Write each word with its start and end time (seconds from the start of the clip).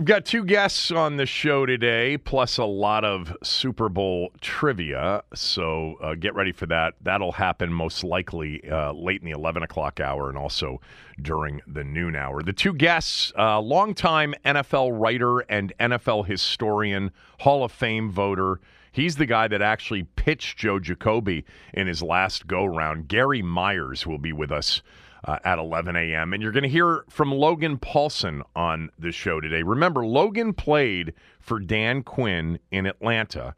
We've 0.00 0.06
got 0.06 0.24
two 0.24 0.46
guests 0.46 0.90
on 0.90 1.18
the 1.18 1.26
show 1.26 1.66
today, 1.66 2.16
plus 2.16 2.56
a 2.56 2.64
lot 2.64 3.04
of 3.04 3.36
Super 3.42 3.90
Bowl 3.90 4.32
trivia. 4.40 5.22
So 5.34 5.96
uh, 6.00 6.14
get 6.14 6.34
ready 6.34 6.52
for 6.52 6.64
that. 6.68 6.94
That'll 7.02 7.32
happen 7.32 7.70
most 7.70 8.02
likely 8.02 8.66
uh, 8.66 8.94
late 8.94 9.20
in 9.20 9.26
the 9.26 9.38
11 9.38 9.62
o'clock 9.62 10.00
hour 10.00 10.30
and 10.30 10.38
also 10.38 10.80
during 11.20 11.60
the 11.66 11.84
noon 11.84 12.16
hour. 12.16 12.42
The 12.42 12.54
two 12.54 12.72
guests, 12.72 13.30
uh, 13.36 13.60
longtime 13.60 14.32
NFL 14.42 14.98
writer 14.98 15.40
and 15.40 15.74
NFL 15.78 16.24
historian, 16.24 17.10
Hall 17.40 17.62
of 17.62 17.70
Fame 17.70 18.10
voter. 18.10 18.58
He's 18.92 19.16
the 19.16 19.26
guy 19.26 19.48
that 19.48 19.60
actually 19.60 20.04
pitched 20.04 20.56
Joe 20.56 20.78
Jacoby 20.78 21.44
in 21.74 21.86
his 21.86 22.02
last 22.02 22.46
go 22.46 22.64
round. 22.64 23.06
Gary 23.08 23.42
Myers 23.42 24.06
will 24.06 24.16
be 24.16 24.32
with 24.32 24.50
us 24.50 24.80
uh, 25.24 25.38
at 25.44 25.58
11 25.58 25.96
a.m. 25.96 26.32
And 26.32 26.42
you're 26.42 26.52
going 26.52 26.62
to 26.62 26.68
hear 26.68 27.04
from 27.08 27.32
Logan 27.32 27.78
Paulson 27.78 28.42
on 28.56 28.90
the 28.98 29.12
show 29.12 29.40
today. 29.40 29.62
Remember, 29.62 30.04
Logan 30.04 30.52
played 30.52 31.14
for 31.40 31.58
Dan 31.58 32.02
Quinn 32.02 32.58
in 32.70 32.86
Atlanta 32.86 33.54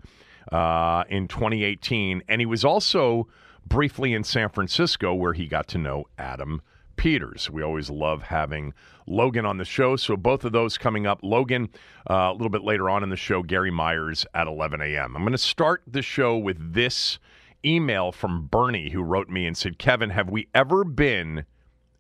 uh, 0.51 1.05
in 1.09 1.29
2018, 1.29 2.23
and 2.29 2.41
he 2.41 2.47
was 2.47 2.65
also 2.65 3.29
briefly 3.67 4.13
in 4.13 4.25
San 4.25 4.49
Francisco 4.49 5.15
where 5.15 5.33
he 5.33 5.47
got 5.47 5.69
to 5.69 5.79
know 5.79 6.07
Adam 6.19 6.63
Peters. 6.97 7.49
We 7.51 7.63
always 7.63 7.91
love 7.91 8.23
having 8.23 8.75
Logan 9.07 9.47
on 9.47 9.59
the 9.59 9.65
show. 9.65 9.97
So 9.97 10.17
both 10.17 10.45
of 10.45 10.53
those 10.53 10.79
coming 10.79 11.07
up. 11.07 11.21
Logan 11.23 11.69
uh, 12.09 12.31
a 12.31 12.33
little 12.33 12.51
bit 12.51 12.63
later 12.63 12.91
on 12.91 13.03
in 13.03 13.09
the 13.09 13.17
show. 13.17 13.43
Gary 13.43 13.71
Myers 13.71 14.27
at 14.35 14.47
11 14.47 14.81
a.m. 14.81 15.17
I'm 15.17 15.23
going 15.23 15.33
to 15.33 15.39
start 15.39 15.83
the 15.87 16.03
show 16.03 16.37
with 16.37 16.75
this 16.75 17.19
email 17.65 18.13
from 18.13 18.47
Bernie 18.47 18.91
who 18.91 19.03
wrote 19.03 19.29
me 19.29 19.47
and 19.47 19.57
said, 19.57 19.79
Kevin, 19.79 20.11
have 20.11 20.31
we 20.31 20.49
ever 20.55 20.85
been 20.85 21.45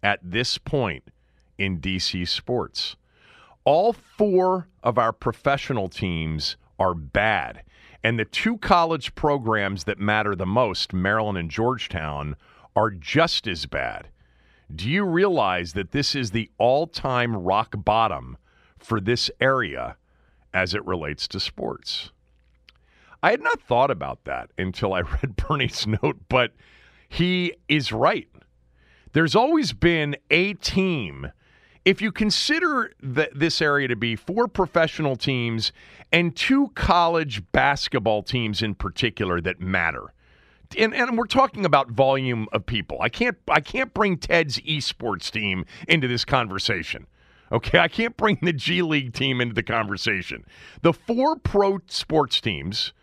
at 0.02 0.20
this 0.22 0.58
point 0.58 1.04
in 1.58 1.80
DC 1.80 2.27
sports? 2.28 2.96
All 3.64 3.92
four 3.92 4.69
of 4.82 4.98
our 4.98 5.12
professional 5.12 5.88
teams 5.88 6.56
are 6.78 6.94
bad. 6.94 7.62
And 8.04 8.19
the 8.19 8.24
two 8.24 8.58
college 8.58 9.14
programs 9.14 9.84
that 9.84 9.98
matter 9.98 10.34
the 10.34 10.47
most, 10.47 10.92
Maryland 10.92 11.38
and 11.38 11.50
Georgetown, 11.50 12.37
are 12.75 12.91
just 12.91 13.47
as 13.47 13.66
bad. 13.66 14.08
Do 14.75 14.88
you 14.88 15.04
realize 15.04 15.75
that 15.75 15.92
this 15.92 16.14
is 16.14 16.31
the 16.31 16.50
all 16.58 16.87
time 16.87 17.37
rock 17.37 17.75
bottom 17.76 18.37
for 18.78 19.00
this 19.00 19.31
area 19.41 19.97
as 20.53 20.75
it 20.75 20.84
relates 20.84 21.28
to 21.28 21.38
sports? 21.38 22.10
I 23.22 23.31
had 23.31 23.41
not 23.41 23.62
thought 23.62 23.91
about 23.91 24.25
that 24.25 24.50
until 24.59 24.94
I 24.94 25.00
read 25.22 25.37
Bernie's 25.37 25.87
note, 25.87 26.19
but 26.28 26.53
he 27.09 27.55
is 27.69 27.93
right. 27.93 28.28
There's 29.12 29.37
always 29.37 29.72
been 29.72 30.16
a 30.31 30.55
team. 30.55 31.31
If 31.84 32.00
you 32.00 32.12
consider 32.12 32.93
the, 33.03 33.28
this 33.34 33.61
area 33.61 33.88
to 33.88 33.97
be 33.97 34.16
four 34.16 34.49
professional 34.49 35.16
teams 35.16 35.72
and 36.12 36.34
two 36.34 36.69
college 36.75 37.43
basketball 37.53 38.22
teams 38.22 38.62
in 38.62 38.75
particular 38.75 39.41
that 39.41 39.61
matter, 39.61 40.15
and, 40.78 40.94
and 40.94 41.19
we're 41.19 41.27
talking 41.27 41.66
about 41.66 41.91
volume 41.91 42.49
of 42.53 42.65
people. 42.65 42.99
I 43.00 43.09
can't 43.09 43.37
I 43.49 43.61
can't 43.61 43.93
bring 43.93 44.16
Ted's 44.16 44.59
esports 44.61 45.31
team 45.31 45.66
into 45.87 46.09
this 46.09 46.25
conversation. 46.25 47.06
Okay, 47.50 47.78
I 47.78 47.88
can't 47.88 48.16
bring 48.16 48.38
the 48.41 48.55
G 48.55 48.81
League 48.81 49.12
team 49.12 49.41
into 49.41 49.55
the 49.55 49.62
conversation. 49.62 50.47
The 50.81 50.94
four 50.94 51.37
pro 51.37 51.81
sports 51.88 52.41
teams, 52.41 52.94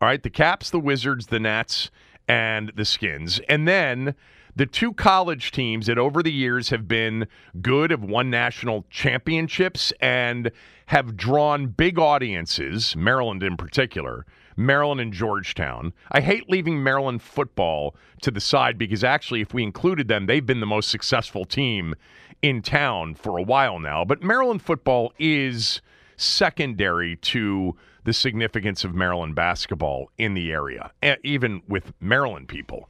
all 0.00 0.08
right, 0.08 0.22
the 0.22 0.30
Caps, 0.30 0.70
the 0.70 0.80
Wizards, 0.80 1.26
the 1.28 1.40
Nats, 1.40 1.90
and 2.28 2.72
the 2.74 2.84
Skins, 2.84 3.40
and 3.48 3.66
then 3.66 4.14
the 4.56 4.66
two 4.66 4.94
college 4.94 5.52
teams 5.52 5.86
that 5.86 5.98
over 5.98 6.22
the 6.22 6.32
years 6.32 6.70
have 6.70 6.88
been 6.88 7.26
good, 7.60 7.90
have 7.90 8.02
won 8.02 8.30
national 8.30 8.86
championships, 8.88 9.92
and 10.00 10.50
have 10.86 11.16
drawn 11.16 11.66
big 11.66 11.98
audiences, 11.98 12.96
Maryland 12.96 13.42
in 13.42 13.56
particular, 13.58 14.24
Maryland 14.56 15.00
and 15.00 15.12
Georgetown. 15.12 15.92
I 16.10 16.22
hate 16.22 16.48
leaving 16.48 16.82
Maryland 16.82 17.20
football 17.20 17.94
to 18.22 18.30
the 18.30 18.40
side 18.40 18.78
because 18.78 19.04
actually, 19.04 19.42
if 19.42 19.52
we 19.52 19.62
included 19.62 20.08
them, 20.08 20.24
they've 20.24 20.44
been 20.44 20.60
the 20.60 20.66
most 20.66 20.88
successful 20.88 21.44
team 21.44 21.94
in 22.40 22.62
town 22.62 23.14
for 23.14 23.36
a 23.36 23.42
while 23.42 23.78
now. 23.78 24.04
But 24.04 24.22
Maryland 24.22 24.62
football 24.62 25.12
is 25.18 25.82
secondary 26.16 27.16
to 27.16 27.76
the 28.04 28.12
significance 28.12 28.84
of 28.84 28.94
Maryland 28.94 29.34
basketball 29.34 30.10
in 30.16 30.34
the 30.34 30.52
area, 30.52 30.92
even 31.24 31.62
with 31.68 31.92
Maryland 32.00 32.48
people. 32.48 32.88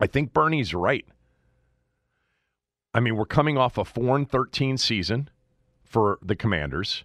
I 0.00 0.06
think 0.06 0.32
Bernie's 0.32 0.74
right. 0.74 1.06
I 2.92 3.00
mean, 3.00 3.16
we're 3.16 3.26
coming 3.26 3.56
off 3.56 3.78
a 3.78 3.84
4 3.84 4.16
and 4.16 4.30
13 4.30 4.78
season 4.78 5.30
for 5.84 6.18
the 6.22 6.36
Commanders. 6.36 7.04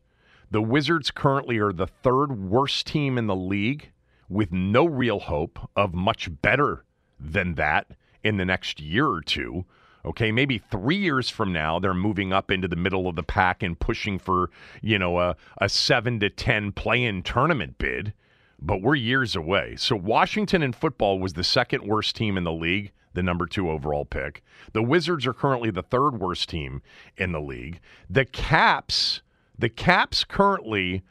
The 0.50 0.62
Wizards 0.62 1.12
currently 1.12 1.58
are 1.59 1.72
the 1.72 1.88
third 1.88 2.38
worst 2.38 2.88
team 2.88 3.18
in 3.18 3.28
the 3.28 3.36
league 3.36 3.92
with 4.28 4.52
no 4.52 4.86
real 4.86 5.19
hope 5.19 5.59
of 5.75 5.94
much 5.94 6.30
better 6.42 6.86
than 7.19 7.56
that 7.56 7.88
in 8.24 8.38
the 8.38 8.46
next 8.46 8.80
year 8.80 9.08
or 9.08 9.22
two. 9.22 9.66
Okay, 10.03 10.31
maybe 10.31 10.57
three 10.57 10.97
years 10.97 11.29
from 11.29 11.53
now, 11.53 11.79
they're 11.79 11.94
moving 11.94 12.34
up 12.34 12.50
into 12.50 12.67
the 12.67 12.75
middle 12.75 13.07
of 13.07 13.16
the 13.16 13.23
pack 13.23 13.62
and 13.62 13.79
pushing 13.79 14.17
for, 14.17 14.50
you 14.81 14.97
know, 14.97 15.19
a, 15.19 15.35
a 15.59 15.69
seven 15.69 16.19
to 16.19 16.29
10 16.29 16.72
play 16.72 17.03
in 17.03 17.22
tournament 17.22 17.78
bid 17.78 18.13
but 18.62 18.81
we're 18.81 18.95
years 18.95 19.35
away. 19.35 19.75
So 19.78 19.95
Washington 19.95 20.62
in 20.62 20.73
football 20.73 21.19
was 21.19 21.34
the 21.34 21.44
second 21.44 21.84
worst 21.84 22.16
team 22.16 22.38
in 22.38 22.44
the 22.44 22.51
league, 22.51 22.91
the 23.13 23.23
number 23.23 23.47
two 23.47 23.69
overall 23.69 24.06
pick. 24.06 24.44
The 24.73 24.84
Wizards 24.84 25.25
are 25.25 25.34
currently 25.34 25.72
the 25.72 25.81
third 25.81 26.19
worst 26.19 26.50
team 26.50 26.81
in 27.18 27.31
the 27.31 27.41
league. 27.41 27.79
The 28.09 28.25
Caps, 28.25 29.22
the 29.57 29.69
Caps 29.69 30.23
currently 30.23 31.01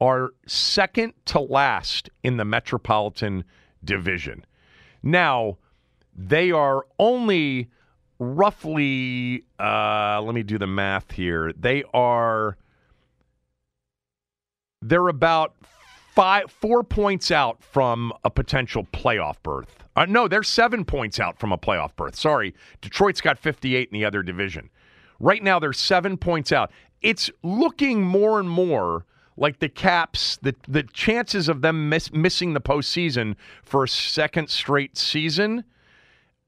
are 0.00 0.30
second 0.46 1.12
to 1.26 1.40
last 1.40 2.08
in 2.22 2.38
the 2.38 2.44
Metropolitan 2.44 3.44
Division. 3.84 4.44
Now, 5.02 5.58
they 6.16 6.50
are 6.50 6.86
only 6.98 7.68
roughly, 8.18 9.44
uh, 9.58 10.20
let 10.22 10.34
me 10.34 10.42
do 10.42 10.58
the 10.58 10.66
math 10.66 11.12
here. 11.12 11.52
They 11.52 11.84
are, 11.92 12.56
they're 14.82 15.08
about 15.08 15.54
five, 16.14 16.50
four 16.50 16.84
points 16.84 17.30
out 17.30 17.62
from 17.62 18.12
a 18.24 18.30
potential 18.30 18.86
playoff 18.92 19.36
berth. 19.42 19.84
Uh, 19.96 20.06
no, 20.06 20.28
they're 20.28 20.42
seven 20.42 20.84
points 20.84 21.20
out 21.20 21.38
from 21.38 21.52
a 21.52 21.58
playoff 21.58 21.94
berth. 21.96 22.16
Sorry, 22.16 22.54
Detroit's 22.80 23.20
got 23.20 23.38
58 23.38 23.88
in 23.90 23.98
the 23.98 24.04
other 24.04 24.22
division. 24.22 24.70
Right 25.20 25.42
now, 25.42 25.58
they're 25.58 25.72
seven 25.72 26.16
points 26.16 26.52
out. 26.52 26.70
It's 27.00 27.30
looking 27.42 28.02
more 28.02 28.40
and 28.40 28.48
more 28.48 29.04
like 29.36 29.58
the 29.58 29.68
Caps, 29.68 30.38
the, 30.42 30.54
the 30.68 30.84
chances 30.84 31.48
of 31.48 31.60
them 31.60 31.88
miss, 31.88 32.12
missing 32.12 32.54
the 32.54 32.60
postseason 32.60 33.34
for 33.62 33.84
a 33.84 33.88
second 33.88 34.48
straight 34.48 34.96
season 34.96 35.64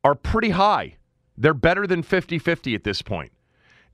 are 0.04 0.14
pretty 0.14 0.50
high. 0.50 0.96
They're 1.38 1.54
better 1.54 1.86
than 1.86 2.02
50 2.02 2.38
50 2.38 2.74
at 2.74 2.84
this 2.84 3.02
point. 3.02 3.32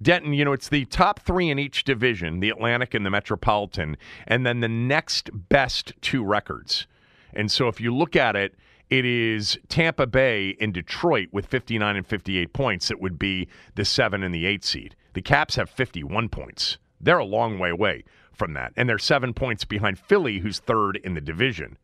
Denton, 0.00 0.32
you 0.32 0.44
know, 0.44 0.52
it's 0.52 0.68
the 0.68 0.84
top 0.86 1.20
three 1.20 1.48
in 1.48 1.58
each 1.58 1.84
division, 1.84 2.40
the 2.40 2.50
Atlantic 2.50 2.92
and 2.94 3.06
the 3.06 3.10
Metropolitan, 3.10 3.96
and 4.26 4.44
then 4.44 4.60
the 4.60 4.68
next 4.68 5.30
best 5.32 5.92
two 6.00 6.24
records. 6.24 6.86
And 7.32 7.50
so 7.50 7.68
if 7.68 7.80
you 7.80 7.94
look 7.94 8.16
at 8.16 8.34
it, 8.36 8.54
It 8.92 9.06
is 9.06 9.58
Tampa 9.70 10.06
Bay 10.06 10.54
and 10.60 10.74
Detroit 10.74 11.28
with 11.32 11.46
59 11.46 11.96
and 11.96 12.06
58 12.06 12.52
points 12.52 12.88
that 12.88 13.00
would 13.00 13.18
be 13.18 13.48
the 13.74 13.86
7 13.86 14.22
and 14.22 14.34
the 14.34 14.44
8 14.44 14.62
seed. 14.62 14.96
The 15.14 15.22
Caps 15.22 15.56
have 15.56 15.70
51 15.70 16.28
points. 16.28 16.76
They're 17.00 17.16
a 17.16 17.24
long 17.24 17.58
way 17.58 17.70
away 17.70 18.04
from 18.34 18.52
that. 18.52 18.74
And 18.76 18.90
they're 18.90 18.98
7 18.98 19.32
points 19.32 19.64
behind 19.64 19.98
Philly 19.98 20.40
who's 20.40 20.58
third 20.58 20.96
in 21.02 21.14
the 21.14 21.22
division. 21.22 21.78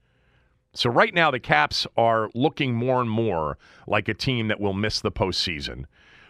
So 0.74 0.90
right 0.90 1.12
now 1.12 1.30
the 1.30 1.40
Caps 1.40 1.86
are 1.96 2.30
looking 2.34 2.74
more 2.74 3.00
and 3.00 3.10
more 3.10 3.58
like 3.86 4.08
a 4.08 4.14
team 4.14 4.48
that 4.48 4.60
will 4.60 4.74
miss 4.74 5.00
the 5.00 5.10
postseason. 5.10 5.86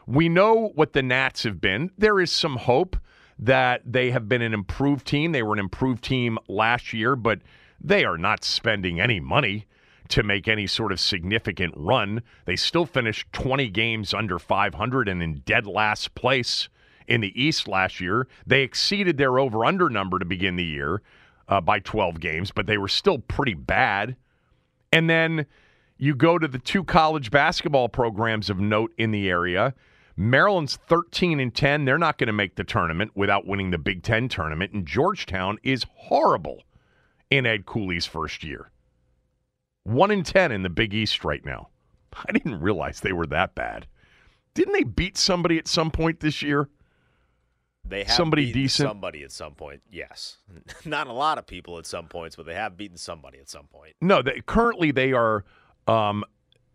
We 0.07 0.29
know 0.29 0.73
what 0.75 0.95
the 0.95 1.03
Nats 1.03 1.43
have 1.43 1.61
been. 1.61 1.91
There 1.99 2.19
is 2.19 2.33
some 2.33 2.57
hope 2.57 2.97
that 3.39 3.83
they 3.85 4.11
have 4.11 4.29
been 4.29 4.43
an 4.43 4.55
improved 4.55 5.07
team. 5.07 5.33
They 5.33 5.43
were 5.43 5.53
an 5.53 5.59
improved 5.59 6.03
team 6.03 6.39
last 6.49 6.93
year, 6.93 7.15
but 7.15 7.41
they 7.81 8.05
are 8.05 8.17
not 8.17 8.43
spending 8.43 9.01
any 9.01 9.21
money 9.21 9.67
to 10.09 10.23
make 10.23 10.49
any 10.49 10.67
sort 10.67 10.93
of 10.93 11.01
significant 11.01 11.75
run. 11.77 12.23
They 12.47 12.57
still 12.57 12.87
finished 12.87 13.31
20 13.33 13.69
games 13.69 14.15
under 14.15 14.39
500 14.39 15.09
and 15.09 15.23
in 15.23 15.41
dead 15.41 15.67
last 15.67 16.15
place 16.15 16.69
in 17.07 17.21
the 17.21 17.41
East 17.41 17.69
last 17.69 18.01
year. 18.01 18.27
They 18.47 18.63
exceeded 18.63 19.19
their 19.19 19.39
over 19.39 19.65
under 19.65 19.91
number 19.91 20.19
to 20.19 20.25
begin 20.25 20.57
the 20.57 20.65
year 20.65 21.03
uh, 21.49 21.61
by 21.61 21.81
12 21.81 22.21
games, 22.21 22.51
but 22.51 22.67
they 22.67 22.79
were 22.79 22.89
still 22.89 23.19
pretty 23.19 23.55
bad. 23.55 24.17
And 24.93 25.09
then 25.09 25.47
you 25.97 26.15
go 26.15 26.39
to 26.39 26.49
the 26.49 26.59
two 26.59 26.85
college 26.85 27.31
basketball 27.31 27.89
programs 27.89 28.49
of 28.49 28.59
note 28.59 28.93
in 28.97 29.11
the 29.11 29.29
area. 29.29 29.75
Maryland's 30.17 30.77
13 30.89 31.39
and 31.41 31.55
10. 31.55 31.85
They're 31.85 31.99
not 31.99 32.19
going 32.19 32.27
to 32.29 32.33
make 32.33 32.57
the 32.57 32.65
tournament 32.65 33.13
without 33.15 33.47
winning 33.47 33.71
the 33.71 33.79
Big 33.79 34.03
Ten 34.03 34.29
tournament. 34.29 34.73
And 34.73 34.87
Georgetown 34.87 35.59
is 35.63 35.87
horrible 35.95 36.63
in 37.31 37.47
Ed 37.47 37.67
Cooley's 37.67 38.07
first 38.07 38.43
year. 38.43 38.71
1 39.85 40.11
in 40.11 40.23
10 40.23 40.53
in 40.53 40.63
the 40.63 40.71
Big 40.71 40.93
East 40.93 41.25
right 41.25 41.45
now. 41.45 41.69
I 42.13 42.33
didn't 42.33 42.61
realize 42.61 43.01
they 43.01 43.13
were 43.13 43.27
that 43.27 43.55
bad. 43.55 43.87
Didn't 44.55 44.73
they 44.73 44.83
beat 44.83 45.17
somebody 45.17 45.59
at 45.59 45.69
some 45.69 45.91
point 45.91 46.21
this 46.21 46.43
year? 46.43 46.69
They 47.89 48.05
have 48.05 48.15
Somebody 48.17 48.47
beaten 48.47 48.63
decent? 48.63 48.89
somebody 48.89 49.23
at 49.23 49.33
some 49.33 49.55
point. 49.55 49.83
Yes, 49.91 50.39
not 50.85 51.07
a 51.07 51.13
lot 51.13 51.39
of 51.39 51.47
people 51.47 51.79
at 51.79 51.87
some 51.87 52.07
points, 52.07 52.37
but 52.37 52.47
they 52.47 52.55
have 52.55 52.77
beaten 52.77 52.97
somebody 52.97 53.39
at 53.39 53.49
some 53.49 53.67
point. 53.67 53.95
No, 54.01 54.23
they, 54.23 54.41
currently 54.47 54.91
they 54.91 55.13
are. 55.13 55.45
Um, 55.87 56.25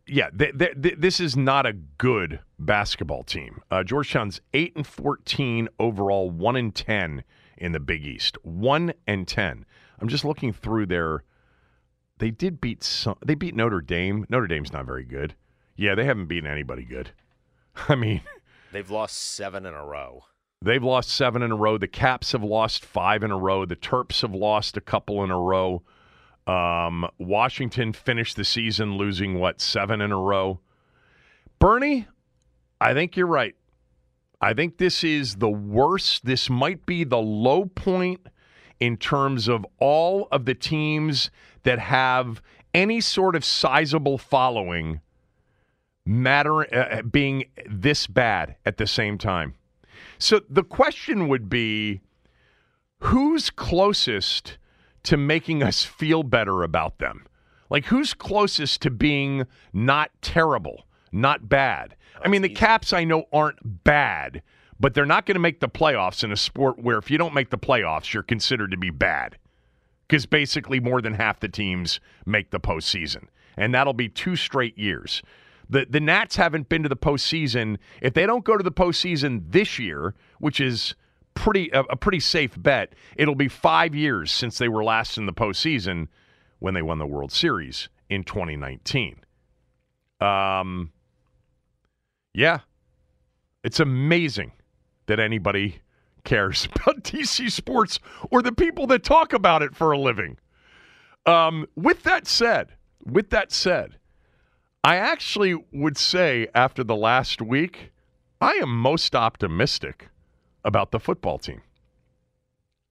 yeah, 0.08 0.30
they, 0.34 0.52
they, 0.52 0.72
they- 0.76 0.96
this 0.96 1.20
is 1.20 1.38
not 1.38 1.66
a 1.66 1.74
good 1.74 2.40
basketball 2.60 3.24
team. 3.24 3.62
Uh, 3.72 3.84
Georgetown's 3.84 4.42
eight 4.54 4.76
and 4.76 4.86
fourteen 4.88 5.70
overall, 5.80 6.30
one 6.30 6.56
and 6.56 6.74
ten 6.74 7.24
in 7.58 7.72
the 7.72 7.80
Big 7.80 8.06
East. 8.06 8.38
One 8.44 8.94
and 9.08 9.28
ten. 9.28 9.66
I'm 10.00 10.08
just 10.10 10.26
looking 10.26 10.52
through 10.52 10.88
their. 10.88 11.24
They 12.18 12.32
did 12.32 12.60
beat 12.60 12.84
some. 12.84 13.16
They 13.26 13.36
beat 13.36 13.56
Notre 13.56 13.82
Dame. 13.82 14.26
Notre 14.30 14.48
Dame's 14.48 14.74
not 14.74 14.86
very 14.86 15.06
good. 15.06 15.36
Yeah, 15.76 15.96
they 15.96 16.06
haven't 16.06 16.26
beaten 16.28 16.50
anybody 16.50 16.84
good. 16.84 17.12
I 17.88 17.96
mean, 17.96 18.22
They've 18.72 18.90
lost 18.90 19.18
seven 19.18 19.66
in 19.66 19.74
a 19.74 19.86
row. 19.86 20.26
They've 20.64 20.84
lost 20.84 21.10
seven 21.10 21.42
in 21.42 21.52
a 21.52 21.56
row. 21.56 21.78
The 21.78 21.90
Caps 21.90 22.32
have 22.32 22.44
lost 22.44 22.86
five 22.86 23.22
in 23.22 23.32
a 23.32 23.38
row. 23.38 23.66
The 23.66 23.76
Terps 23.76 24.22
have 24.22 24.34
lost 24.34 24.78
a 24.78 24.82
couple 24.82 25.22
in 25.24 25.30
a 25.30 25.38
row. 25.38 25.84
Um, 26.48 27.06
Washington 27.20 27.92
finished 27.92 28.38
the 28.38 28.46
season 28.46 28.98
losing, 28.98 29.40
what, 29.40 29.60
seven 29.60 30.00
in 30.00 30.14
a 30.14 30.18
row? 30.18 30.62
Bernie, 31.60 32.08
I 32.80 32.94
think 32.94 33.18
you're 33.18 33.28
right. 33.28 33.56
I 34.40 34.54
think 34.54 34.78
this 34.78 35.04
is 35.04 35.36
the 35.36 35.50
worst. 35.50 36.26
This 36.26 36.50
might 36.50 36.86
be 36.86 37.04
the 37.04 37.22
low 37.22 37.66
point 37.66 38.22
in 38.80 38.96
terms 38.96 39.50
of 39.50 39.66
all 39.80 40.30
of 40.32 40.46
the 40.46 40.56
teams 40.56 41.30
that 41.64 41.80
have 41.80 42.42
any 42.74 43.02
sort 43.02 43.36
of 43.36 43.44
sizable 43.44 44.18
following 44.18 45.02
matter 46.06 46.74
uh, 46.74 47.02
being 47.02 47.46
this 47.70 48.08
bad 48.08 48.56
at 48.66 48.78
the 48.78 48.88
same 48.88 49.18
time. 49.18 49.56
So 50.18 50.42
the 50.50 50.64
question 50.64 51.28
would 51.28 51.50
be 51.50 52.02
who's 53.00 53.50
closest 53.50 54.58
to 55.04 55.18
making 55.18 55.62
us 55.62 55.84
feel 55.84 56.24
better 56.24 56.64
about 56.64 57.00
them? 57.00 57.26
Like 57.70 57.86
who's 57.86 58.14
closest 58.14 58.82
to 58.84 58.92
being 58.92 59.46
not 59.74 60.12
terrible, 60.22 60.86
not 61.12 61.50
bad? 61.50 61.96
I 62.24 62.28
mean, 62.28 62.42
the 62.42 62.50
Caps 62.50 62.94
I 62.94 63.04
know 63.04 63.26
aren't 63.34 63.84
bad, 63.84 64.42
but 64.80 64.94
they're 64.94 65.06
not 65.06 65.26
going 65.26 65.36
to 65.36 65.40
make 65.40 65.60
the 65.60 65.70
playoffs 65.70 66.24
in 66.24 66.32
a 66.32 66.38
sport 66.38 66.80
where 66.80 66.98
if 66.98 67.10
you 67.10 67.18
don't 67.18 67.34
make 67.34 67.50
the 67.50 67.58
playoffs, 67.58 68.14
you're 68.14 68.24
considered 68.24 68.72
to 68.72 68.78
be 68.78 68.90
bad. 68.90 69.38
Because 70.08 70.26
basically 70.26 70.80
more 70.80 71.02
than 71.02 71.16
half 71.16 71.40
the 71.40 71.48
teams 71.48 72.00
make 72.26 72.52
the 72.52 72.60
postseason. 72.60 73.28
And 73.58 73.74
that'll 73.74 73.94
be 73.94 74.10
two 74.10 74.36
straight 74.36 74.78
years. 74.78 75.22
The 75.74 75.88
the 75.90 76.00
Nats 76.00 76.36
haven't 76.36 76.70
been 76.70 76.84
to 76.84 76.90
the 76.90 76.96
postseason. 76.96 77.78
If 78.00 78.14
they 78.14 78.28
don't 78.28 78.46
go 78.46 78.56
to 78.56 78.64
the 78.64 78.72
postseason 78.72 79.42
this 79.50 79.80
year, 79.80 80.14
which 80.40 80.60
is 80.60 80.94
pretty 81.34 81.72
a, 81.72 81.82
a 81.82 81.96
pretty 81.96 82.20
safe 82.20 82.54
bet, 82.62 82.94
it'll 83.16 83.34
be 83.34 83.48
five 83.48 83.96
years 83.96 84.32
since 84.32 84.60
they 84.60 84.70
were 84.70 84.84
last 84.84 85.18
in 85.18 85.26
the 85.26 85.34
postseason 85.34 86.10
when 86.60 86.76
they 86.76 86.84
won 86.84 87.00
the 87.00 87.08
World 87.08 87.32
Series 87.32 87.90
in 88.08 88.24
2019. 88.24 89.20
Um, 90.22 90.92
yeah, 92.36 92.60
it's 93.64 93.80
amazing 93.80 94.52
that 95.08 95.20
anybody 95.20 95.82
cares 96.24 96.68
about 96.76 97.04
DC 97.04 97.52
sports 97.52 98.00
or 98.30 98.44
the 98.44 98.54
people 98.54 98.86
that 98.88 99.04
talk 99.04 99.34
about 99.34 99.64
it 99.64 99.76
for 99.76 99.92
a 99.92 99.98
living. 99.98 100.38
Um, 101.26 101.66
with 101.76 102.04
that 102.04 102.28
said, 102.28 102.74
with 103.04 103.32
that 103.32 103.52
said, 103.52 103.98
I 104.84 104.98
actually 104.98 105.56
would 105.72 105.98
say 105.98 106.48
after 106.54 106.84
the 106.84 106.96
last 106.96 107.42
week, 107.42 107.92
I 108.42 108.52
am 108.56 108.78
most 108.78 109.16
optimistic 109.16 110.10
about 110.66 110.92
the 110.92 111.00
football 111.00 111.38
team. 111.38 111.62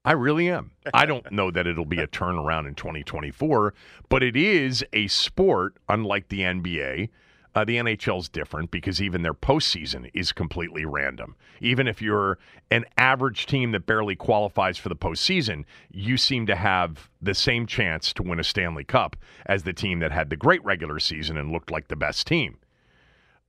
I 0.05 0.13
really 0.13 0.49
am. 0.49 0.73
I 0.95 1.05
don't 1.05 1.31
know 1.31 1.51
that 1.51 1.67
it'll 1.67 1.85
be 1.85 2.01
a 2.01 2.09
turnaround 2.09 2.67
in 2.67 2.75
2024, 2.75 3.75
but 4.09 4.23
it 4.23 4.37
is 4.37 4.83
a 4.95 5.07
sport 5.09 5.77
unlike 5.89 6.29
the 6.29 6.41
NBA. 6.41 7.11
Uh, 7.55 7.65
the 7.67 7.77
NHL's 7.77 8.31
different 8.31 8.71
because 8.71 9.03
even 9.03 9.21
their 9.21 9.35
postseason 9.35 10.11
is 10.15 10.33
completely 10.33 10.87
random. 10.87 11.37
Even 11.61 11.87
if 11.87 12.01
you're 12.01 12.39
an 12.71 12.87
average 12.97 13.45
team 13.45 13.73
that 13.73 13.85
barely 13.85 14.17
qualifies 14.17 14.79
for 14.79 14.89
the 14.89 14.97
postseason, 14.97 15.65
you 15.91 16.17
seem 16.17 16.47
to 16.47 16.57
have 16.57 17.11
the 17.21 17.35
same 17.35 17.67
chance 17.67 18.11
to 18.15 18.23
win 18.23 18.41
a 18.41 18.45
Stanley 18.45 18.85
Cup 18.85 19.17
as 19.45 19.65
the 19.65 19.75
team 19.75 19.99
that 19.99 20.13
had 20.13 20.31
the 20.31 20.37
great 20.37 20.65
regular 20.65 20.99
season 20.99 21.37
and 21.37 21.53
looked 21.53 21.71
like 21.71 21.89
the 21.89 21.97
best 21.97 22.27
team. 22.27 22.57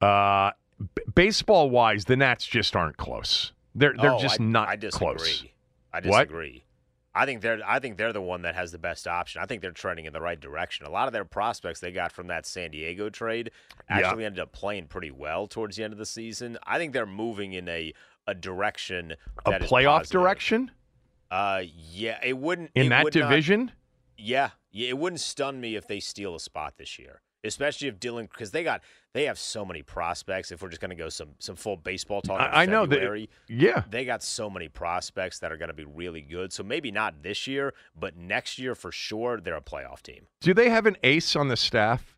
Uh, 0.01 0.51
b- 0.95 1.01
baseball 1.15 1.69
wise, 1.69 2.03
the 2.05 2.17
Nats 2.17 2.45
just 2.45 2.75
aren't 2.75 2.97
close. 2.97 3.53
They're 3.73 3.93
they're 3.99 4.15
Oh, 4.15 4.19
just 4.19 4.41
I, 4.41 4.43
not 4.43 4.67
I 4.67 4.75
disagree. 4.75 5.07
close. 5.15 5.45
I 5.93 6.01
What? 6.01 6.29
I 7.15 7.25
think 7.25 7.41
they're 7.41 7.59
I 7.65 7.79
think 7.79 7.97
they're 7.97 8.13
the 8.13 8.21
one 8.21 8.41
that 8.43 8.55
has 8.55 8.71
the 8.71 8.77
best 8.79 9.07
option. 9.07 9.41
I 9.41 9.45
think 9.45 9.61
they're 9.61 9.71
trending 9.71 10.05
in 10.05 10.13
the 10.13 10.21
right 10.21 10.39
direction. 10.39 10.85
A 10.85 10.89
lot 10.89 11.07
of 11.07 11.13
their 11.13 11.25
prospects 11.25 11.79
they 11.79 11.91
got 11.91 12.11
from 12.11 12.27
that 12.27 12.45
San 12.45 12.71
Diego 12.71 13.09
trade 13.09 13.51
Yeah. 13.89 13.97
actually 13.97 14.25
ended 14.25 14.39
up 14.39 14.51
playing 14.51 14.87
pretty 14.87 15.11
well 15.11 15.47
towards 15.47 15.75
the 15.77 15.83
end 15.83 15.93
of 15.93 15.99
the 15.99 16.05
season. 16.05 16.57
I 16.63 16.77
think 16.77 16.93
they're 16.93 17.05
moving 17.05 17.53
in 17.53 17.67
a 17.69 17.93
a 18.27 18.33
direction 18.33 19.15
A 19.45 19.51
playoff 19.59 20.09
direction 20.09 20.71
Uh, 21.29 21.63
yeah, 21.65 22.19
it 22.23 22.37
wouldn't 22.37 22.71
in 22.75 22.85
it 22.85 22.89
that 22.89 23.03
would 23.03 23.15
not- 23.15 23.29
division. 23.29 23.71
yeah, 24.17 24.51
yeah, 24.71 24.89
it 24.89 24.97
wouldn't 24.97 25.19
stun 25.19 25.59
me 25.59 25.75
if 25.75 25.87
they 25.87 25.99
steal 25.99 26.35
a 26.35 26.39
spot 26.39 26.77
this 26.77 26.97
year, 26.99 27.21
especially 27.43 27.87
if 27.87 27.99
Dylan 27.99 28.29
because 28.29 28.51
they 28.51 28.63
got 28.63 28.81
they 29.13 29.25
have 29.25 29.37
so 29.37 29.63
many 29.65 29.81
prospects. 29.83 30.51
If 30.51 30.61
we're 30.61 30.69
just 30.69 30.81
going 30.81 30.89
to 30.89 30.95
go 30.95 31.09
some 31.09 31.29
some 31.39 31.55
full 31.55 31.77
baseball 31.77 32.21
talk, 32.21 32.39
I, 32.39 32.63
I 32.63 32.65
know 32.65 32.85
that. 32.85 32.95
February, 32.95 33.29
Yeah, 33.47 33.83
they 33.89 34.05
got 34.05 34.23
so 34.23 34.49
many 34.49 34.69
prospects 34.69 35.39
that 35.39 35.51
are 35.51 35.57
going 35.57 35.67
to 35.69 35.73
be 35.73 35.85
really 35.85 36.21
good. 36.21 36.51
So 36.53 36.63
maybe 36.63 36.91
not 36.91 37.21
this 37.23 37.45
year, 37.47 37.73
but 37.99 38.15
next 38.17 38.57
year 38.59 38.75
for 38.75 38.91
sure, 38.91 39.39
they're 39.39 39.55
a 39.57 39.61
playoff 39.61 40.01
team. 40.01 40.27
Do 40.41 40.53
they 40.53 40.69
have 40.69 40.85
an 40.85 40.97
ace 41.03 41.35
on 41.35 41.47
the 41.49 41.57
staff? 41.57 42.15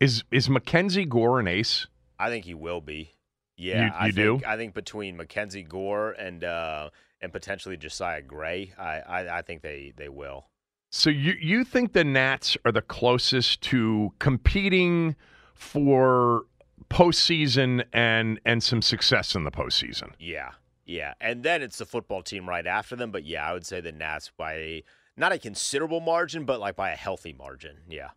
Is 0.00 0.24
is 0.30 0.48
Mackenzie 0.50 1.04
Gore 1.06 1.40
an 1.40 1.48
ace? 1.48 1.86
I 2.18 2.28
think 2.28 2.44
he 2.44 2.54
will 2.54 2.80
be. 2.80 3.12
Yeah, 3.56 3.86
You- 3.86 3.92
I 3.94 4.06
you 4.06 4.12
do? 4.12 4.32
think, 4.38 4.46
I 4.46 4.56
think 4.56 4.74
between 4.74 5.16
Mackenzie 5.16 5.62
Gore 5.62 6.12
and 6.12 6.44
uh, 6.44 6.90
and 7.22 7.32
potentially 7.32 7.76
Josiah 7.78 8.20
Gray, 8.22 8.72
I, 8.78 9.00
I 9.00 9.38
I 9.38 9.42
think 9.42 9.62
they 9.62 9.94
they 9.96 10.10
will. 10.10 10.46
So 10.96 11.10
you 11.10 11.34
you 11.38 11.62
think 11.62 11.92
the 11.92 12.04
Nats 12.04 12.56
are 12.64 12.72
the 12.72 12.80
closest 12.80 13.60
to 13.62 14.14
competing 14.18 15.14
for 15.54 16.44
postseason 16.88 17.84
and 17.92 18.40
and 18.46 18.62
some 18.62 18.80
success 18.80 19.34
in 19.34 19.44
the 19.44 19.50
postseason? 19.50 20.12
Yeah, 20.18 20.52
yeah, 20.86 21.12
and 21.20 21.42
then 21.42 21.60
it's 21.60 21.76
the 21.76 21.84
football 21.84 22.22
team 22.22 22.48
right 22.48 22.66
after 22.66 22.96
them. 22.96 23.10
But 23.10 23.24
yeah, 23.24 23.46
I 23.46 23.52
would 23.52 23.66
say 23.66 23.82
the 23.82 23.92
Nats 23.92 24.30
by 24.38 24.54
a, 24.54 24.84
not 25.18 25.32
a 25.32 25.38
considerable 25.38 26.00
margin, 26.00 26.46
but 26.46 26.60
like 26.60 26.76
by 26.76 26.92
a 26.92 26.96
healthy 26.96 27.34
margin. 27.34 27.76
Yeah, 27.90 28.08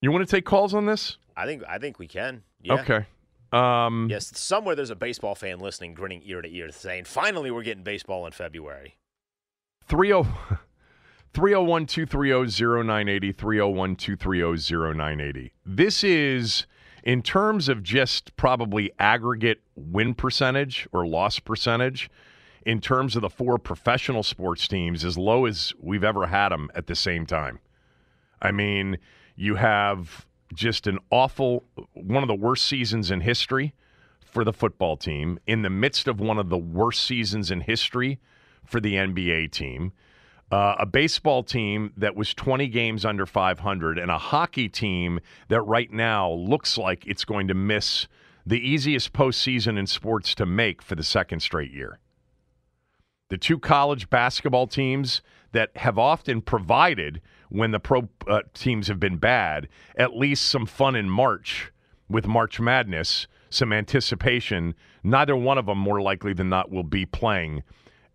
You 0.00 0.12
want 0.12 0.24
to 0.26 0.30
take 0.36 0.44
calls 0.44 0.74
on 0.74 0.86
this? 0.86 1.16
I 1.36 1.44
think 1.44 1.64
I 1.68 1.78
think 1.78 1.98
we 1.98 2.06
can. 2.06 2.44
Yeah. 2.62 2.74
Okay. 2.74 3.06
Um, 3.50 4.06
Yes, 4.08 4.30
somewhere 4.38 4.76
there's 4.76 4.90
a 4.90 4.96
baseball 4.96 5.34
fan 5.34 5.58
listening, 5.58 5.94
grinning 5.94 6.22
ear 6.24 6.40
to 6.40 6.48
ear, 6.48 6.70
saying, 6.70 7.06
"Finally, 7.06 7.50
we're 7.50 7.64
getting 7.64 7.82
baseball 7.82 8.26
in 8.26 8.32
February." 8.32 8.96
30 9.88 10.22
301 11.34 11.86
230 11.86 12.84
0980. 12.84 13.32
301 13.32 13.96
230 13.96 14.94
0980. 14.94 15.52
This 15.64 16.04
is, 16.04 16.66
in 17.02 17.22
terms 17.22 17.68
of 17.68 17.82
just 17.82 18.36
probably 18.36 18.90
aggregate 18.98 19.62
win 19.74 20.14
percentage 20.14 20.86
or 20.92 21.06
loss 21.06 21.38
percentage, 21.38 22.10
in 22.64 22.80
terms 22.80 23.16
of 23.16 23.22
the 23.22 23.30
four 23.30 23.58
professional 23.58 24.22
sports 24.22 24.68
teams, 24.68 25.04
as 25.04 25.18
low 25.18 25.46
as 25.46 25.72
we've 25.80 26.04
ever 26.04 26.26
had 26.26 26.50
them 26.50 26.70
at 26.74 26.86
the 26.86 26.94
same 26.94 27.26
time. 27.26 27.58
I 28.40 28.52
mean, 28.52 28.98
you 29.34 29.56
have 29.56 30.26
just 30.54 30.86
an 30.86 30.98
awful, 31.10 31.64
one 31.94 32.22
of 32.22 32.28
the 32.28 32.34
worst 32.34 32.66
seasons 32.66 33.10
in 33.10 33.20
history 33.20 33.74
for 34.20 34.44
the 34.44 34.52
football 34.52 34.96
team, 34.96 35.38
in 35.46 35.62
the 35.62 35.70
midst 35.70 36.08
of 36.08 36.20
one 36.20 36.38
of 36.38 36.48
the 36.48 36.58
worst 36.58 37.02
seasons 37.04 37.50
in 37.50 37.60
history 37.62 38.18
for 38.64 38.80
the 38.80 38.94
NBA 38.94 39.50
team. 39.50 39.92
Uh, 40.52 40.76
a 40.80 40.84
baseball 40.84 41.42
team 41.42 41.94
that 41.96 42.14
was 42.14 42.34
20 42.34 42.68
games 42.68 43.06
under 43.06 43.24
500, 43.24 43.98
and 43.98 44.10
a 44.10 44.18
hockey 44.18 44.68
team 44.68 45.18
that 45.48 45.62
right 45.62 45.90
now 45.90 46.30
looks 46.30 46.76
like 46.76 47.06
it's 47.06 47.24
going 47.24 47.48
to 47.48 47.54
miss 47.54 48.06
the 48.44 48.60
easiest 48.60 49.14
postseason 49.14 49.78
in 49.78 49.86
sports 49.86 50.34
to 50.34 50.44
make 50.44 50.82
for 50.82 50.94
the 50.94 51.02
second 51.02 51.40
straight 51.40 51.72
year. 51.72 52.00
The 53.30 53.38
two 53.38 53.58
college 53.58 54.10
basketball 54.10 54.66
teams 54.66 55.22
that 55.52 55.74
have 55.78 55.98
often 55.98 56.42
provided, 56.42 57.22
when 57.48 57.70
the 57.70 57.80
pro 57.80 58.10
uh, 58.28 58.42
teams 58.52 58.88
have 58.88 59.00
been 59.00 59.16
bad, 59.16 59.68
at 59.96 60.18
least 60.18 60.44
some 60.44 60.66
fun 60.66 60.94
in 60.94 61.08
March 61.08 61.72
with 62.10 62.26
March 62.26 62.60
Madness, 62.60 63.26
some 63.48 63.72
anticipation. 63.72 64.74
Neither 65.02 65.34
one 65.34 65.56
of 65.56 65.64
them, 65.64 65.78
more 65.78 66.02
likely 66.02 66.34
than 66.34 66.50
not, 66.50 66.70
will 66.70 66.82
be 66.82 67.06
playing 67.06 67.62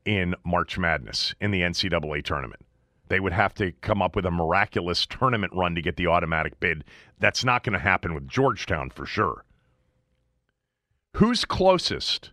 in 0.08 0.34
March 0.46 0.78
Madness 0.78 1.36
in 1.42 1.52
the 1.52 1.62
NCAA 1.62 2.24
tournament. 2.24 2.66
They 3.10 3.20
would 3.20 3.34
have 3.34 3.54
to 3.56 3.74
come 3.82 4.02
up 4.02 4.16
with 4.16 4.26
a 4.26 4.32
miraculous 4.32 5.06
tournament 5.06 5.52
run 5.54 5.76
to 5.76 5.82
get 5.82 5.98
the 5.98 6.08
automatic 6.08 6.60
bid. 6.62 6.86
That's 7.20 7.44
not 7.44 7.64
going 7.64 7.74
to 7.74 7.80
happen 7.80 8.14
with 8.14 8.28
Georgetown 8.28 8.90
for 8.90 9.06
sure. 9.06 9.44
Who's 11.16 11.44
closest 11.44 12.32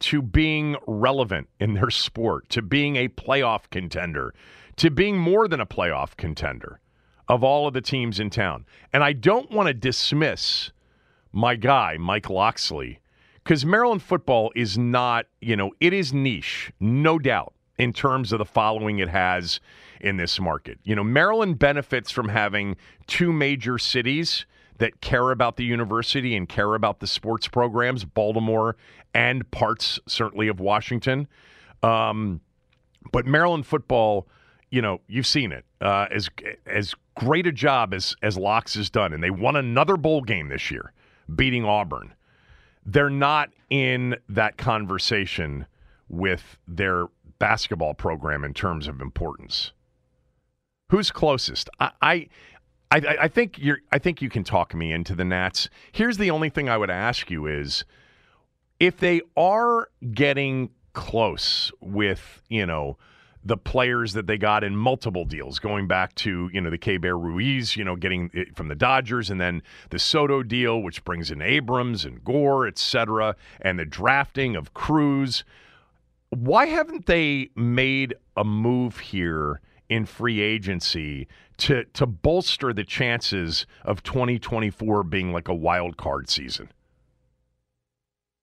to 0.00 0.20
being 0.20 0.76
relevant 0.86 1.48
in 1.58 1.72
their 1.72 1.90
sport, 1.90 2.50
to 2.50 2.60
being 2.60 2.96
a 2.96 3.08
playoff 3.08 3.70
contender, 3.70 4.34
to 4.76 4.90
being 4.90 5.16
more 5.16 5.48
than 5.48 5.60
a 5.60 5.66
playoff 5.66 6.16
contender 6.18 6.80
of 7.28 7.42
all 7.42 7.66
of 7.66 7.72
the 7.72 7.80
teams 7.80 8.20
in 8.20 8.28
town? 8.28 8.66
And 8.92 9.02
I 9.02 9.14
don't 9.14 9.50
want 9.50 9.68
to 9.68 9.74
dismiss 9.74 10.70
my 11.32 11.56
guy, 11.56 11.96
Mike 11.98 12.28
Locksley, 12.28 13.00
because 13.46 13.64
Maryland 13.64 14.02
football 14.02 14.50
is 14.56 14.76
not, 14.76 15.26
you 15.40 15.54
know, 15.54 15.70
it 15.78 15.92
is 15.92 16.12
niche, 16.12 16.72
no 16.80 17.16
doubt, 17.16 17.54
in 17.78 17.92
terms 17.92 18.32
of 18.32 18.38
the 18.40 18.44
following 18.44 18.98
it 18.98 19.08
has 19.08 19.60
in 20.00 20.16
this 20.16 20.40
market. 20.40 20.80
You 20.82 20.96
know, 20.96 21.04
Maryland 21.04 21.56
benefits 21.56 22.10
from 22.10 22.28
having 22.28 22.76
two 23.06 23.32
major 23.32 23.78
cities 23.78 24.46
that 24.78 25.00
care 25.00 25.30
about 25.30 25.56
the 25.58 25.64
university 25.64 26.34
and 26.34 26.48
care 26.48 26.74
about 26.74 26.98
the 26.98 27.06
sports 27.06 27.46
programs, 27.46 28.04
Baltimore 28.04 28.74
and 29.14 29.48
parts 29.52 30.00
certainly 30.08 30.48
of 30.48 30.58
Washington. 30.58 31.28
Um, 31.84 32.40
but 33.12 33.26
Maryland 33.26 33.64
football, 33.64 34.26
you 34.72 34.82
know, 34.82 35.00
you've 35.06 35.24
seen 35.24 35.52
it 35.52 35.64
uh, 35.80 36.06
as 36.10 36.28
as 36.66 36.96
great 37.14 37.46
a 37.46 37.52
job 37.52 37.94
as 37.94 38.16
as 38.22 38.36
Locks 38.36 38.74
has 38.74 38.90
done, 38.90 39.12
and 39.12 39.22
they 39.22 39.30
won 39.30 39.54
another 39.54 39.96
bowl 39.96 40.22
game 40.22 40.48
this 40.48 40.68
year, 40.68 40.92
beating 41.36 41.64
Auburn 41.64 42.12
they're 42.86 43.10
not 43.10 43.50
in 43.68 44.16
that 44.28 44.56
conversation 44.56 45.66
with 46.08 46.56
their 46.68 47.06
basketball 47.38 47.92
program 47.92 48.44
in 48.44 48.54
terms 48.54 48.86
of 48.86 49.00
importance. 49.00 49.72
Who's 50.90 51.10
closest? 51.10 51.68
I, 51.80 51.90
I, 52.00 52.28
I, 52.92 53.16
I 53.22 53.28
think 53.28 53.58
you're. 53.58 53.80
I 53.90 53.98
think 53.98 54.22
you 54.22 54.30
can 54.30 54.44
talk 54.44 54.72
me 54.72 54.92
into 54.92 55.16
the 55.16 55.24
Nats. 55.24 55.68
Here's 55.90 56.16
the 56.16 56.30
only 56.30 56.48
thing 56.48 56.68
I 56.68 56.76
would 56.76 56.90
ask 56.90 57.28
you 57.28 57.46
is, 57.46 57.84
if 58.78 58.96
they 58.98 59.20
are 59.36 59.88
getting 60.12 60.70
close 60.92 61.72
with, 61.80 62.40
you 62.48 62.64
know, 62.64 62.96
the 63.46 63.56
players 63.56 64.12
that 64.14 64.26
they 64.26 64.36
got 64.36 64.64
in 64.64 64.76
multiple 64.76 65.24
deals, 65.24 65.58
going 65.58 65.86
back 65.86 66.14
to 66.16 66.50
you 66.52 66.60
know 66.60 66.70
the 66.70 66.78
Keibert 66.78 67.22
Ruiz, 67.22 67.76
you 67.76 67.84
know, 67.84 67.96
getting 67.96 68.30
it 68.34 68.56
from 68.56 68.68
the 68.68 68.74
Dodgers, 68.74 69.30
and 69.30 69.40
then 69.40 69.62
the 69.90 69.98
Soto 69.98 70.42
deal, 70.42 70.82
which 70.82 71.04
brings 71.04 71.30
in 71.30 71.40
Abrams 71.40 72.04
and 72.04 72.22
Gore, 72.24 72.66
et 72.66 72.78
cetera, 72.78 73.36
and 73.60 73.78
the 73.78 73.84
drafting 73.84 74.56
of 74.56 74.74
Crews. 74.74 75.44
Why 76.30 76.66
haven't 76.66 77.06
they 77.06 77.50
made 77.54 78.14
a 78.36 78.44
move 78.44 78.98
here 78.98 79.60
in 79.88 80.06
free 80.06 80.40
agency 80.40 81.28
to 81.58 81.84
to 81.84 82.06
bolster 82.06 82.72
the 82.72 82.84
chances 82.84 83.66
of 83.84 84.02
2024 84.02 85.04
being 85.04 85.32
like 85.32 85.46
a 85.46 85.54
wild 85.54 85.96
card 85.96 86.28
season? 86.28 86.68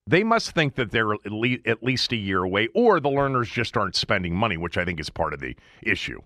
They 0.06 0.24
must 0.24 0.52
think 0.52 0.76
that 0.76 0.92
they're 0.92 1.14
at 1.14 1.32
least, 1.32 2.12
a 2.12 2.16
year 2.16 2.44
away, 2.44 2.68
or 2.74 3.00
the 3.00 3.10
Lerners 3.10 3.52
just 3.52 3.78
aren't 3.78 3.96
spending 3.96 4.36
money, 4.36 4.58
which 4.58 4.78
I 4.78 4.84
think 4.84 5.00
is 5.00 5.10
part 5.10 5.34
of 5.34 5.40
the 5.40 5.56
issue. 5.82 6.22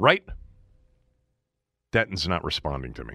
Right? 0.00 0.24
Denton's 1.92 2.26
not 2.26 2.42
responding 2.42 2.94
to 2.94 3.04
me. 3.04 3.14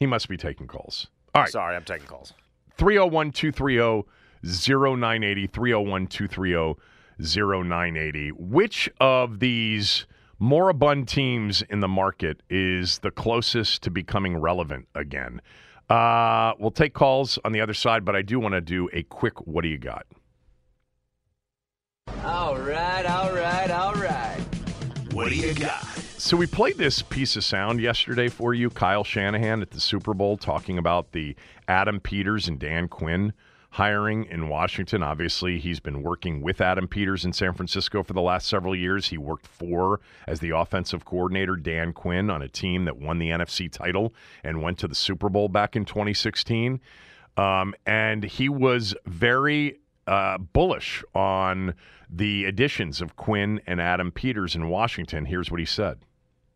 He 0.00 0.06
must 0.06 0.28
be 0.28 0.36
taking 0.36 0.66
calls. 0.66 1.08
All 1.34 1.42
right. 1.42 1.50
Sorry, 1.50 1.76
I'm 1.76 1.84
taking 1.84 2.06
calls. 2.06 2.32
301 2.76 3.32
230 3.32 4.08
0980. 4.42 5.46
301 5.48 6.06
230 6.06 6.80
0980. 7.18 8.30
Which 8.32 8.88
of 9.00 9.40
these 9.40 10.06
moribund 10.38 11.08
teams 11.08 11.62
in 11.62 11.80
the 11.80 11.88
market 11.88 12.42
is 12.48 12.98
the 13.00 13.10
closest 13.10 13.82
to 13.82 13.90
becoming 13.90 14.36
relevant 14.36 14.88
again. 14.94 15.40
Uh, 15.88 16.52
we'll 16.58 16.70
take 16.70 16.94
calls 16.94 17.38
on 17.44 17.52
the 17.52 17.60
other 17.60 17.74
side, 17.74 18.04
but 18.04 18.14
I 18.14 18.22
do 18.22 18.38
want 18.38 18.52
to 18.52 18.60
do 18.60 18.88
a 18.92 19.02
quick 19.04 19.46
what 19.46 19.62
do 19.62 19.68
you 19.68 19.78
got? 19.78 20.06
All 22.24 22.58
right, 22.58 23.06
all 23.06 23.32
right, 23.32 23.70
all 23.70 23.94
right. 23.94 24.38
What 25.12 25.30
do 25.30 25.34
you 25.34 25.54
got? 25.54 25.84
So 26.18 26.36
we 26.36 26.46
played 26.46 26.76
this 26.76 27.00
piece 27.00 27.36
of 27.36 27.44
sound 27.44 27.80
yesterday 27.80 28.28
for 28.28 28.52
you, 28.52 28.70
Kyle 28.70 29.04
Shanahan 29.04 29.62
at 29.62 29.70
the 29.70 29.80
Super 29.80 30.14
Bowl 30.14 30.36
talking 30.36 30.76
about 30.76 31.12
the 31.12 31.36
Adam 31.68 32.00
Peters 32.00 32.48
and 32.48 32.58
Dan 32.58 32.88
Quinn 32.88 33.32
hiring 33.70 34.24
in 34.24 34.48
Washington. 34.48 35.02
Obviously, 35.02 35.58
he's 35.58 35.80
been 35.80 36.02
working 36.02 36.40
with 36.40 36.60
Adam 36.60 36.88
Peters 36.88 37.24
in 37.24 37.32
San 37.32 37.52
Francisco 37.52 38.02
for 38.02 38.12
the 38.12 38.20
last 38.20 38.48
several 38.48 38.74
years. 38.74 39.08
He 39.08 39.18
worked 39.18 39.46
for, 39.46 40.00
as 40.26 40.40
the 40.40 40.50
offensive 40.50 41.04
coordinator, 41.04 41.56
Dan 41.56 41.92
Quinn 41.92 42.30
on 42.30 42.42
a 42.42 42.48
team 42.48 42.84
that 42.86 42.96
won 42.96 43.18
the 43.18 43.28
NFC 43.28 43.70
title 43.70 44.14
and 44.42 44.62
went 44.62 44.78
to 44.78 44.88
the 44.88 44.94
Super 44.94 45.28
Bowl 45.28 45.48
back 45.48 45.76
in 45.76 45.84
2016. 45.84 46.80
Um, 47.36 47.74
and 47.86 48.24
he 48.24 48.48
was 48.48 48.94
very 49.06 49.78
uh, 50.06 50.38
bullish 50.38 51.04
on 51.14 51.74
the 52.10 52.46
additions 52.46 53.00
of 53.00 53.16
Quinn 53.16 53.60
and 53.66 53.80
Adam 53.80 54.10
Peters 54.10 54.56
in 54.56 54.68
Washington. 54.68 55.26
Here's 55.26 55.50
what 55.50 55.60
he 55.60 55.66
said. 55.66 55.98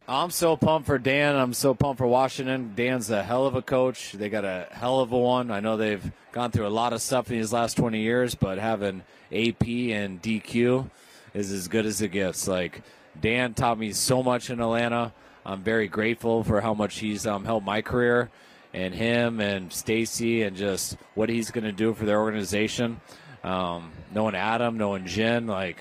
I'm 0.08 0.30
so 0.30 0.56
pumped 0.56 0.86
for 0.86 0.98
Dan. 0.98 1.36
I'm 1.36 1.54
so 1.54 1.74
pumped 1.74 1.98
for 1.98 2.08
Washington. 2.08 2.72
Dan's 2.74 3.08
a 3.10 3.22
hell 3.22 3.46
of 3.46 3.54
a 3.54 3.62
coach. 3.62 4.12
They 4.12 4.28
got 4.28 4.44
a 4.44 4.66
hell 4.72 4.98
of 4.98 5.12
a 5.12 5.18
one. 5.18 5.52
I 5.52 5.60
know 5.60 5.76
they've 5.76 6.10
gone 6.32 6.50
through 6.50 6.66
a 6.66 6.68
lot 6.68 6.92
of 6.92 7.00
stuff 7.00 7.30
in 7.30 7.38
these 7.38 7.52
last 7.52 7.76
20 7.76 8.00
years, 8.00 8.34
but 8.34 8.58
having 8.58 9.02
AP 9.30 9.64
and 9.68 10.20
DQ 10.20 10.90
is 11.34 11.52
as 11.52 11.68
good 11.68 11.86
as 11.86 12.02
it 12.02 12.08
gets. 12.08 12.48
Like 12.48 12.82
Dan 13.20 13.54
taught 13.54 13.78
me 13.78 13.92
so 13.92 14.24
much 14.24 14.50
in 14.50 14.60
Atlanta. 14.60 15.12
I'm 15.46 15.62
very 15.62 15.86
grateful 15.86 16.42
for 16.42 16.60
how 16.60 16.74
much 16.74 16.98
he's 16.98 17.26
um, 17.26 17.44
helped 17.44 17.66
my 17.66 17.80
career, 17.80 18.30
and 18.74 18.94
him 18.94 19.40
and 19.40 19.72
Stacy, 19.72 20.42
and 20.42 20.56
just 20.56 20.96
what 21.14 21.28
he's 21.28 21.50
going 21.50 21.64
to 21.64 21.72
do 21.72 21.94
for 21.94 22.06
their 22.06 22.20
organization. 22.20 23.00
Um, 23.44 23.92
knowing 24.12 24.34
Adam, 24.34 24.78
knowing 24.78 25.06
Jen, 25.06 25.46
like 25.46 25.78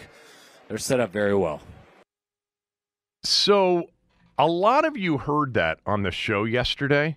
they're 0.68 0.78
set 0.78 1.00
up 1.00 1.12
very 1.12 1.36
well. 1.36 1.62
So 3.24 3.88
a 4.42 4.48
lot 4.48 4.86
of 4.86 4.98
you 4.98 5.20
heard 5.20 5.54
that 5.54 5.80
on 5.86 6.02
the 6.02 6.10
show 6.10 6.46
yesterday, 6.46 7.16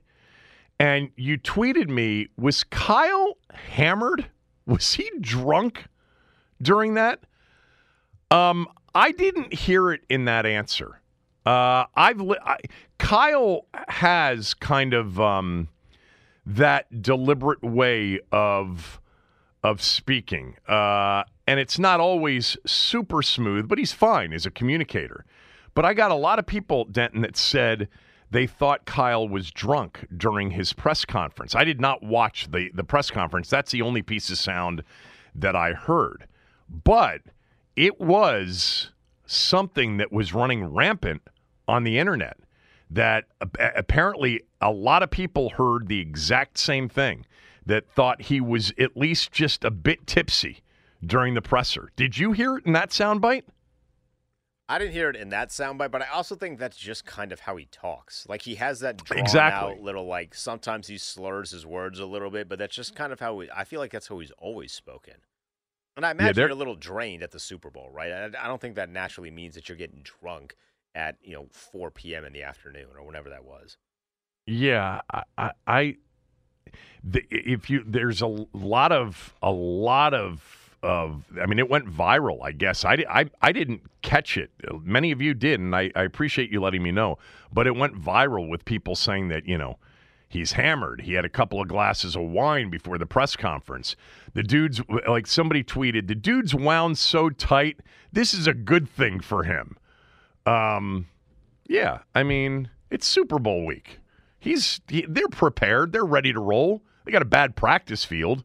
and 0.78 1.08
you 1.16 1.38
tweeted 1.38 1.88
me, 1.88 2.28
was 2.36 2.64
Kyle 2.64 3.38
hammered? 3.50 4.26
Was 4.66 4.92
he 4.92 5.10
drunk 5.20 5.86
during 6.60 6.94
that? 6.94 7.20
Um, 8.30 8.68
I 8.94 9.10
didn't 9.12 9.54
hear 9.54 9.90
it 9.90 10.02
in 10.10 10.26
that 10.26 10.44
answer. 10.44 11.00
Uh, 11.46 11.84
I've 11.94 12.20
li- 12.20 12.36
I, 12.44 12.58
Kyle 12.98 13.64
has 13.88 14.52
kind 14.52 14.92
of 14.92 15.18
um, 15.18 15.68
that 16.44 17.00
deliberate 17.02 17.62
way 17.62 18.20
of 18.32 19.00
of 19.62 19.80
speaking, 19.80 20.56
uh, 20.68 21.24
and 21.46 21.58
it's 21.58 21.78
not 21.78 22.00
always 22.00 22.58
super 22.66 23.22
smooth, 23.22 23.66
but 23.66 23.78
he's 23.78 23.94
fine 23.94 24.34
as 24.34 24.44
a 24.44 24.50
communicator. 24.50 25.24
But 25.74 25.84
I 25.84 25.94
got 25.94 26.10
a 26.10 26.16
lot 26.16 26.38
of 26.38 26.46
people, 26.46 26.84
Denton, 26.84 27.22
that 27.22 27.36
said 27.36 27.88
they 28.30 28.46
thought 28.46 28.84
Kyle 28.84 29.28
was 29.28 29.50
drunk 29.50 30.06
during 30.16 30.52
his 30.52 30.72
press 30.72 31.04
conference. 31.04 31.54
I 31.54 31.64
did 31.64 31.80
not 31.80 32.02
watch 32.02 32.50
the, 32.50 32.70
the 32.74 32.84
press 32.84 33.10
conference. 33.10 33.50
That's 33.50 33.72
the 33.72 33.82
only 33.82 34.02
piece 34.02 34.30
of 34.30 34.38
sound 34.38 34.82
that 35.34 35.56
I 35.56 35.72
heard. 35.72 36.26
But 36.68 37.22
it 37.76 38.00
was 38.00 38.90
something 39.26 39.96
that 39.96 40.12
was 40.12 40.32
running 40.34 40.64
rampant 40.64 41.22
on 41.66 41.84
the 41.84 41.98
internet 41.98 42.38
that 42.90 43.24
apparently 43.58 44.42
a 44.60 44.70
lot 44.70 45.02
of 45.02 45.10
people 45.10 45.50
heard 45.50 45.88
the 45.88 46.00
exact 46.00 46.58
same 46.58 46.88
thing 46.88 47.26
that 47.66 47.88
thought 47.88 48.22
he 48.22 48.40
was 48.40 48.72
at 48.78 48.96
least 48.96 49.32
just 49.32 49.64
a 49.64 49.70
bit 49.70 50.06
tipsy 50.06 50.62
during 51.04 51.34
the 51.34 51.42
presser. 51.42 51.90
Did 51.96 52.18
you 52.18 52.32
hear 52.32 52.58
it 52.58 52.66
in 52.66 52.72
that 52.74 52.90
soundbite? 52.90 53.42
I 54.68 54.78
didn't 54.78 54.92
hear 54.92 55.10
it 55.10 55.16
in 55.16 55.28
that 55.28 55.50
soundbite, 55.50 55.90
but 55.90 56.00
I 56.00 56.08
also 56.08 56.34
think 56.36 56.58
that's 56.58 56.76
just 56.76 57.04
kind 57.04 57.32
of 57.32 57.40
how 57.40 57.56
he 57.56 57.66
talks. 57.66 58.26
Like 58.28 58.42
he 58.42 58.54
has 58.54 58.80
that 58.80 59.04
drawn 59.04 59.20
exactly. 59.20 59.72
out 59.72 59.82
little 59.82 60.06
like 60.06 60.34
sometimes 60.34 60.86
he 60.86 60.96
slurs 60.96 61.50
his 61.50 61.66
words 61.66 61.98
a 62.00 62.06
little 62.06 62.30
bit, 62.30 62.48
but 62.48 62.58
that's 62.58 62.74
just 62.74 62.96
kind 62.96 63.12
of 63.12 63.20
how 63.20 63.40
he, 63.40 63.48
I 63.54 63.64
feel 63.64 63.80
like 63.80 63.92
that's 63.92 64.08
how 64.08 64.18
he's 64.18 64.32
always 64.38 64.72
spoken. 64.72 65.14
And 65.96 66.06
I 66.06 66.12
imagine 66.12 66.36
yeah, 66.36 66.42
you're 66.44 66.52
a 66.52 66.56
little 66.56 66.76
drained 66.76 67.22
at 67.22 67.30
the 67.30 67.38
Super 67.38 67.70
Bowl, 67.70 67.90
right? 67.92 68.10
I, 68.10 68.24
I 68.44 68.48
don't 68.48 68.60
think 68.60 68.74
that 68.76 68.88
naturally 68.88 69.30
means 69.30 69.54
that 69.54 69.68
you're 69.68 69.78
getting 69.78 70.02
drunk 70.02 70.56
at 70.94 71.16
you 71.22 71.34
know 71.34 71.46
4 71.50 71.90
p.m. 71.90 72.24
in 72.24 72.32
the 72.32 72.42
afternoon 72.42 72.86
or 72.98 73.04
whenever 73.04 73.28
that 73.30 73.44
was. 73.44 73.76
Yeah, 74.46 75.02
I, 75.12 75.22
I, 75.36 75.50
I 75.66 75.96
the, 77.02 77.22
if 77.30 77.68
you 77.68 77.84
there's 77.86 78.22
a 78.22 78.46
lot 78.52 78.92
of 78.92 79.34
a 79.42 79.50
lot 79.50 80.14
of 80.14 80.63
of 80.84 81.24
I 81.40 81.46
mean 81.46 81.58
it 81.58 81.68
went 81.68 81.86
viral 81.86 82.38
I 82.42 82.52
guess. 82.52 82.84
I, 82.84 83.04
I, 83.08 83.30
I 83.40 83.52
didn't 83.52 83.80
catch 84.02 84.36
it. 84.36 84.50
Many 84.82 85.10
of 85.10 85.20
you 85.20 85.34
did 85.34 85.58
and 85.58 85.74
I, 85.74 85.90
I 85.96 86.02
appreciate 86.02 86.50
you 86.50 86.60
letting 86.60 86.82
me 86.82 86.92
know. 86.92 87.18
But 87.52 87.66
it 87.66 87.74
went 87.74 88.00
viral 88.00 88.48
with 88.48 88.64
people 88.64 88.94
saying 88.94 89.28
that 89.28 89.46
you 89.46 89.56
know 89.58 89.78
he's 90.28 90.52
hammered. 90.52 91.00
He 91.00 91.14
had 91.14 91.24
a 91.24 91.30
couple 91.30 91.60
of 91.60 91.68
glasses 91.68 92.14
of 92.14 92.22
wine 92.22 92.68
before 92.70 92.98
the 92.98 93.06
press 93.06 93.34
conference. 93.34 93.96
The 94.34 94.42
dude's 94.42 94.80
like 95.08 95.26
somebody 95.26 95.64
tweeted 95.64 96.06
the 96.06 96.14
dude's 96.14 96.54
wound 96.54 96.98
so 96.98 97.30
tight 97.30 97.80
this 98.12 98.34
is 98.34 98.46
a 98.46 98.54
good 98.54 98.88
thing 98.88 99.20
for 99.20 99.44
him. 99.44 99.76
Um 100.46 101.06
yeah 101.66 102.00
I 102.14 102.22
mean 102.22 102.68
it's 102.90 103.06
Super 103.06 103.38
Bowl 103.38 103.64
week. 103.64 104.00
He's 104.38 104.80
he, 104.88 105.06
they're 105.08 105.28
prepared. 105.28 105.92
They're 105.92 106.04
ready 106.04 106.32
to 106.32 106.40
roll. 106.40 106.82
They 107.04 107.12
got 107.12 107.22
a 107.22 107.26
bad 107.26 107.56
practice 107.56 108.04
field 108.04 108.44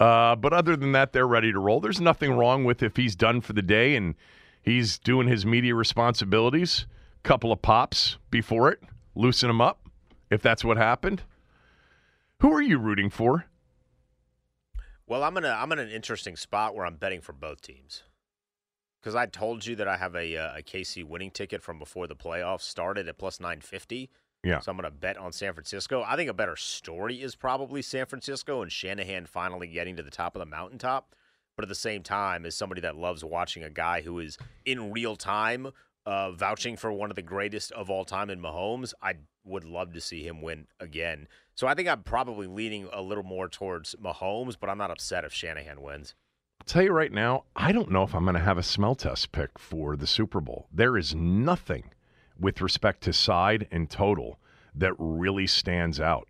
uh, 0.00 0.34
but 0.34 0.54
other 0.54 0.76
than 0.76 0.92
that, 0.92 1.12
they're 1.12 1.28
ready 1.28 1.52
to 1.52 1.58
roll. 1.58 1.78
There's 1.78 2.00
nothing 2.00 2.32
wrong 2.32 2.64
with 2.64 2.82
if 2.82 2.96
he's 2.96 3.14
done 3.14 3.42
for 3.42 3.52
the 3.52 3.62
day 3.62 3.94
and 3.94 4.14
he's 4.62 4.98
doing 4.98 5.28
his 5.28 5.44
media 5.44 5.74
responsibilities. 5.74 6.86
Couple 7.22 7.52
of 7.52 7.60
pops 7.60 8.16
before 8.30 8.72
it, 8.72 8.80
loosen 9.14 9.50
him 9.50 9.60
up 9.60 9.86
if 10.30 10.40
that's 10.40 10.64
what 10.64 10.78
happened. 10.78 11.22
Who 12.40 12.50
are 12.52 12.62
you 12.62 12.78
rooting 12.78 13.10
for? 13.10 13.44
Well, 15.06 15.22
I'm 15.22 15.36
in 15.36 15.44
a 15.44 15.50
I'm 15.50 15.70
in 15.72 15.78
an 15.78 15.90
interesting 15.90 16.34
spot 16.36 16.74
where 16.74 16.86
I'm 16.86 16.96
betting 16.96 17.20
for 17.20 17.34
both 17.34 17.60
teams. 17.60 18.04
Because 19.00 19.14
I 19.14 19.26
told 19.26 19.66
you 19.66 19.76
that 19.76 19.88
I 19.88 19.96
have 19.96 20.14
a, 20.14 20.36
uh, 20.36 20.58
a 20.58 20.62
KC 20.62 21.04
winning 21.04 21.30
ticket 21.30 21.62
from 21.62 21.78
before 21.78 22.06
the 22.06 22.14
playoffs 22.14 22.62
started 22.62 23.08
at 23.08 23.18
plus 23.18 23.40
950. 23.40 24.10
Yeah. 24.42 24.60
So 24.60 24.70
I'm 24.70 24.78
going 24.78 24.90
to 24.90 24.96
bet 24.96 25.16
on 25.18 25.32
San 25.32 25.52
Francisco. 25.52 26.02
I 26.06 26.16
think 26.16 26.30
a 26.30 26.34
better 26.34 26.56
story 26.56 27.22
is 27.22 27.34
probably 27.34 27.82
San 27.82 28.06
Francisco 28.06 28.62
and 28.62 28.72
Shanahan 28.72 29.26
finally 29.26 29.66
getting 29.66 29.96
to 29.96 30.02
the 30.02 30.10
top 30.10 30.34
of 30.34 30.40
the 30.40 30.46
mountaintop. 30.46 31.14
But 31.56 31.64
at 31.64 31.68
the 31.68 31.74
same 31.74 32.02
time, 32.02 32.46
as 32.46 32.56
somebody 32.56 32.80
that 32.80 32.96
loves 32.96 33.22
watching 33.22 33.62
a 33.62 33.70
guy 33.70 34.00
who 34.00 34.18
is 34.18 34.38
in 34.64 34.92
real 34.92 35.14
time 35.14 35.72
uh, 36.06 36.32
vouching 36.32 36.76
for 36.76 36.90
one 36.90 37.10
of 37.10 37.16
the 37.16 37.22
greatest 37.22 37.70
of 37.72 37.90
all 37.90 38.06
time 38.06 38.30
in 38.30 38.40
Mahomes, 38.40 38.94
I 39.02 39.14
would 39.44 39.64
love 39.64 39.92
to 39.92 40.00
see 40.00 40.26
him 40.26 40.40
win 40.40 40.66
again. 40.78 41.28
So 41.54 41.66
I 41.66 41.74
think 41.74 41.88
I'm 41.88 42.02
probably 42.02 42.46
leaning 42.46 42.88
a 42.92 43.02
little 43.02 43.24
more 43.24 43.48
towards 43.48 43.94
Mahomes, 44.02 44.56
but 44.58 44.70
I'm 44.70 44.78
not 44.78 44.90
upset 44.90 45.24
if 45.24 45.34
Shanahan 45.34 45.82
wins. 45.82 46.14
I'll 46.60 46.66
tell 46.66 46.82
you 46.82 46.92
right 46.92 47.12
now, 47.12 47.44
I 47.56 47.72
don't 47.72 47.90
know 47.90 48.04
if 48.04 48.14
I'm 48.14 48.24
going 48.24 48.34
to 48.34 48.40
have 48.40 48.58
a 48.58 48.62
smell 48.62 48.94
test 48.94 49.32
pick 49.32 49.58
for 49.58 49.96
the 49.96 50.06
Super 50.06 50.40
Bowl. 50.40 50.66
There 50.72 50.96
is 50.96 51.14
nothing 51.14 51.84
with 52.40 52.60
respect 52.60 53.02
to 53.02 53.12
side 53.12 53.68
and 53.70 53.90
total 53.90 54.38
that 54.74 54.94
really 54.98 55.46
stands 55.46 56.00
out. 56.00 56.28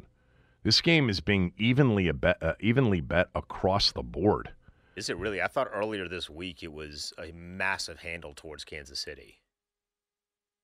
This 0.62 0.80
game 0.80 1.08
is 1.08 1.20
being 1.20 1.52
evenly 1.56 2.10
bet, 2.12 2.42
uh, 2.42 2.54
evenly 2.60 3.00
bet 3.00 3.28
across 3.34 3.92
the 3.92 4.02
board. 4.02 4.50
Is 4.96 5.08
it 5.08 5.16
really? 5.16 5.40
I 5.40 5.46
thought 5.46 5.70
earlier 5.72 6.08
this 6.08 6.28
week 6.28 6.62
it 6.62 6.72
was 6.72 7.12
a 7.18 7.32
massive 7.32 8.00
handle 8.00 8.34
towards 8.34 8.64
Kansas 8.64 9.00
City. 9.00 9.40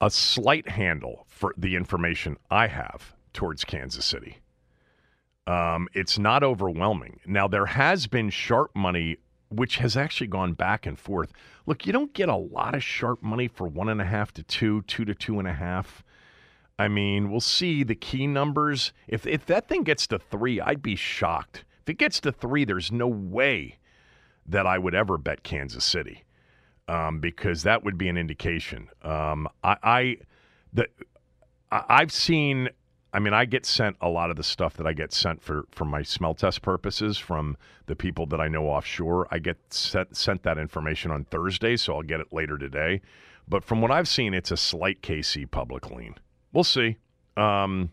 A 0.00 0.10
slight 0.10 0.68
handle 0.68 1.24
for 1.28 1.54
the 1.56 1.74
information 1.74 2.36
I 2.50 2.66
have 2.66 3.14
towards 3.32 3.64
Kansas 3.64 4.04
City. 4.04 4.38
Um, 5.46 5.88
it's 5.94 6.18
not 6.18 6.42
overwhelming. 6.42 7.20
Now, 7.24 7.48
there 7.48 7.66
has 7.66 8.06
been 8.06 8.28
sharp 8.28 8.74
money 8.74 9.16
which 9.48 9.76
has 9.78 9.96
actually 9.96 10.26
gone 10.26 10.52
back 10.52 10.86
and 10.86 10.98
forth. 10.98 11.32
Look, 11.66 11.86
you 11.86 11.92
don't 11.92 12.12
get 12.12 12.28
a 12.28 12.36
lot 12.36 12.74
of 12.74 12.82
sharp 12.82 13.22
money 13.22 13.48
for 13.48 13.66
one 13.66 13.88
and 13.88 14.00
a 14.00 14.04
half 14.04 14.32
to 14.34 14.42
two, 14.42 14.82
two 14.82 15.04
to 15.04 15.14
two 15.14 15.38
and 15.38 15.48
a 15.48 15.52
half. 15.52 16.02
I 16.78 16.88
mean, 16.88 17.30
we'll 17.30 17.40
see 17.40 17.82
the 17.82 17.94
key 17.94 18.26
numbers. 18.26 18.92
If 19.08 19.26
if 19.26 19.46
that 19.46 19.68
thing 19.68 19.82
gets 19.82 20.06
to 20.08 20.18
three, 20.18 20.60
I'd 20.60 20.82
be 20.82 20.96
shocked. 20.96 21.64
If 21.82 21.90
it 21.90 21.98
gets 21.98 22.20
to 22.20 22.32
three, 22.32 22.64
there's 22.64 22.92
no 22.92 23.06
way 23.06 23.78
that 24.46 24.66
I 24.66 24.78
would 24.78 24.94
ever 24.94 25.16
bet 25.18 25.42
Kansas 25.42 25.84
City, 25.84 26.24
um, 26.88 27.18
because 27.20 27.62
that 27.62 27.82
would 27.82 27.96
be 27.96 28.08
an 28.08 28.16
indication. 28.16 28.88
Um, 29.02 29.48
I, 29.64 29.76
I 29.82 30.16
the 30.72 30.88
I've 31.70 32.12
seen 32.12 32.68
I 33.16 33.18
mean, 33.18 33.32
I 33.32 33.46
get 33.46 33.64
sent 33.64 33.96
a 34.02 34.10
lot 34.10 34.28
of 34.28 34.36
the 34.36 34.42
stuff 34.42 34.76
that 34.76 34.86
I 34.86 34.92
get 34.92 35.10
sent 35.10 35.40
for, 35.42 35.64
for 35.70 35.86
my 35.86 36.02
smell 36.02 36.34
test 36.34 36.60
purposes 36.60 37.16
from 37.16 37.56
the 37.86 37.96
people 37.96 38.26
that 38.26 38.42
I 38.42 38.48
know 38.48 38.66
offshore. 38.66 39.26
I 39.30 39.38
get 39.38 39.56
sent, 39.72 40.14
sent 40.14 40.42
that 40.42 40.58
information 40.58 41.10
on 41.10 41.24
Thursday, 41.24 41.78
so 41.78 41.94
I'll 41.94 42.02
get 42.02 42.20
it 42.20 42.30
later 42.30 42.58
today. 42.58 43.00
But 43.48 43.64
from 43.64 43.80
what 43.80 43.90
I've 43.90 44.06
seen, 44.06 44.34
it's 44.34 44.50
a 44.50 44.56
slight 44.58 45.00
KC 45.00 45.50
public 45.50 45.90
lean. 45.90 46.16
We'll 46.52 46.62
see. 46.62 46.98
Um, 47.38 47.90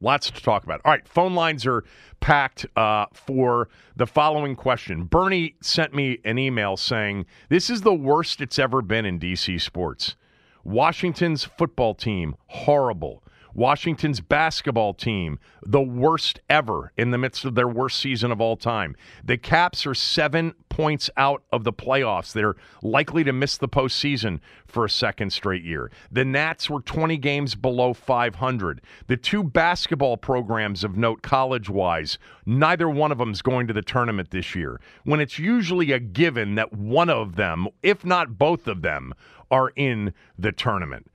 lots 0.00 0.30
to 0.30 0.42
talk 0.42 0.64
about. 0.64 0.80
All 0.86 0.92
right, 0.92 1.06
phone 1.06 1.34
lines 1.34 1.66
are 1.66 1.84
packed 2.20 2.64
uh, 2.76 3.06
for 3.12 3.68
the 3.94 4.06
following 4.06 4.56
question. 4.56 5.04
Bernie 5.04 5.56
sent 5.60 5.92
me 5.92 6.18
an 6.24 6.38
email 6.38 6.78
saying, 6.78 7.26
This 7.50 7.68
is 7.68 7.82
the 7.82 7.92
worst 7.92 8.40
it's 8.40 8.58
ever 8.58 8.80
been 8.80 9.04
in 9.04 9.20
DC 9.20 9.60
sports. 9.60 10.16
Washington's 10.64 11.44
football 11.44 11.94
team, 11.94 12.36
horrible. 12.46 13.22
Washington's 13.54 14.20
basketball 14.20 14.94
team, 14.94 15.38
the 15.64 15.80
worst 15.80 16.40
ever 16.48 16.92
in 16.96 17.10
the 17.10 17.18
midst 17.18 17.44
of 17.44 17.54
their 17.54 17.68
worst 17.68 17.98
season 17.98 18.30
of 18.30 18.40
all 18.40 18.56
time. 18.56 18.96
The 19.24 19.38
Caps 19.38 19.86
are 19.86 19.94
seven 19.94 20.54
points 20.68 21.10
out 21.16 21.42
of 21.52 21.64
the 21.64 21.72
playoffs. 21.72 22.32
They're 22.32 22.56
likely 22.82 23.24
to 23.24 23.32
miss 23.32 23.58
the 23.58 23.68
postseason 23.68 24.40
for 24.66 24.84
a 24.84 24.90
second 24.90 25.32
straight 25.32 25.64
year. 25.64 25.90
The 26.10 26.24
Nats 26.24 26.70
were 26.70 26.80
20 26.80 27.16
games 27.18 27.54
below 27.54 27.92
500. 27.92 28.80
The 29.08 29.16
two 29.16 29.42
basketball 29.42 30.16
programs 30.16 30.84
of 30.84 30.96
note, 30.96 31.22
college 31.22 31.68
wise, 31.68 32.18
neither 32.46 32.88
one 32.88 33.12
of 33.12 33.18
them 33.18 33.32
is 33.32 33.42
going 33.42 33.66
to 33.66 33.74
the 33.74 33.82
tournament 33.82 34.30
this 34.30 34.54
year. 34.54 34.80
When 35.04 35.20
it's 35.20 35.38
usually 35.38 35.92
a 35.92 35.98
given 35.98 36.54
that 36.54 36.72
one 36.72 37.10
of 37.10 37.36
them, 37.36 37.68
if 37.82 38.04
not 38.04 38.38
both 38.38 38.66
of 38.66 38.82
them, 38.82 39.12
are 39.50 39.72
in 39.76 40.14
the 40.38 40.52
tournament. 40.52 41.10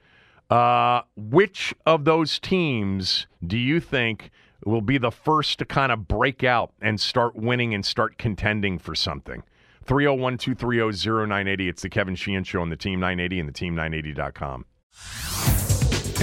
Uh, 0.49 1.01
which 1.15 1.73
of 1.85 2.05
those 2.05 2.39
teams 2.39 3.27
do 3.45 3.57
you 3.57 3.79
think 3.79 4.31
will 4.65 4.81
be 4.81 4.97
the 4.97 5.11
first 5.11 5.59
to 5.59 5.65
kind 5.65 5.91
of 5.91 6.07
break 6.07 6.43
out 6.43 6.71
and 6.81 6.99
start 6.99 7.35
winning 7.35 7.73
and 7.73 7.85
start 7.85 8.17
contending 8.17 8.77
for 8.77 8.95
something? 8.95 9.43
301 9.85 10.37
230 10.37 11.27
0980. 11.27 11.69
It's 11.69 11.81
the 11.81 11.89
Kevin 11.89 12.15
Sheehan 12.15 12.43
Show 12.43 12.61
on 12.61 12.69
the 12.69 12.75
Team 12.75 12.99
980 12.99 13.39
and 13.39 13.49
the 13.49 13.53
Team980.com. 13.53 14.65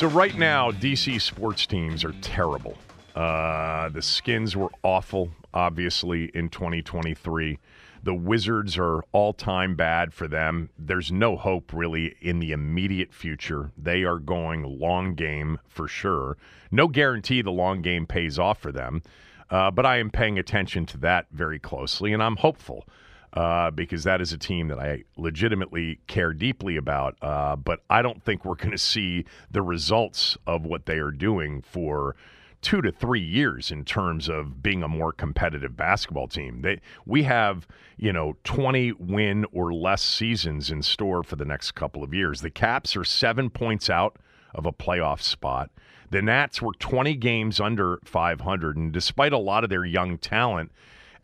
So 0.00 0.06
right 0.06 0.34
now, 0.34 0.70
DC 0.70 1.20
sports 1.20 1.66
teams 1.66 2.04
are 2.04 2.14
terrible. 2.22 2.78
Uh, 3.14 3.90
the 3.90 4.00
Skins 4.00 4.56
were 4.56 4.70
awful, 4.82 5.28
obviously, 5.52 6.30
in 6.32 6.48
2023. 6.48 7.58
The 8.02 8.14
Wizards 8.14 8.78
are 8.78 9.02
all 9.12 9.34
time 9.34 9.74
bad 9.74 10.14
for 10.14 10.26
them. 10.26 10.70
There's 10.78 11.12
no 11.12 11.36
hope 11.36 11.74
really 11.74 12.16
in 12.22 12.38
the 12.38 12.52
immediate 12.52 13.12
future. 13.12 13.72
They 13.76 14.04
are 14.04 14.18
going 14.18 14.62
long 14.62 15.16
game 15.16 15.58
for 15.68 15.86
sure. 15.86 16.38
No 16.70 16.88
guarantee 16.88 17.42
the 17.42 17.52
long 17.52 17.82
game 17.82 18.06
pays 18.06 18.38
off 18.38 18.58
for 18.58 18.72
them. 18.72 19.02
Uh, 19.50 19.70
but 19.70 19.84
I 19.84 19.98
am 19.98 20.08
paying 20.08 20.38
attention 20.38 20.86
to 20.86 20.96
that 21.00 21.26
very 21.30 21.58
closely, 21.58 22.14
and 22.14 22.22
I'm 22.22 22.36
hopeful 22.36 22.86
uh, 23.32 23.70
because 23.70 24.04
that 24.04 24.20
is 24.20 24.32
a 24.32 24.38
team 24.38 24.68
that 24.68 24.78
I 24.78 25.04
legitimately 25.16 26.00
care 26.06 26.32
deeply 26.32 26.76
about. 26.76 27.16
Uh, 27.22 27.56
but 27.56 27.80
I 27.88 28.02
don't 28.02 28.22
think 28.22 28.44
we're 28.44 28.54
going 28.54 28.72
to 28.72 28.78
see 28.78 29.24
the 29.50 29.62
results 29.62 30.36
of 30.46 30.64
what 30.64 30.86
they 30.86 30.98
are 30.98 31.12
doing 31.12 31.62
for 31.62 32.16
two 32.62 32.82
to 32.82 32.92
three 32.92 33.20
years 33.20 33.70
in 33.70 33.84
terms 33.84 34.28
of 34.28 34.62
being 34.62 34.82
a 34.82 34.88
more 34.88 35.12
competitive 35.12 35.76
basketball 35.76 36.28
team. 36.28 36.60
They, 36.60 36.80
we 37.06 37.22
have, 37.22 37.66
you 37.96 38.12
know, 38.12 38.36
20 38.44 38.92
win 38.92 39.46
or 39.52 39.72
less 39.72 40.02
seasons 40.02 40.70
in 40.70 40.82
store 40.82 41.22
for 41.22 41.36
the 41.36 41.44
next 41.44 41.72
couple 41.72 42.02
of 42.02 42.12
years. 42.12 42.42
The 42.42 42.50
Caps 42.50 42.96
are 42.96 43.04
seven 43.04 43.48
points 43.48 43.88
out 43.88 44.16
of 44.54 44.66
a 44.66 44.72
playoff 44.72 45.22
spot. 45.22 45.70
The 46.10 46.20
Nats 46.20 46.60
were 46.60 46.72
20 46.78 47.14
games 47.16 47.60
under 47.60 48.00
500, 48.04 48.76
and 48.76 48.92
despite 48.92 49.32
a 49.32 49.38
lot 49.38 49.62
of 49.64 49.70
their 49.70 49.84
young 49.84 50.18
talent, 50.18 50.72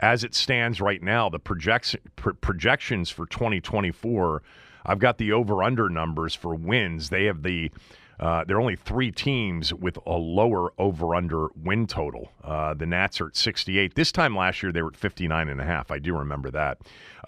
as 0.01 0.25
it 0.25 0.35
stands 0.35 0.81
right 0.81 1.03
now, 1.03 1.29
the 1.29 1.39
projection, 1.39 2.01
pro- 2.17 2.35
projections 2.35 3.11
for 3.11 3.27
2024, 3.27 4.43
I've 4.85 4.99
got 4.99 5.19
the 5.19 5.33
over 5.33 5.63
under 5.63 5.89
numbers 5.89 6.35
for 6.35 6.55
wins. 6.55 7.09
They 7.09 7.25
have 7.25 7.43
the 7.43 7.71
uh, 8.19 8.45
there 8.45 8.57
are 8.57 8.61
only 8.61 8.77
three 8.77 9.13
teams 9.13 9.75
with 9.75 9.99
a 10.07 10.13
lower 10.13 10.73
over 10.79 11.15
under 11.15 11.49
win 11.55 11.87
total. 11.87 12.33
Uh, 12.43 12.73
the 12.73 12.87
Nats 12.87 13.21
are 13.21 13.27
at 13.27 13.37
68. 13.37 13.95
This 13.95 14.11
time 14.11 14.35
last 14.35 14.63
year, 14.63 14.73
they 14.73 14.81
were 14.81 14.89
at 14.89 14.97
59 14.97 15.49
and 15.49 15.61
a 15.61 15.65
half. 15.65 15.91
I 15.91 15.99
do 15.99 16.17
remember 16.17 16.51
that. 16.53 16.79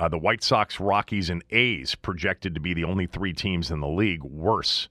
Uh, 0.00 0.08
the 0.08 0.16
White 0.16 0.42
Sox, 0.42 0.80
Rockies, 0.80 1.28
and 1.28 1.44
A's 1.50 1.94
projected 1.94 2.54
to 2.54 2.60
be 2.60 2.72
the 2.72 2.84
only 2.84 3.06
three 3.06 3.34
teams 3.34 3.70
in 3.70 3.80
the 3.80 3.88
league 3.88 4.22
worse 4.22 4.88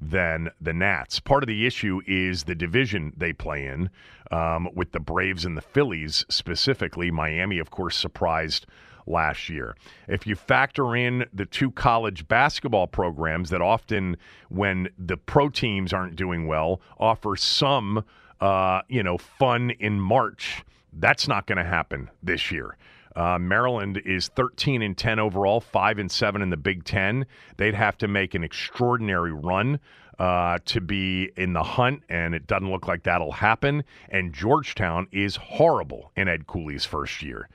than 0.00 0.50
the 0.60 0.72
Nats. 0.72 1.20
Part 1.20 1.42
of 1.42 1.48
the 1.48 1.66
issue 1.66 2.00
is 2.06 2.44
the 2.44 2.54
division 2.54 3.12
they 3.16 3.32
play 3.32 3.66
in 3.66 3.90
um, 4.30 4.68
with 4.74 4.92
the 4.92 5.00
Braves 5.00 5.44
and 5.44 5.56
the 5.56 5.62
Phillies 5.62 6.24
specifically. 6.28 7.10
Miami, 7.10 7.58
of 7.58 7.70
course, 7.70 7.96
surprised 7.96 8.66
last 9.06 9.48
year. 9.48 9.74
If 10.06 10.26
you 10.26 10.36
factor 10.36 10.94
in 10.94 11.26
the 11.32 11.46
two 11.46 11.70
college 11.70 12.28
basketball 12.28 12.86
programs 12.86 13.50
that 13.50 13.62
often, 13.62 14.16
when 14.50 14.88
the 14.98 15.16
pro 15.16 15.48
teams 15.48 15.92
aren't 15.92 16.16
doing 16.16 16.46
well, 16.46 16.80
offer 16.98 17.34
some, 17.36 18.04
uh, 18.40 18.82
you 18.88 19.02
know, 19.02 19.18
fun 19.18 19.70
in 19.70 20.00
March, 20.00 20.64
that's 20.92 21.26
not 21.26 21.46
going 21.46 21.58
to 21.58 21.64
happen 21.64 22.10
this 22.22 22.50
year. 22.50 22.76
Uh, 23.16 23.38
Maryland 23.38 24.00
is 24.04 24.28
13 24.28 24.82
and 24.82 24.96
10 24.96 25.18
overall, 25.18 25.60
5 25.60 25.98
and 25.98 26.10
7 26.10 26.42
in 26.42 26.50
the 26.50 26.56
Big 26.56 26.84
Ten. 26.84 27.26
They'd 27.56 27.74
have 27.74 27.98
to 27.98 28.08
make 28.08 28.34
an 28.34 28.44
extraordinary 28.44 29.32
run 29.32 29.80
uh, 30.18 30.58
to 30.64 30.80
be 30.80 31.30
in 31.36 31.52
the 31.52 31.62
hunt, 31.62 32.02
and 32.08 32.34
it 32.34 32.46
doesn't 32.46 32.70
look 32.70 32.88
like 32.88 33.04
that'll 33.04 33.32
happen. 33.32 33.84
And 34.08 34.32
Georgetown 34.32 35.06
is 35.12 35.36
horrible 35.36 36.10
in 36.16 36.28
Ed 36.28 36.46
Cooley's 36.46 36.84
first 36.84 37.22
year. 37.22 37.48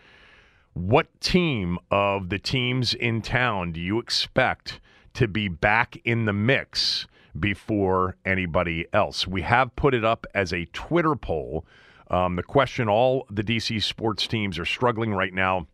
What 0.74 1.08
team 1.22 1.78
of 1.92 2.30
the 2.30 2.39
teams 2.39 2.94
in 2.94 3.22
town 3.22 3.74
do 3.74 3.80
you 3.80 4.00
expect 4.00 4.80
to 5.13 5.28
be 5.28 5.48
back 5.48 5.98
in 6.04 6.26
the 6.26 6.34
mix 6.34 7.06
before 7.39 8.16
anybody 8.26 8.88
else? 8.92 9.28
We 9.28 9.44
have 9.44 9.76
put 9.76 9.94
it 9.94 10.04
up 10.04 10.26
as 10.34 10.52
a 10.52 10.66
Twitter 10.66 11.16
poll. 11.16 11.66
Um, 12.10 12.36
the 12.36 12.44
question 12.44 12.89
all 12.89 13.26
the 13.30 13.44
DC 13.44 13.82
sports 13.82 14.28
teams 14.28 14.60
are 14.60 14.66
struggling 14.66 15.13
right 15.13 15.34
now 15.34 15.68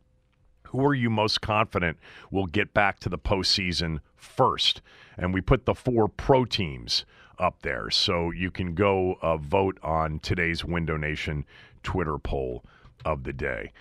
who 0.69 0.85
are 0.85 0.93
you 0.93 1.09
most 1.09 1.41
confident 1.41 1.97
will 2.29 2.45
get 2.45 2.73
back 2.73 2.99
to 2.99 3.09
the 3.09 3.17
postseason 3.17 3.99
first? 4.15 4.81
And 5.17 5.33
we 5.33 5.41
put 5.41 5.65
the 5.65 5.73
four 5.73 6.07
pro 6.07 6.45
teams 6.45 7.05
up 7.39 7.61
there. 7.61 7.89
So 7.89 8.31
you 8.31 8.51
can 8.51 8.75
go 8.75 9.17
uh, 9.21 9.37
vote 9.37 9.79
on 9.81 10.19
today's 10.19 10.63
Window 10.63 10.97
Nation 10.97 11.45
Twitter 11.83 12.17
poll 12.17 12.63
of 13.05 13.23
the 13.23 13.33
day. 13.33 13.71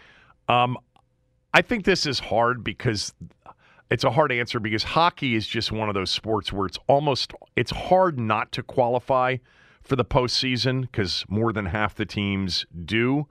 Um, 0.48 0.78
I 1.52 1.62
think 1.62 1.84
this 1.84 2.06
is 2.06 2.18
hard 2.18 2.64
because 2.64 3.12
it's 3.90 4.04
a 4.04 4.10
hard 4.10 4.32
answer 4.32 4.60
because 4.60 4.82
hockey 4.82 5.34
is 5.34 5.46
just 5.46 5.72
one 5.72 5.88
of 5.88 5.94
those 5.94 6.10
sports 6.10 6.52
where 6.52 6.66
it's 6.66 6.78
almost 6.86 7.32
it's 7.56 7.70
hard 7.70 8.18
not 8.18 8.52
to 8.52 8.62
qualify 8.62 9.36
for 9.88 9.96
the 9.96 10.04
postseason 10.04 10.82
because 10.82 11.24
more 11.28 11.52
than 11.52 11.66
half 11.66 11.94
the 11.94 12.04
teams 12.04 12.66
do. 12.84 13.26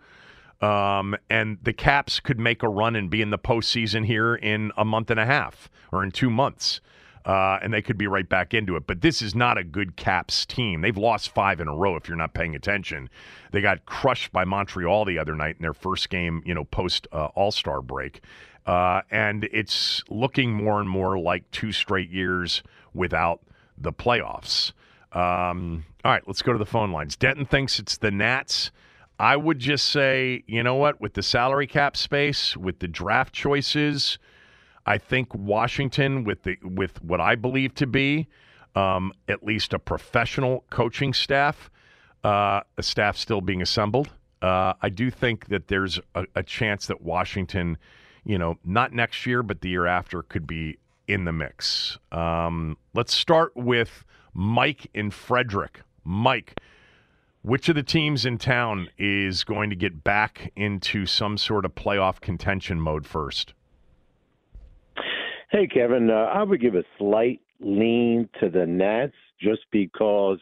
Um, 0.60 1.16
and 1.30 1.60
the 1.62 1.74
Caps 1.74 2.20
could 2.20 2.40
make 2.40 2.64
a 2.64 2.68
run 2.68 2.96
and 2.96 3.12
be 3.12 3.22
in 3.22 3.30
the 3.30 3.38
postseason 3.38 4.06
here 4.06 4.34
in 4.34 4.72
a 4.76 4.84
month 4.84 5.12
and 5.12 5.20
a 5.20 5.26
half 5.26 5.70
or 5.92 6.04
in 6.04 6.12
two 6.12 6.32
months. 6.32 6.82
Uh, 7.26 7.60
and 7.62 7.74
they 7.74 7.82
could 7.82 7.98
be 7.98 8.08
right 8.08 8.28
back 8.28 8.54
into 8.54 8.76
it. 8.78 8.88
But 8.88 9.02
this 9.02 9.22
is 9.22 9.36
not 9.36 9.58
a 9.58 9.64
good 9.64 9.98
Caps 9.98 10.46
team. 10.46 10.82
They've 10.82 10.98
lost 10.98 11.30
five 11.30 11.60
in 11.60 11.68
a 11.68 11.76
row 11.76 11.98
if 11.98 12.08
you're 12.08 12.18
not 12.18 12.34
paying 12.34 12.56
attention. 12.56 13.10
They 13.52 13.60
got 13.60 13.86
crushed 13.86 14.32
by 14.32 14.46
Montreal 14.46 15.04
the 15.04 15.20
other 15.20 15.36
night 15.36 15.58
in 15.58 15.62
their 15.62 15.74
first 15.74 16.10
game, 16.10 16.42
you 16.46 16.56
know, 16.56 16.64
post 16.64 17.06
uh, 17.12 17.26
All 17.36 17.52
Star 17.52 17.82
break. 17.82 18.22
Uh, 18.66 19.02
and 19.12 19.44
it's 19.52 20.04
looking 20.10 20.54
more 20.54 20.80
and 20.80 20.90
more 20.90 21.20
like 21.20 21.50
two 21.52 21.74
straight 21.74 22.10
years 22.10 22.64
without 22.94 23.42
the 23.78 23.92
playoffs. 23.92 24.72
Um, 25.18 25.86
all 26.06 26.12
right, 26.12 26.22
let's 26.28 26.42
go 26.44 26.54
to 26.54 26.60
the 26.60 26.66
phone 26.66 26.92
lines. 26.92 27.16
Denton 27.16 27.46
thinks 27.46 27.80
it's 27.80 27.98
the 27.98 28.12
Nats. 28.12 28.72
I 29.20 29.36
would 29.36 29.58
just 29.58 29.88
say, 29.90 30.44
you 30.46 30.62
know 30.62 30.76
what, 30.76 31.02
with 31.02 31.14
the 31.16 31.24
salary 31.24 31.66
cap 31.66 31.98
space, 31.98 32.56
with 32.56 32.80
the 32.80 32.88
draft 32.88 33.34
choices, 33.34 34.20
I 34.86 35.00
think 35.00 35.34
Washington, 35.34 36.24
with 36.24 36.44
the 36.44 36.58
with 36.62 37.04
what 37.04 37.20
I 37.20 37.34
believe 37.36 37.74
to 37.76 37.88
be 37.88 38.28
um, 38.76 39.12
at 39.28 39.44
least 39.44 39.74
a 39.74 39.80
professional 39.80 40.64
coaching 40.70 41.14
staff, 41.14 41.72
uh, 42.24 42.62
a 42.78 42.84
staff 42.84 43.18
still 43.18 43.42
being 43.42 43.64
assembled. 43.64 44.10
Uh, 44.42 44.74
I 44.84 44.90
do 44.90 45.10
think 45.10 45.48
that 45.48 45.68
there's 45.68 46.00
a, 46.14 46.26
a 46.36 46.44
chance 46.44 46.86
that 46.88 47.02
Washington, 47.02 47.80
you 48.24 48.38
know, 48.38 48.60
not 48.64 48.94
next 48.94 49.26
year, 49.26 49.42
but 49.42 49.62
the 49.62 49.70
year 49.70 49.88
after, 49.88 50.22
could 50.22 50.46
be 50.46 50.78
in 51.08 51.26
the 51.26 51.34
mix. 51.34 51.98
Um, 52.12 52.78
let's 52.94 53.16
start 53.16 53.54
with 53.56 54.06
Mike 54.38 54.88
in 54.94 55.10
Frederick. 55.10 55.82
Mike, 56.04 56.60
which 57.42 57.70
of 57.70 57.76
the 57.76 57.82
teams 57.82 58.24
in 58.24 58.38
town 58.38 58.88
is 58.98 59.44
going 59.44 59.72
to 59.72 59.76
get 59.76 60.04
back 60.04 60.54
into 60.56 61.08
some 61.08 61.38
sort 61.38 61.66
of 61.66 61.74
playoff 61.74 62.22
contention 62.22 62.80
mode 62.80 63.06
first? 63.06 63.56
Hey, 65.50 65.66
Kevin. 65.66 66.12
Uh, 66.12 66.14
I 66.14 66.44
would 66.44 66.62
give 66.62 66.76
a 66.76 66.84
slight 67.00 67.42
lean 67.60 68.30
to 68.40 68.50
the 68.50 68.68
Nats 68.68 69.16
just 69.42 69.62
because 69.72 70.40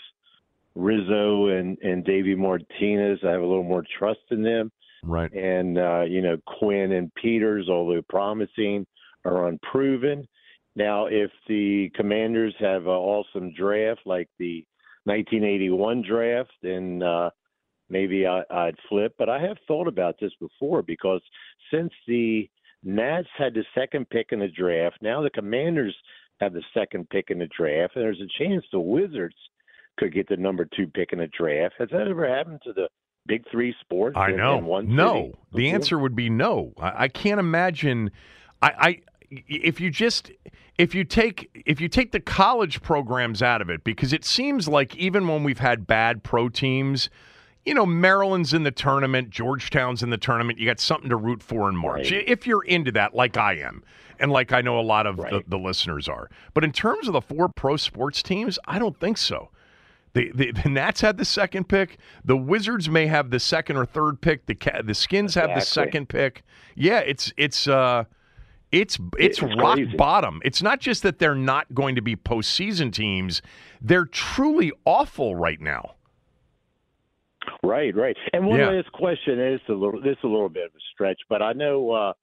Rizzo 0.75 1.47
and, 1.47 1.77
and 1.79 2.03
Davey 2.03 2.35
Martinez, 2.35 3.19
I 3.23 3.31
have 3.31 3.41
a 3.41 3.45
little 3.45 3.63
more 3.63 3.85
trust 3.97 4.19
in 4.29 4.43
them. 4.43 4.71
Right. 5.03 5.31
And, 5.31 5.77
uh, 5.77 6.01
you 6.01 6.21
know, 6.21 6.35
Quinn 6.45 6.91
and 6.91 7.13
Peters, 7.15 7.69
although 7.69 8.01
promising, 8.09 8.85
are 9.23 9.47
unproven. 9.47 10.27
Now, 10.75 11.05
if 11.05 11.31
the 11.47 11.89
Commanders 11.95 12.53
have 12.59 12.83
an 12.83 12.89
awesome 12.89 13.53
draft 13.53 14.01
like 14.05 14.29
the 14.39 14.65
1981 15.05 16.03
draft, 16.07 16.51
then 16.61 17.01
uh, 17.01 17.29
maybe 17.89 18.27
I, 18.27 18.43
I'd 18.49 18.75
flip. 18.89 19.13
But 19.17 19.29
I 19.29 19.39
have 19.39 19.57
thought 19.67 19.87
about 19.87 20.15
this 20.19 20.33
before 20.39 20.81
because 20.81 21.21
since 21.71 21.91
the 22.07 22.49
Nats 22.83 23.27
had 23.37 23.53
the 23.53 23.63
second 23.73 24.09
pick 24.09 24.27
in 24.31 24.39
the 24.39 24.47
draft, 24.47 24.97
now 25.01 25.21
the 25.21 25.29
Commanders 25.29 25.95
have 26.41 26.53
the 26.53 26.63
second 26.73 27.09
pick 27.09 27.29
in 27.29 27.39
the 27.39 27.49
draft, 27.57 27.95
and 27.95 28.03
there's 28.03 28.21
a 28.21 28.43
chance 28.43 28.65
the 28.71 28.79
Wizards 28.79 29.35
could 29.97 30.13
get 30.13 30.27
the 30.27 30.37
number 30.37 30.67
two 30.75 30.87
pick 30.87 31.13
in 31.13 31.19
the 31.19 31.27
draft. 31.27 31.75
Has 31.79 31.89
that 31.91 32.07
ever 32.07 32.27
happened 32.27 32.59
to 32.65 32.73
the 32.73 32.89
big 33.25 33.43
three 33.49 33.73
sports? 33.79 34.17
I 34.17 34.31
know. 34.31 34.57
In 34.57 34.65
one 34.65 34.93
no, 34.93 35.33
the 35.53 35.71
answer 35.71 35.97
would 35.97 36.15
be 36.15 36.29
no. 36.29 36.73
I, 36.77 37.03
I 37.03 37.07
can't 37.07 37.39
imagine. 37.39 38.11
I, 38.61 38.71
I 38.77 39.01
if 39.47 39.79
you 39.79 39.89
just 39.89 40.31
if 40.77 40.93
you 40.93 41.03
take 41.03 41.49
if 41.65 41.79
you 41.79 41.87
take 41.87 42.11
the 42.11 42.19
college 42.19 42.81
programs 42.81 43.41
out 43.41 43.61
of 43.61 43.69
it 43.69 43.83
because 43.83 44.13
it 44.13 44.25
seems 44.25 44.67
like 44.67 44.95
even 44.95 45.27
when 45.27 45.43
we've 45.43 45.59
had 45.59 45.87
bad 45.87 46.23
pro 46.23 46.49
teams 46.49 47.09
you 47.65 47.73
know 47.73 47.85
maryland's 47.85 48.53
in 48.53 48.63
the 48.63 48.71
tournament 48.71 49.29
georgetown's 49.29 50.03
in 50.03 50.09
the 50.09 50.17
tournament 50.17 50.59
you 50.59 50.65
got 50.65 50.79
something 50.79 51.09
to 51.09 51.15
root 51.15 51.41
for 51.41 51.69
in 51.69 51.75
march 51.75 52.11
Right. 52.11 52.23
if 52.27 52.45
you're 52.45 52.63
into 52.63 52.91
that 52.93 53.15
like 53.15 53.37
i 53.37 53.53
am 53.53 53.83
and 54.19 54.31
like 54.31 54.51
i 54.51 54.61
know 54.61 54.79
a 54.79 54.81
lot 54.81 55.07
of 55.07 55.17
the, 55.17 55.23
Right. 55.23 55.49
the 55.49 55.57
listeners 55.57 56.07
are 56.07 56.29
but 56.53 56.63
in 56.63 56.71
terms 56.71 57.07
of 57.07 57.13
the 57.13 57.21
four 57.21 57.49
pro 57.49 57.77
sports 57.77 58.21
teams 58.21 58.59
i 58.67 58.77
don't 58.79 58.99
think 58.99 59.17
so 59.17 59.49
the, 60.13 60.31
the, 60.33 60.51
the 60.63 60.69
Nats 60.69 61.01
had 61.01 61.17
the 61.17 61.25
second 61.25 61.67
pick. 61.67 61.97
The 62.23 62.37
Wizards 62.37 62.87
may 62.87 63.05
have 63.07 63.31
the 63.31 63.39
second 63.41 63.75
or 63.75 63.85
third 63.85 64.21
pick. 64.21 64.45
The 64.45 64.55
the 64.81 64.93
Skins 64.93 65.35
have 65.35 65.49
the 65.49 65.59
second 65.59 66.07
pick. 66.07 66.43
Yeah, 66.73 66.99
it's 66.99 67.33
it's 67.35 67.67
uh 67.67 68.05
it's 68.81 68.97
it's, 69.17 69.41
It's 69.41 69.55
rock 69.55 69.75
crazy. 69.75 69.95
bottom. 69.97 70.41
It's 70.43 70.61
not 70.61 70.79
just 70.79 71.03
that 71.03 71.19
they're 71.19 71.35
not 71.35 71.73
going 71.73 71.95
to 71.95 72.01
be 72.01 72.15
postseason 72.15 72.91
teams; 72.91 73.41
they're 73.81 74.05
truly 74.05 74.71
awful 74.85 75.35
right 75.35 75.61
now. 75.61 75.95
Right, 77.63 77.95
right. 77.95 78.15
And 78.33 78.45
one 78.47 78.59
Yeah. 78.59 78.69
last 78.71 78.91
question 78.91 79.39
is 79.39 79.61
a 79.69 79.73
little 79.73 80.01
this 80.01 80.17
is 80.17 80.23
a 80.23 80.27
little 80.27 80.49
bit 80.49 80.65
of 80.65 80.71
a 80.71 80.79
stretch, 80.93 81.19
but 81.29 81.41
I 81.41 81.53
know 81.53 81.91
uh 81.91 82.13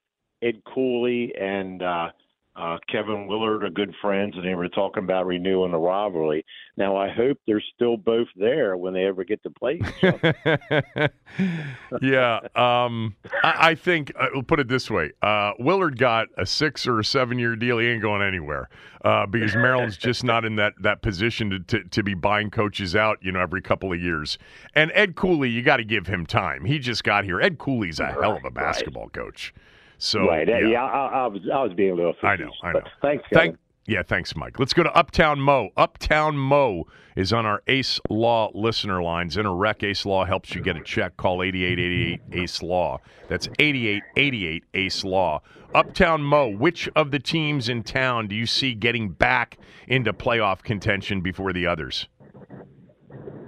Ed 0.43 0.63
Cooley 0.73 1.33
and 1.41 1.83
uh 1.83 2.09
uh, 2.55 2.77
Kevin 2.91 3.27
Willard 3.27 3.65
are 3.65 3.71
good 3.71 3.95
friends, 4.03 4.35
and 4.37 4.45
they 4.45 4.55
were 4.55 4.69
talking 4.69 5.03
about 5.03 5.27
renewing 5.27 5.73
the 5.73 5.79
rivalry. 5.79 6.45
Now, 6.77 6.97
I 6.97 7.09
hope 7.09 7.39
they're 7.47 7.63
still 7.75 7.97
both 7.97 8.29
there 8.37 8.77
when 8.77 8.93
they 8.93 9.07
ever 9.07 9.25
get 9.25 9.43
to 9.45 9.51
play 9.51 9.81
each 9.81 10.05
other. 10.05 11.11
yeah, 12.03 12.41
um, 12.55 13.17
I, 13.43 13.71
I, 13.71 13.75
think 13.75 14.13
uh, 14.19 14.29
we'll 14.35 14.43
put 14.43 14.61
it 14.61 14.69
this 14.69 14.91
way: 14.91 15.13
uh, 15.23 15.53
Willard 15.59 15.99
got 15.99 16.29
a 16.37 16.45
six 16.45 16.87
or 16.87 17.01
a 17.01 17.05
seven-year 17.05 17.57
deal. 17.57 17.79
He 17.79 17.87
ain't 17.87 18.03
going 18.03 18.21
anywhere 18.21 18.69
uh, 19.03 19.25
because 19.25 19.55
Maryland's 19.55 19.97
just 19.97 20.23
not 20.23 20.45
in 20.45 20.57
that 20.57 20.75
that 20.81 21.01
position 21.01 21.49
to, 21.51 21.59
to, 21.61 21.85
to 21.89 22.03
be 22.03 22.13
buying 22.13 22.51
coaches 22.51 22.95
out, 22.95 23.19
you 23.23 23.33
know, 23.33 23.41
every 23.41 23.63
couple 23.63 23.95
of 23.95 24.01
years. 24.01 24.37
And 24.75 24.93
Ed 24.95 25.17
Cooley, 25.17 25.49
you 25.49 25.63
got 25.63 25.79
to 25.79 25.85
give 25.85 26.07
him 26.07 26.27
time. 26.27 26.67
He 26.67 26.79
just 26.79 27.03
got 27.03 27.25
here. 27.25 27.41
Ed 27.41 27.59
Cooley's 27.59 27.99
a 27.99 28.09
hell 28.09 28.37
of 28.37 28.45
a 28.45 28.51
basketball 28.51 29.05
right. 29.05 29.13
coach. 29.15 29.55
So 30.03 30.27
right, 30.27 30.49
yeah, 30.49 30.59
yeah 30.59 30.83
I, 30.83 31.07
I, 31.07 31.27
was 31.29 31.43
I 31.53 31.63
was 31.63 31.73
being 31.75 31.93
a 31.93 31.95
little. 31.95 32.15
I 32.25 32.35
know, 32.35 32.51
I 32.65 32.73
know. 32.73 32.81
Thanks, 33.01 33.25
Kevin. 33.31 33.51
Thank, 33.51 33.59
yeah, 33.87 34.03
thanks, 34.03 34.35
Mike. 34.35 34.59
Let's 34.59 34.75
go 34.75 34.83
to 34.83 34.93
Uptown 34.97 35.39
Mo. 35.39 35.69
Uptown 35.77 36.37
Mo 36.37 36.89
is 37.15 37.33
on 37.33 37.47
our 37.47 37.63
Ace 37.69 38.01
Law 38.11 38.51
listener 38.53 39.01
lines. 39.01 39.37
In 39.37 39.47
a 39.47 39.55
wreck, 39.55 39.85
Ace 39.85 40.05
Law 40.05 40.25
helps 40.25 40.57
you 40.57 40.61
get 40.61 40.77
a 40.77 40.83
check. 40.83 41.17
Call 41.17 41.45
8888 41.45 42.43
Ace 42.43 42.63
Law. 42.63 42.99
That's 43.29 43.49
8888 43.61 44.65
Ace 44.75 45.05
Law. 45.05 45.41
Uptown 45.73 46.21
Mo, 46.21 46.49
which 46.49 46.89
of 46.97 47.13
the 47.13 47.21
teams 47.21 47.69
in 47.69 47.85
town 47.85 48.27
do 48.27 48.35
you 48.35 48.47
see 48.47 48.75
getting 48.75 49.09
back 49.09 49.57
into 49.87 50.13
playoff 50.13 50.65
contention 50.65 51.21
before 51.21 51.53
the 51.53 51.65
others? 51.65 52.09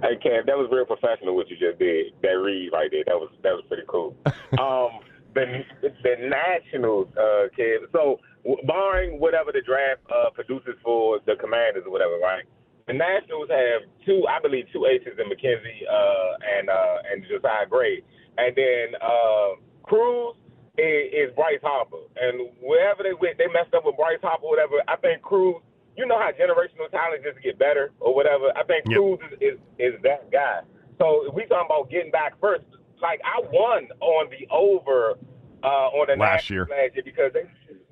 Hey 0.01 0.15
Cam, 0.23 0.43
that 0.45 0.57
was 0.57 0.69
real 0.71 0.85
professional 0.85 1.35
what 1.35 1.49
you 1.49 1.57
just 1.57 1.79
did. 1.79 2.13
That 2.21 2.29
read 2.29 2.69
right 2.71 2.89
there, 2.91 3.03
that 3.07 3.15
was 3.15 3.29
that 3.43 3.51
was 3.51 3.65
pretty 3.67 3.83
cool. 3.87 4.15
um, 4.57 5.01
the 5.35 5.63
the 6.03 6.15
Nationals, 6.25 7.07
uh, 7.19 7.47
kid. 7.55 7.81
So 7.91 8.19
barring 8.65 9.19
whatever 9.19 9.51
the 9.51 9.61
draft 9.61 10.01
uh, 10.09 10.29
produces 10.31 10.75
for 10.83 11.19
the 11.25 11.35
Commanders 11.39 11.83
or 11.85 11.91
whatever, 11.91 12.17
right? 12.21 12.45
The 12.87 12.93
Nationals 12.93 13.49
have 13.49 13.81
two, 14.05 14.25
I 14.29 14.39
believe, 14.39 14.65
two 14.71 14.85
aces 14.85 15.17
in 15.17 15.25
McKenzie 15.25 15.83
uh, 15.89 16.37
and 16.57 16.69
uh, 16.69 17.11
and 17.11 17.25
Josiah 17.27 17.65
Gray, 17.69 18.01
and 18.37 18.55
then 18.55 18.95
uh, 19.01 19.57
Crews 19.83 20.35
is, 20.77 21.29
is 21.29 21.35
Bryce 21.35 21.63
Harper. 21.63 22.05
And 22.15 22.49
wherever 22.61 23.01
they 23.03 23.13
went, 23.13 23.37
they 23.37 23.47
messed 23.47 23.73
up 23.73 23.85
with 23.85 23.97
Bryce 23.97 24.21
Harper, 24.21 24.45
whatever. 24.45 24.81
I 24.87 24.97
think 24.97 25.21
Crews. 25.21 25.61
You 25.97 26.05
know 26.05 26.19
how 26.19 26.29
generational 26.35 26.91
talent 26.91 27.23
just 27.23 27.41
get 27.41 27.57
better 27.57 27.93
or 28.01 28.13
whatever. 28.13 28.51
I 28.57 28.63
think 28.67 28.83
yep. 28.85 28.99
Crews 28.99 29.19
is, 29.31 29.39
is 29.39 29.57
is 29.79 29.93
that 30.03 30.29
guy. 30.29 30.59
So 30.99 31.25
if 31.27 31.33
we 31.33 31.47
talking 31.47 31.65
about 31.65 31.89
getting 31.89 32.11
back 32.11 32.35
first, 32.39 32.65
like 33.01 33.21
I 33.23 33.41
won 33.51 33.89
on 33.99 34.29
the 34.29 34.47
over 34.51 35.17
uh, 35.63 35.87
on 35.97 36.07
the 36.07 36.15
last 36.15 36.49
year 36.49 36.67
last 36.69 36.95
year 36.95 37.03
because 37.03 37.31
they 37.33 37.43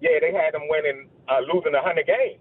yeah 0.01 0.19
they 0.21 0.31
had 0.33 0.53
them 0.53 0.67
winning 0.69 1.09
uh, 1.27 1.39
losing 1.41 1.73
hundred 1.73 2.07
games 2.07 2.39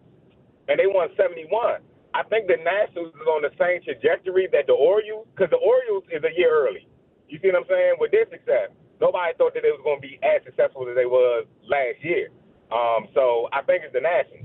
and 0.69 0.79
they 0.79 0.87
won 0.87 1.09
seventy 1.17 1.47
one. 1.49 1.81
I 2.15 2.23
think 2.25 2.47
the 2.47 2.61
Nationals 2.61 3.15
is 3.15 3.27
on 3.27 3.41
the 3.41 3.53
same 3.57 3.81
trajectory 3.83 4.47
that 4.53 4.67
the 4.67 4.75
Orioles 4.75 5.27
because 5.35 5.51
the 5.51 5.63
Orioles 5.63 6.05
is 6.13 6.23
a 6.25 6.33
year 6.37 6.53
early. 6.53 6.87
You 7.29 7.39
see 7.41 7.49
what 7.49 7.65
I'm 7.65 7.69
saying? 7.69 7.95
With 7.99 8.13
their 8.13 8.29
success, 8.29 8.69
nobody 9.01 9.33
thought 9.39 9.55
that 9.55 9.63
they 9.63 9.73
was 9.73 9.81
going 9.83 10.01
to 10.01 10.07
be 10.07 10.21
as 10.23 10.45
successful 10.45 10.85
as 10.89 10.95
they 10.95 11.07
was 11.07 11.47
last 11.65 12.05
year. 12.05 12.29
Um, 12.71 13.09
so 13.15 13.49
I 13.53 13.63
think 13.63 13.85
it's 13.85 13.93
the 13.93 14.01
Nationals. 14.05 14.42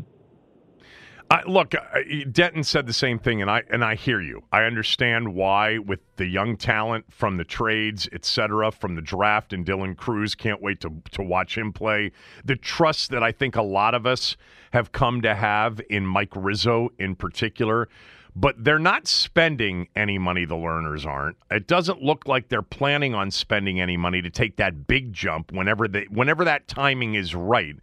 I, 1.29 1.43
look, 1.45 1.75
uh, 1.75 1.79
uh, 1.93 1.99
Denton 2.31 2.63
said 2.63 2.87
the 2.87 2.93
same 2.93 3.19
thing, 3.19 3.41
and 3.41 3.51
I 3.51 3.63
and 3.69 3.83
I 3.83 3.95
hear 3.95 4.21
you. 4.21 4.43
I 4.51 4.63
understand 4.63 5.33
why, 5.33 5.77
with 5.77 5.99
the 6.15 6.25
young 6.25 6.55
talent 6.55 7.05
from 7.11 7.37
the 7.37 7.43
trades, 7.43 8.07
et 8.13 8.23
cetera, 8.23 8.71
from 8.71 8.95
the 8.95 9.01
draft, 9.01 9.51
and 9.51 9.65
Dylan 9.65 9.97
Crews. 9.97 10.35
Can't 10.35 10.61
wait 10.61 10.79
to 10.81 10.91
to 11.11 11.23
watch 11.23 11.57
him 11.57 11.73
play. 11.73 12.11
The 12.45 12.55
trust 12.55 13.11
that 13.11 13.23
I 13.23 13.31
think 13.31 13.55
a 13.55 13.61
lot 13.61 13.93
of 13.93 14.05
us 14.05 14.37
have 14.71 14.91
come 14.91 15.21
to 15.21 15.35
have 15.35 15.81
in 15.89 16.05
Mike 16.05 16.33
Rizzo, 16.35 16.89
in 16.97 17.15
particular. 17.15 17.89
But 18.35 18.63
they're 18.63 18.77
not 18.77 19.07
spending 19.07 19.87
any 19.95 20.19
money. 20.19 20.45
The 20.45 20.53
Lerners 20.53 21.07
aren't. 21.07 21.37
It 21.49 21.65
doesn't 21.65 22.03
look 22.03 22.27
like 22.27 22.49
they're 22.49 22.61
planning 22.61 23.15
on 23.15 23.31
spending 23.31 23.81
any 23.81 23.97
money 23.97 24.21
to 24.21 24.29
take 24.29 24.57
that 24.57 24.85
big 24.85 25.11
jump 25.11 25.51
whenever 25.51 25.87
they 25.87 26.05
whenever 26.09 26.45
that 26.45 26.67
timing 26.67 27.15
is 27.15 27.33
right. 27.33 27.75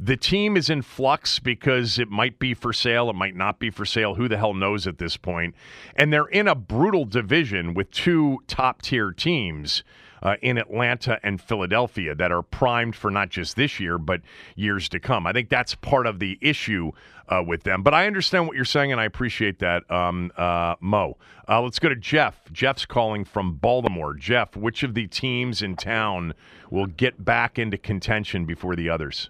The 0.00 0.16
team 0.16 0.56
is 0.56 0.70
in 0.70 0.82
flux 0.82 1.38
because 1.38 1.98
it 1.98 2.10
might 2.10 2.38
be 2.38 2.54
for 2.54 2.72
sale, 2.72 3.10
it 3.10 3.14
might 3.14 3.36
not 3.36 3.58
be 3.58 3.70
for 3.70 3.84
sale. 3.84 4.14
Who 4.14 4.28
the 4.28 4.36
hell 4.36 4.54
knows 4.54 4.86
at 4.86 4.98
this 4.98 5.16
point? 5.16 5.54
And 5.96 6.12
they're 6.12 6.26
in 6.26 6.48
a 6.48 6.54
brutal 6.54 7.04
division 7.04 7.74
with 7.74 7.90
two 7.90 8.42
top 8.46 8.82
tier 8.82 9.12
teams. 9.12 9.82
Uh, 10.24 10.36
in 10.40 10.56
Atlanta 10.56 11.18
and 11.24 11.40
Philadelphia 11.40 12.14
that 12.14 12.30
are 12.30 12.42
primed 12.42 12.94
for 12.94 13.10
not 13.10 13.28
just 13.28 13.56
this 13.56 13.80
year, 13.80 13.98
but 13.98 14.20
years 14.54 14.88
to 14.88 15.00
come. 15.00 15.26
I 15.26 15.32
think 15.32 15.48
that's 15.48 15.74
part 15.74 16.06
of 16.06 16.20
the 16.20 16.38
issue 16.40 16.92
uh, 17.28 17.42
with 17.44 17.64
them. 17.64 17.82
But 17.82 17.92
I 17.92 18.06
understand 18.06 18.46
what 18.46 18.54
you're 18.54 18.64
saying, 18.64 18.92
and 18.92 19.00
I 19.00 19.04
appreciate 19.04 19.58
that, 19.58 19.90
um, 19.90 20.30
uh, 20.36 20.76
Mo. 20.80 21.16
Uh, 21.48 21.60
let's 21.62 21.80
go 21.80 21.88
to 21.88 21.96
Jeff. 21.96 22.40
Jeff's 22.52 22.86
calling 22.86 23.24
from 23.24 23.54
Baltimore. 23.54 24.14
Jeff, 24.14 24.56
which 24.56 24.84
of 24.84 24.94
the 24.94 25.08
teams 25.08 25.60
in 25.60 25.74
town 25.74 26.34
will 26.70 26.86
get 26.86 27.24
back 27.24 27.58
into 27.58 27.76
contention 27.76 28.44
before 28.44 28.76
the 28.76 28.88
others? 28.88 29.28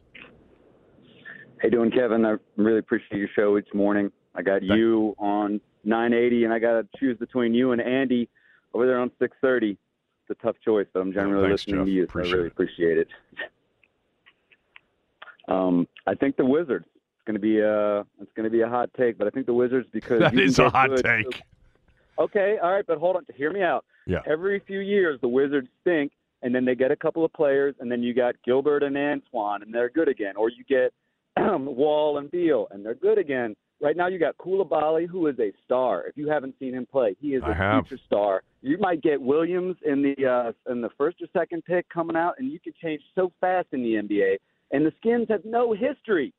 Hey, 1.62 1.70
doing, 1.70 1.92
Kevin? 1.92 2.26
I 2.26 2.34
really 2.56 2.80
appreciate 2.80 3.18
your 3.18 3.28
show 3.36 3.56
each 3.56 3.72
morning. 3.72 4.10
I 4.34 4.42
got 4.42 4.62
Thanks. 4.62 4.74
you 4.74 5.14
on 5.16 5.60
980, 5.84 6.42
and 6.44 6.52
I 6.52 6.58
got 6.58 6.72
to 6.72 6.88
choose 6.98 7.16
between 7.18 7.54
you 7.54 7.70
and 7.70 7.80
Andy 7.80 8.28
over 8.74 8.84
there 8.84 8.98
on 8.98 9.10
630. 9.20 9.78
It's 10.28 10.40
a 10.40 10.42
tough 10.44 10.56
choice, 10.64 10.88
but 10.92 10.98
I'm 10.98 11.12
generally 11.12 11.46
Thanks, 11.50 11.62
listening 11.68 11.76
Jeff. 11.82 11.86
to 11.86 11.90
you, 11.92 12.08
so 12.12 12.18
I 12.18 12.22
really 12.22 12.46
it. 12.46 12.52
appreciate 12.52 12.98
it. 12.98 13.08
um, 15.46 15.86
I 16.04 16.16
think 16.16 16.36
the 16.36 16.44
Wizards. 16.44 16.84
It's 16.94 17.26
going 17.26 17.34
to 17.34 17.40
be 17.40 17.60
a 17.60 18.00
it's 18.20 18.32
going 18.34 18.42
to 18.44 18.50
be 18.50 18.62
a 18.62 18.68
hot 18.68 18.90
take, 18.98 19.16
but 19.16 19.28
I 19.28 19.30
think 19.30 19.46
the 19.46 19.54
Wizards 19.54 19.86
because 19.92 20.18
that 20.18 20.36
is 20.36 20.58
a 20.58 20.68
hot 20.68 20.88
good. 20.88 21.04
take. 21.04 21.42
Okay, 22.18 22.56
all 22.60 22.72
right, 22.72 22.84
but 22.84 22.98
hold 22.98 23.14
on. 23.14 23.24
Hear 23.36 23.52
me 23.52 23.62
out. 23.62 23.84
Yeah. 24.08 24.22
Every 24.26 24.58
few 24.66 24.80
years, 24.80 25.20
the 25.20 25.28
Wizards 25.28 25.68
stink, 25.82 26.10
and 26.42 26.52
then 26.52 26.64
they 26.64 26.74
get 26.74 26.90
a 26.90 26.96
couple 26.96 27.24
of 27.24 27.32
players, 27.32 27.76
and 27.78 27.92
then 27.92 28.02
you 28.02 28.14
got 28.14 28.34
Gilbert 28.44 28.82
and 28.82 28.96
Antoine, 28.96 29.62
and 29.62 29.72
they're 29.72 29.88
good 29.90 30.08
again. 30.08 30.34
Or 30.36 30.50
you 30.50 30.64
get 30.64 30.92
Wall 31.38 32.18
and 32.18 32.30
Beal, 32.30 32.68
and 32.70 32.84
they're 32.84 32.94
good 32.94 33.18
again. 33.18 33.54
Right 33.80 33.96
now, 33.96 34.06
you 34.06 34.18
got 34.18 34.36
Coulibaly, 34.38 35.08
who 35.08 35.26
is 35.26 35.36
a 35.40 35.52
star. 35.64 36.04
If 36.06 36.16
you 36.16 36.28
haven't 36.28 36.54
seen 36.60 36.74
him 36.74 36.86
play, 36.86 37.16
he 37.20 37.34
is 37.34 37.42
a 37.44 37.80
future 37.88 38.00
star. 38.06 38.42
You 38.60 38.78
might 38.78 39.02
get 39.02 39.20
Williams 39.20 39.76
in 39.84 40.02
the 40.02 40.26
uh, 40.26 40.52
in 40.70 40.80
the 40.80 40.90
first 40.96 41.20
or 41.20 41.26
second 41.32 41.64
pick 41.64 41.88
coming 41.88 42.14
out, 42.16 42.34
and 42.38 42.50
you 42.52 42.60
can 42.60 42.72
change 42.80 43.02
so 43.16 43.32
fast 43.40 43.68
in 43.72 43.82
the 43.82 43.94
NBA. 43.94 44.36
And 44.70 44.86
the 44.86 44.92
Skins 45.00 45.26
have 45.30 45.44
no 45.44 45.72
history 45.72 46.32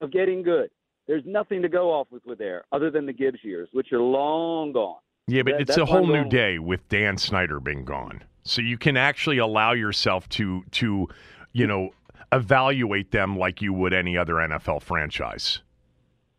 of 0.00 0.10
getting 0.10 0.42
good. 0.42 0.70
There's 1.06 1.22
nothing 1.24 1.62
to 1.62 1.68
go 1.68 1.92
off 1.92 2.08
with 2.10 2.26
with 2.26 2.38
there 2.38 2.64
other 2.72 2.90
than 2.90 3.06
the 3.06 3.12
Gibbs 3.12 3.38
years, 3.44 3.68
which 3.72 3.92
are 3.92 4.00
long 4.00 4.72
gone. 4.72 4.98
Yeah, 5.28 5.42
but 5.42 5.52
That- 5.52 5.60
it's 5.62 5.76
a 5.76 5.84
whole 5.86 6.06
new 6.06 6.14
going- 6.14 6.28
day 6.30 6.58
with 6.58 6.88
Dan 6.88 7.16
Snyder 7.16 7.60
being 7.60 7.84
gone. 7.84 8.24
So 8.42 8.60
you 8.60 8.76
can 8.76 8.96
actually 8.96 9.38
allow 9.38 9.72
yourself 9.72 10.28
to 10.30 10.64
to, 10.72 11.06
you 11.52 11.66
know, 11.68 11.90
evaluate 12.32 13.10
them 13.10 13.38
like 13.38 13.62
you 13.62 13.72
would 13.72 13.92
any 13.92 14.16
other 14.16 14.34
NFL 14.34 14.82
franchise. 14.82 15.60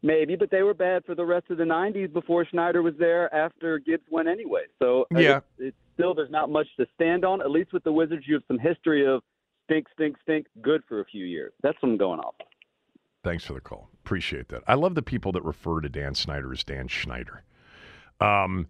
Maybe, 0.02 0.36
but 0.38 0.50
they 0.50 0.62
were 0.62 0.74
bad 0.74 1.04
for 1.06 1.14
the 1.14 1.26
rest 1.26 1.50
of 1.50 1.58
the 1.58 1.66
'90s 1.66 2.14
before 2.14 2.46
Schneider 2.46 2.82
was 2.82 2.94
there. 2.98 3.34
After 3.36 3.80
Gibbs 3.80 4.06
went 4.10 4.30
anyway, 4.30 4.64
so 4.80 5.06
uh, 5.14 5.20
Yeah. 5.20 5.38
it's, 5.38 5.46
it's 5.60 5.78
still 5.96 6.14
there's 6.14 6.32
not 6.32 6.50
much 6.50 6.68
to 6.78 6.86
stand 6.96 7.26
on. 7.26 7.42
At 7.42 7.52
least 7.52 7.74
with 7.74 7.84
the 7.84 7.92
Wizards, 7.92 8.24
you 8.26 8.36
have 8.36 8.44
some 8.48 8.60
history 8.60 9.06
of 9.06 9.22
stink, 9.66 9.88
stink, 9.94 10.16
stink, 10.24 10.48
good 10.62 10.82
for 10.88 11.02
a 11.02 11.06
few 11.06 11.26
years. 11.26 11.52
That's 11.64 11.78
what 11.82 11.90
I'm 11.90 11.98
going 11.98 12.22
off. 12.22 12.36
Thanks 13.26 13.44
for 13.44 13.54
the 13.54 13.60
call. 13.60 13.90
Appreciate 14.06 14.48
that. 14.48 14.64
I 14.68 14.76
love 14.76 14.96
the 14.96 15.02
people 15.02 15.34
that 15.34 15.44
refer 15.44 15.82
to 15.82 15.90
Dan 15.90 16.16
Snyder 16.16 16.54
as 16.54 16.64
Dan 16.64 16.88
Schneider. 16.88 17.44
Um, 18.22 18.68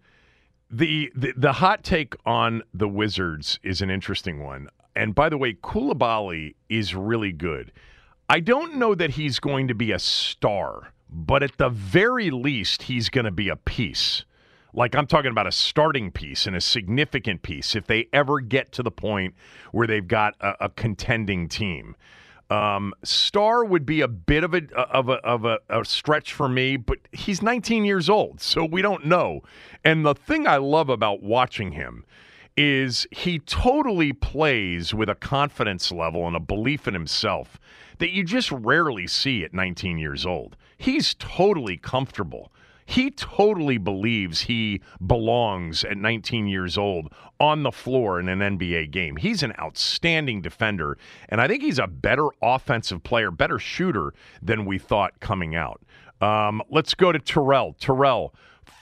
the, 0.71 1.11
the 1.15 1.33
the 1.37 1.53
hot 1.53 1.83
take 1.83 2.15
on 2.25 2.63
the 2.73 2.87
Wizards 2.87 3.59
is 3.61 3.81
an 3.83 3.91
interesting 3.91 4.43
one. 4.43 4.67
And 4.95 5.15
by 5.15 5.29
the 5.29 5.37
way, 5.37 5.53
Coulibaly 5.53 6.55
is 6.67 6.95
really 6.95 7.31
good. 7.31 7.71
I 8.27 8.39
don't 8.39 8.75
know 8.75 8.93
that 8.95 9.11
he's 9.11 9.39
going 9.39 9.67
to 9.67 9.73
be 9.73 9.91
a 9.91 9.99
star, 9.99 10.93
but 11.09 11.41
at 11.41 11.57
the 11.57 11.69
very 11.69 12.29
least, 12.29 12.83
he's 12.83 13.09
going 13.09 13.25
to 13.25 13.31
be 13.31 13.49
a 13.49 13.55
piece. 13.55 14.23
Like 14.73 14.95
I'm 14.95 15.07
talking 15.07 15.31
about 15.31 15.47
a 15.47 15.51
starting 15.51 16.11
piece 16.11 16.45
and 16.45 16.55
a 16.55 16.61
significant 16.61 17.41
piece 17.41 17.75
if 17.75 17.87
they 17.87 18.07
ever 18.13 18.39
get 18.39 18.71
to 18.73 18.83
the 18.83 18.91
point 18.91 19.33
where 19.71 19.87
they've 19.87 20.07
got 20.07 20.35
a, 20.41 20.65
a 20.65 20.69
contending 20.69 21.47
team. 21.47 21.95
Um, 22.51 22.93
Star 23.03 23.63
would 23.63 23.85
be 23.85 24.01
a 24.01 24.07
bit 24.07 24.43
of 24.43 24.53
a 24.53 24.71
of 24.75 25.09
a 25.09 25.13
of 25.25 25.45
a, 25.45 25.59
a 25.69 25.85
stretch 25.85 26.33
for 26.33 26.49
me, 26.49 26.77
but 26.77 26.97
he's 27.11 27.41
19 27.41 27.85
years 27.85 28.09
old, 28.09 28.41
so 28.41 28.65
we 28.65 28.81
don't 28.81 29.05
know. 29.05 29.41
And 29.83 30.05
the 30.05 30.15
thing 30.15 30.47
I 30.47 30.57
love 30.57 30.89
about 30.89 31.21
watching 31.21 31.73
him 31.73 32.05
is 32.59 33.07
he 33.09 33.39
totally 33.39 34.11
plays 34.11 34.93
with 34.93 35.07
a 35.07 35.15
confidence 35.15 35.93
level 35.93 36.27
and 36.27 36.35
a 36.35 36.41
belief 36.41 36.89
in 36.89 36.93
himself 36.93 37.57
that 37.99 38.09
you 38.09 38.21
just 38.21 38.51
rarely 38.51 39.07
see 39.07 39.45
at 39.45 39.53
19 39.53 39.97
years 39.97 40.25
old. 40.25 40.57
He's 40.77 41.15
totally 41.15 41.77
comfortable. 41.77 42.51
He 42.85 43.11
totally 43.11 43.77
believes 43.77 44.41
he 44.41 44.81
belongs 45.07 45.85
at 45.85 45.95
19 45.95 46.47
years 46.47 46.77
old 46.77 47.13
on 47.39 47.63
the 47.63 47.71
floor 47.71 48.19
in 48.19 48.27
an 48.27 48.39
NBA 48.39 48.91
game. 48.91 49.15
He's 49.15 49.41
an 49.41 49.53
outstanding 49.57 50.41
defender, 50.41 50.97
and 51.29 51.39
I 51.39 51.47
think 51.47 51.63
he's 51.63 51.79
a 51.79 51.87
better 51.87 52.27
offensive 52.41 53.03
player, 53.03 53.31
better 53.31 53.59
shooter 53.59 54.13
than 54.41 54.65
we 54.65 54.79
thought 54.79 55.21
coming 55.21 55.55
out. 55.55 55.81
Um, 56.19 56.61
let's 56.69 56.93
go 56.93 57.13
to 57.13 57.19
Terrell. 57.19 57.73
Terrell, 57.79 58.33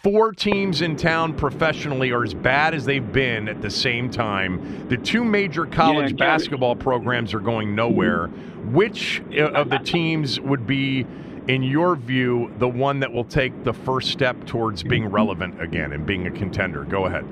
four 0.03 0.31
teams 0.31 0.81
in 0.81 0.95
town 0.95 1.33
professionally 1.33 2.11
are 2.11 2.23
as 2.23 2.33
bad 2.33 2.73
as 2.73 2.85
they've 2.85 3.11
been 3.11 3.47
at 3.47 3.61
the 3.61 3.69
same 3.69 4.09
time. 4.09 4.87
The 4.89 4.97
two 4.97 5.23
major 5.23 5.65
college 5.65 6.11
Yeah, 6.11 6.17
basketball 6.17 6.75
programs 6.75 7.33
are 7.33 7.39
going 7.39 7.75
nowhere. 7.75 8.27
Which 8.71 9.21
uh, 9.37 9.51
of 9.51 9.69
the 9.69 9.79
teams 9.79 10.39
would 10.39 10.67
be, 10.67 11.05
in 11.47 11.63
your 11.63 11.95
view, 11.95 12.53
the 12.59 12.67
one 12.67 12.99
that 12.99 13.11
will 13.11 13.23
take 13.23 13.63
the 13.63 13.73
first 13.73 14.09
step 14.11 14.45
towards 14.45 14.83
being 14.83 15.07
relevant 15.07 15.61
again 15.61 15.93
and 15.93 16.05
being 16.05 16.27
a 16.27 16.31
contender? 16.31 16.83
Go 16.83 17.05
ahead. 17.05 17.25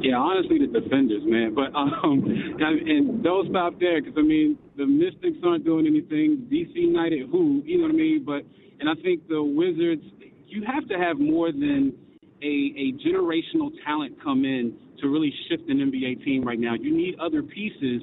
Yeah, 0.00 0.16
honestly, 0.16 0.58
the 0.58 0.80
defenders, 0.80 1.22
man. 1.24 1.54
But 1.54 1.74
um, 1.74 2.22
and 2.60 3.24
those 3.24 3.48
stop 3.48 3.80
there 3.80 4.00
because 4.02 4.16
I 4.18 4.22
mean 4.22 4.58
the 4.76 4.86
Mystics 4.86 5.38
aren't 5.44 5.64
doing 5.64 5.86
anything. 5.86 6.46
DC 6.50 6.74
United, 6.74 7.28
who 7.30 7.62
you 7.64 7.78
know 7.78 7.84
what 7.84 7.92
I 7.92 7.96
mean? 7.96 8.24
But 8.24 8.44
and 8.78 8.90
I 8.90 8.94
think 9.02 9.26
the 9.28 9.42
Wizards, 9.42 10.04
you 10.56 10.64
have 10.64 10.88
to 10.88 10.96
have 10.96 11.18
more 11.20 11.52
than 11.52 11.92
a 12.42 12.72
a 12.76 12.92
generational 13.06 13.70
talent 13.84 14.16
come 14.24 14.44
in 14.44 14.74
to 15.02 15.08
really 15.08 15.32
shift 15.48 15.68
an 15.68 15.78
NBA 15.78 16.24
team 16.24 16.42
right 16.44 16.58
now. 16.58 16.74
You 16.74 16.96
need 16.96 17.18
other 17.20 17.42
pieces 17.42 18.00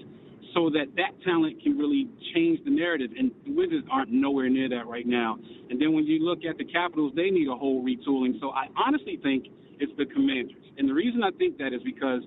so 0.53 0.69
that 0.69 0.93
that 0.95 1.17
talent 1.25 1.63
can 1.63 1.75
really 1.79 2.07
change 2.35 2.59
the 2.63 2.69
narrative. 2.69 3.09
And 3.17 3.31
the 3.43 3.53
Wizards 3.53 3.87
aren't 3.91 4.11
nowhere 4.11 4.49
near 4.49 4.69
that 4.69 4.85
right 4.85 5.07
now. 5.07 5.39
And 5.71 5.81
then 5.81 5.93
when 5.93 6.05
you 6.05 6.19
look 6.19 6.45
at 6.47 6.59
the 6.59 6.65
Capitals, 6.65 7.13
they 7.15 7.31
need 7.31 7.47
a 7.47 7.55
whole 7.55 7.83
retooling. 7.83 8.39
So 8.39 8.51
I 8.51 8.67
honestly 8.77 9.19
think 9.23 9.47
it's 9.79 9.91
the 9.97 10.05
Commanders. 10.05 10.61
And 10.77 10.87
the 10.87 10.93
reason 10.93 11.23
I 11.23 11.31
think 11.31 11.57
that 11.57 11.73
is 11.73 11.81
because 11.83 12.21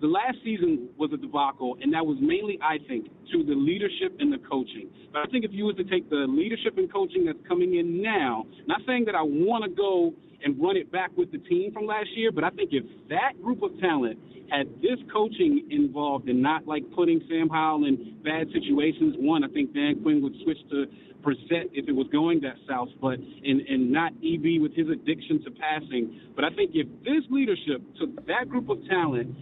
the 0.00 0.06
last 0.06 0.36
season 0.44 0.88
was 0.98 1.10
a 1.12 1.16
debacle, 1.16 1.76
and 1.80 1.92
that 1.94 2.04
was 2.04 2.18
mainly, 2.20 2.58
I 2.62 2.78
think, 2.86 3.06
to 3.32 3.44
the 3.44 3.54
leadership 3.54 4.16
and 4.20 4.32
the 4.32 4.38
coaching. 4.38 4.90
But 5.12 5.22
I 5.22 5.26
think 5.26 5.44
if 5.44 5.52
you 5.52 5.64
was 5.64 5.76
to 5.76 5.84
take 5.84 6.10
the 6.10 6.26
leadership 6.28 6.76
and 6.76 6.92
coaching 6.92 7.24
that's 7.24 7.38
coming 7.48 7.76
in 7.78 8.02
now, 8.02 8.44
not 8.66 8.80
saying 8.86 9.04
that 9.06 9.14
I 9.14 9.22
want 9.22 9.64
to 9.64 9.70
go 9.70 10.12
and 10.44 10.60
run 10.60 10.76
it 10.76 10.92
back 10.92 11.10
with 11.16 11.32
the 11.32 11.38
team 11.38 11.72
from 11.72 11.86
last 11.86 12.08
year, 12.14 12.30
but 12.30 12.44
I 12.44 12.50
think 12.50 12.70
if 12.72 12.84
that 13.08 13.40
group 13.42 13.62
of 13.62 13.78
talent 13.80 14.18
had 14.50 14.68
this 14.82 15.00
coaching 15.12 15.66
involved 15.70 16.28
and 16.28 16.42
not 16.42 16.66
like 16.66 16.84
putting 16.94 17.20
Sam 17.28 17.48
Howell 17.48 17.86
in 17.86 18.20
bad 18.22 18.48
situations, 18.52 19.16
one, 19.18 19.44
I 19.44 19.48
think 19.48 19.72
Dan 19.72 20.02
Quinn 20.02 20.22
would 20.22 20.34
switch 20.44 20.58
to 20.70 20.86
Brissett 21.24 21.72
if 21.72 21.88
it 21.88 21.92
was 21.92 22.06
going 22.12 22.40
that 22.42 22.54
south, 22.68 22.88
but 23.00 23.18
and 23.18 23.60
and 23.66 23.90
not 23.90 24.12
EB 24.22 24.62
with 24.62 24.76
his 24.76 24.88
addiction 24.88 25.42
to 25.42 25.50
passing. 25.50 26.20
But 26.36 26.44
I 26.44 26.50
think 26.50 26.70
if 26.74 26.86
this 27.02 27.24
leadership 27.30 27.82
took 27.98 28.14
that 28.26 28.48
group 28.48 28.68
of 28.68 28.78
talent 28.88 29.34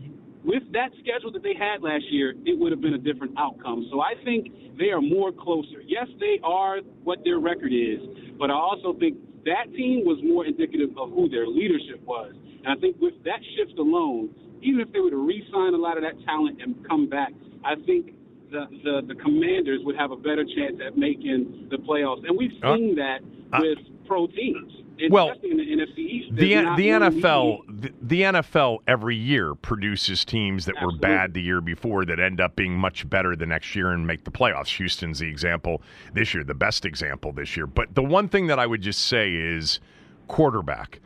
with 0.44 0.62
that 0.72 0.90
schedule 1.00 1.32
that 1.32 1.42
they 1.42 1.54
had 1.54 1.82
last 1.82 2.04
year, 2.10 2.34
it 2.44 2.58
would 2.58 2.70
have 2.70 2.80
been 2.80 2.94
a 2.94 2.98
different 2.98 3.32
outcome. 3.38 3.88
So 3.90 4.00
I 4.00 4.14
think 4.24 4.76
they 4.78 4.90
are 4.90 5.00
more 5.00 5.32
closer. 5.32 5.80
Yes, 5.86 6.06
they 6.20 6.38
are 6.44 6.78
what 7.02 7.24
their 7.24 7.38
record 7.38 7.72
is, 7.72 8.00
but 8.38 8.50
I 8.50 8.54
also 8.54 8.92
think 8.98 9.16
that 9.44 9.72
team 9.74 10.04
was 10.04 10.18
more 10.22 10.46
indicative 10.46 10.90
of 10.96 11.10
who 11.10 11.28
their 11.28 11.46
leadership 11.46 12.00
was. 12.04 12.34
And 12.64 12.68
I 12.68 12.80
think 12.80 12.96
with 13.00 13.14
that 13.24 13.40
shift 13.56 13.78
alone, 13.78 14.30
even 14.62 14.80
if 14.80 14.92
they 14.92 15.00
were 15.00 15.10
to 15.10 15.16
re-sign 15.26 15.74
a 15.74 15.76
lot 15.76 15.96
of 15.96 16.02
that 16.02 16.16
talent 16.24 16.60
and 16.62 16.86
come 16.88 17.08
back, 17.08 17.32
I 17.64 17.74
think 17.86 18.14
the, 18.50 18.66
the, 18.84 19.02
the 19.06 19.14
Commanders 19.20 19.80
would 19.84 19.96
have 19.96 20.10
a 20.12 20.16
better 20.16 20.44
chance 20.44 20.80
at 20.84 20.96
making 20.96 21.68
the 21.70 21.76
playoffs. 21.76 22.26
And 22.26 22.36
we've 22.38 22.56
Uh, 22.62 22.76
seen 22.76 22.96
that 22.96 23.20
with 23.60 23.78
pro 24.06 24.26
teams. 24.26 24.72
And 24.98 25.12
Well, 25.12 25.32
in 25.42 25.56
the 25.56 25.64
NFC 25.64 25.98
East. 25.98 26.34
The, 26.36 26.54
the 26.76 26.88
NFL 26.88 27.60
the, 27.68 27.92
the 28.00 28.22
NFL 28.22 28.78
every 28.86 29.16
year 29.16 29.54
produces 29.54 30.24
teams 30.24 30.66
that 30.66 30.74
were 30.80 30.96
bad 30.96 31.34
the 31.34 31.42
year 31.42 31.60
before 31.60 32.04
that 32.04 32.20
end 32.20 32.40
up 32.40 32.54
being 32.54 32.74
much 32.76 33.08
better 33.08 33.34
the 33.34 33.46
next 33.46 33.74
year 33.74 33.90
and 33.90 34.06
make 34.06 34.24
the 34.24 34.30
playoffs. 34.30 34.68
Houston's 34.76 35.18
the 35.18 35.28
example 35.28 35.82
this 36.12 36.32
year, 36.32 36.44
the 36.44 36.54
best 36.54 36.84
example 36.84 37.32
this 37.32 37.56
year. 37.56 37.66
But 37.66 37.94
the 37.94 38.02
one 38.02 38.28
thing 38.28 38.46
that 38.46 38.58
I 38.58 38.66
would 38.66 38.82
just 38.82 39.06
say 39.06 39.34
is 39.34 39.80
quarterback. 40.28 41.00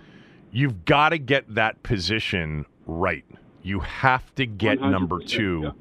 You've 0.50 0.84
got 0.84 1.10
to 1.10 1.18
get 1.18 1.54
that 1.54 1.82
position 1.82 2.66
right. 2.86 3.24
You 3.62 3.80
have 3.80 4.34
to 4.36 4.46
get 4.46 4.80
number 4.80 5.20
2 5.20 5.72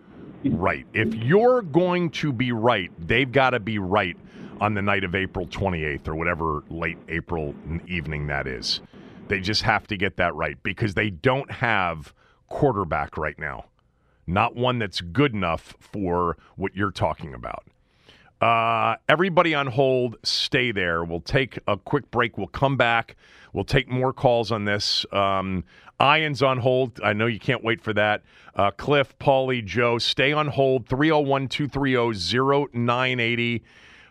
right. 0.45 0.85
If 0.93 1.13
you're 1.15 1.61
going 1.61 2.09
to 2.11 2.31
be 2.31 2.51
right, 2.51 2.91
they've 2.99 3.31
got 3.31 3.51
to 3.51 3.59
be 3.59 3.79
right 3.79 4.17
on 4.59 4.73
the 4.73 4.81
night 4.81 5.03
of 5.03 5.15
April 5.15 5.45
28th 5.47 6.07
or 6.07 6.15
whatever 6.15 6.63
late 6.69 6.97
April 7.09 7.53
evening 7.87 8.27
that 8.27 8.47
is. 8.47 8.81
They 9.27 9.39
just 9.39 9.63
have 9.63 9.87
to 9.87 9.97
get 9.97 10.17
that 10.17 10.33
right 10.35 10.61
because 10.63 10.93
they 10.93 11.09
don't 11.09 11.51
have 11.51 12.13
quarterback 12.49 13.17
right 13.17 13.37
now. 13.37 13.65
Not 14.25 14.55
one 14.55 14.79
that's 14.79 15.01
good 15.01 15.33
enough 15.33 15.75
for 15.79 16.37
what 16.55 16.75
you're 16.75 16.91
talking 16.91 17.33
about. 17.33 17.63
Uh, 18.39 18.97
everybody 19.09 19.55
on 19.55 19.67
hold, 19.67 20.17
stay 20.23 20.71
there. 20.71 21.03
We'll 21.03 21.21
take 21.21 21.57
a 21.67 21.77
quick 21.77 22.11
break. 22.11 22.37
We'll 22.37 22.47
come 22.47 22.77
back. 22.77 23.15
We'll 23.53 23.63
take 23.63 23.89
more 23.89 24.13
calls 24.13 24.51
on 24.51 24.65
this. 24.65 25.05
Um, 25.11 25.63
Ian's 25.99 26.43
on 26.43 26.59
hold. 26.59 26.99
I 27.03 27.13
know 27.13 27.25
you 27.25 27.39
can't 27.39 27.63
wait 27.63 27.81
for 27.81 27.93
that. 27.93 28.21
Uh, 28.55 28.69
Cliff, 28.71 29.17
Paulie, 29.17 29.65
Joe, 29.65 29.97
stay 29.97 30.31
on 30.33 30.47
hold. 30.47 30.87
301 30.87 31.47
230 31.47 32.69
0980. 32.73 33.63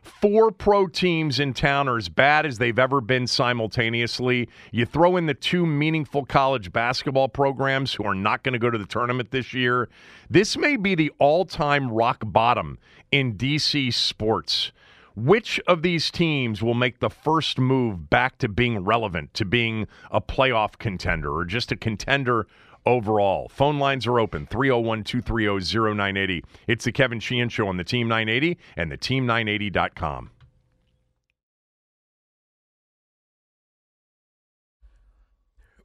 Four 0.07 0.53
pro 0.53 0.87
teams 0.87 1.41
in 1.41 1.53
town 1.53 1.89
are 1.89 1.97
as 1.97 2.09
bad 2.09 2.47
as 2.47 2.59
they've 2.59 2.79
ever 2.79 3.01
been 3.01 3.27
simultaneously. 3.27 4.49
You 4.71 4.87
throw 4.87 5.17
in 5.17 5.27
the 5.27 5.35
two 5.35 5.67
meaningful 5.67 6.25
college 6.25 6.73
basketball 6.73 7.29
programs 7.29 7.93
who 7.93 8.05
are 8.05 8.15
not 8.15 8.45
going 8.45 8.53
to 8.53 8.59
go 8.61 8.71
to 8.71 8.79
the 8.79 8.87
tournament 8.87 9.33
this 9.33 9.53
year. 9.53 9.89
This 10.31 10.57
may 10.57 10.77
be 10.77 10.95
the 10.95 11.11
all 11.19 11.45
time 11.45 11.91
rock 11.91 12.23
bottom 12.25 12.79
in 13.11 13.35
DC 13.35 13.93
sports. 13.93 14.71
Which 15.17 15.59
of 15.67 15.83
these 15.83 16.11
teams 16.11 16.63
will 16.63 16.75
make 16.75 17.01
the 17.01 17.11
first 17.11 17.59
move 17.59 18.09
back 18.09 18.39
to 18.39 18.49
being 18.49 18.85
relevant, 18.85 19.35
to 19.35 19.45
being 19.45 19.89
a 20.11 20.21
playoff 20.21 20.79
contender, 20.79 21.35
or 21.35 21.45
just 21.45 21.73
a 21.73 21.77
contender 21.77 22.47
overall? 22.87 23.49
Phone 23.49 23.79
lines 23.79 24.07
are 24.07 24.19
open 24.19 24.47
301 24.47 25.05
230 25.05 25.95
0980. 25.95 26.45
It's 26.67 26.85
the 26.85 26.93
Kevin 26.93 27.21
Sheehan 27.21 27.49
Show 27.49 27.69
on 27.69 27.77
the 27.77 27.85
Team 27.85 28.09
980 28.09 28.59
and 28.77 28.91
the 28.91 28.97
Team980.com. 28.97 30.31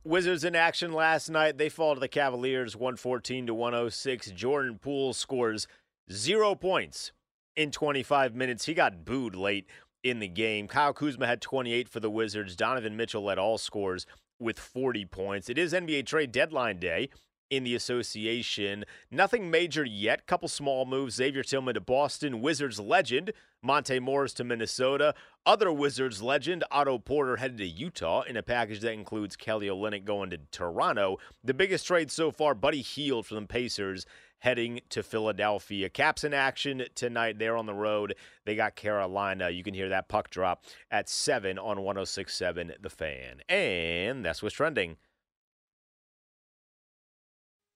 Wizards 0.03 0.43
in 0.43 0.55
action 0.55 0.93
last 0.93 1.29
night. 1.29 1.57
They 1.57 1.69
fall 1.69 1.93
to 1.93 1.99
the 1.99 2.07
Cavaliers 2.07 2.75
114 2.75 3.47
to 3.47 3.53
106. 3.53 4.31
Jordan 4.31 4.79
Poole 4.79 5.13
scores 5.13 5.67
zero 6.11 6.55
points 6.55 7.11
in 7.55 7.69
25 7.69 8.33
minutes. 8.33 8.65
He 8.65 8.73
got 8.73 9.05
booed 9.05 9.35
late 9.35 9.67
in 10.03 10.19
the 10.19 10.27
game. 10.27 10.67
Kyle 10.67 10.93
Kuzma 10.93 11.27
had 11.27 11.39
28 11.39 11.87
for 11.87 11.99
the 11.99 12.09
Wizards. 12.09 12.55
Donovan 12.55 12.97
Mitchell 12.97 13.23
led 13.23 13.37
all 13.37 13.59
scores 13.59 14.07
with 14.41 14.59
40 14.59 15.05
points. 15.05 15.49
It 15.49 15.57
is 15.57 15.73
NBA 15.73 16.05
trade 16.05 16.31
deadline 16.31 16.79
day 16.79 17.09
in 17.51 17.63
the 17.63 17.75
association. 17.75 18.85
Nothing 19.11 19.51
major 19.51 19.85
yet. 19.85 20.25
Couple 20.25 20.47
small 20.47 20.85
moves. 20.85 21.15
Xavier 21.15 21.43
Tillman 21.43 21.75
to 21.75 21.81
Boston. 21.81 22.41
Wizards 22.41 22.79
legend 22.79 23.31
Monte 23.61 23.99
Morris 23.99 24.33
to 24.33 24.43
Minnesota. 24.43 25.13
Other 25.45 25.71
Wizards 25.71 26.21
legend 26.21 26.63
Otto 26.71 26.97
Porter 26.97 27.35
headed 27.35 27.57
to 27.57 27.65
Utah 27.65 28.21
in 28.21 28.37
a 28.37 28.41
package 28.41 28.79
that 28.79 28.93
includes 28.93 29.35
Kelly 29.35 29.67
Olynyk 29.67 30.05
going 30.05 30.31
to 30.31 30.39
Toronto. 30.51 31.17
The 31.43 31.53
biggest 31.53 31.85
trade 31.85 32.09
so 32.09 32.31
far, 32.31 32.55
Buddy 32.55 32.81
Hield 32.81 33.27
from 33.27 33.41
the 33.41 33.47
Pacers 33.47 34.05
heading 34.41 34.81
to 34.89 35.03
Philadelphia. 35.03 35.87
Caps 35.87 36.23
in 36.23 36.33
action 36.33 36.83
tonight. 36.95 37.39
They're 37.39 37.55
on 37.55 37.67
the 37.67 37.73
road. 37.73 38.15
They 38.43 38.55
got 38.55 38.75
Carolina. 38.75 39.49
You 39.49 39.63
can 39.63 39.73
hear 39.73 39.89
that 39.89 40.09
puck 40.09 40.29
drop 40.29 40.63
at 40.89 41.07
7 41.07 41.57
on 41.57 41.81
1067 41.81 42.73
The 42.81 42.89
Fan. 42.89 43.41
And 43.47 44.25
that's 44.25 44.43
what's 44.43 44.55
trending. 44.55 44.97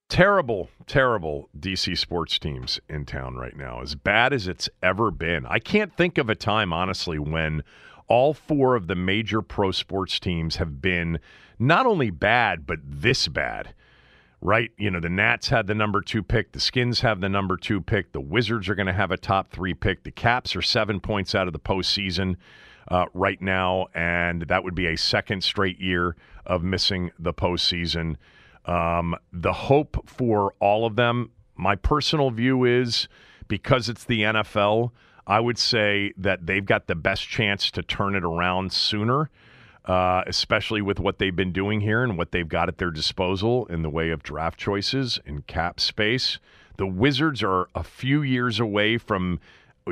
Terrible, 0.10 0.70
terrible 0.88 1.50
DC 1.60 1.98
sports 1.98 2.40
teams 2.40 2.80
in 2.90 3.06
town 3.06 3.36
right 3.36 3.56
now. 3.56 3.82
As 3.82 3.96
bad 3.96 4.34
as 4.34 4.48
it's 4.48 4.70
ever 4.82 5.12
been. 5.12 5.46
I 5.46 5.60
can't 5.60 5.96
think 5.96 6.18
of 6.18 6.30
a 6.30 6.36
time, 6.36 6.74
honestly, 6.74 7.20
when 7.20 7.64
all 8.08 8.34
four 8.34 8.76
of 8.76 8.88
the 8.88 8.96
major 8.96 9.42
pro 9.42 9.72
sports 9.72 10.20
teams 10.20 10.56
have 10.56 10.82
been 10.82 11.20
not 11.60 11.86
only 11.86 12.10
bad, 12.10 12.66
but 12.66 12.80
this 12.84 13.28
bad. 13.28 13.74
Right? 14.46 14.70
You 14.78 14.92
know, 14.92 15.00
the 15.00 15.10
Nats 15.10 15.50
had 15.50 15.66
the 15.66 15.74
number 15.74 16.02
two 16.02 16.22
pick. 16.22 16.52
The 16.52 16.60
Skins 16.60 17.00
have 17.02 17.20
the 17.20 17.30
number 17.30 17.58
two 17.58 17.82
pick. 17.82 18.12
The 18.12 18.22
Wizards 18.22 18.70
are 18.70 18.76
going 18.76 18.86
to 18.86 18.94
have 18.94 19.10
a 19.10 19.18
top 19.18 19.52
three 19.52 19.74
pick. 19.74 20.04
The 20.04 20.12
Caps 20.12 20.56
are 20.56 20.62
seven 20.62 21.00
points 21.00 21.34
out 21.34 21.48
of 21.48 21.54
the 21.54 21.60
postseason 21.60 22.36
uh, 22.90 23.06
right 23.16 23.42
now, 23.42 23.88
and 23.96 24.44
that 24.44 24.64
would 24.64 24.76
be 24.76 24.86
a 24.86 24.98
second 24.98 25.44
straight 25.44 25.80
year 25.80 26.16
of 26.46 26.64
missing 26.64 27.12
the 27.18 27.34
postseason. 27.34 28.18
Um, 28.66 29.16
the 29.34 29.52
hope 29.52 30.08
for 30.08 30.54
all 30.60 30.86
of 30.86 30.96
them, 30.96 31.32
my 31.56 31.76
personal 31.76 32.30
view 32.30 32.66
is 32.66 33.08
because 33.48 33.90
it's 33.90 34.04
the 34.04 34.22
NFL, 34.22 34.92
I 35.26 35.40
would 35.40 35.58
say 35.58 36.14
that 36.18 36.46
they've 36.46 36.66
got 36.66 36.86
the 36.86 36.94
best 36.94 37.28
chance 37.28 37.72
to 37.72 37.82
turn 37.82 38.14
it 38.14 38.24
around 38.24 38.72
sooner. 38.72 39.32
Uh, 39.86 40.24
especially 40.26 40.82
with 40.82 41.00
what 41.00 41.20
they've 41.20 41.36
been 41.36 41.52
doing 41.52 41.82
here 41.82 42.04
and 42.04 42.18
what 42.18 42.32
they've 42.32 42.48
got 42.48 42.68
at 42.68 42.78
their 42.78 42.92
disposal 42.92 43.66
in 43.68 43.84
the 43.84 43.90
way 43.90 44.10
of 44.10 44.24
draft 44.24 44.60
choices 44.60 45.20
and 45.26 45.46
cap 45.48 45.80
space. 45.80 46.40
The 46.78 46.88
Wizards 46.88 47.44
are 47.44 47.70
a 47.76 47.84
few 47.84 48.22
years 48.22 48.60
away 48.60 48.98
from, 48.98 49.40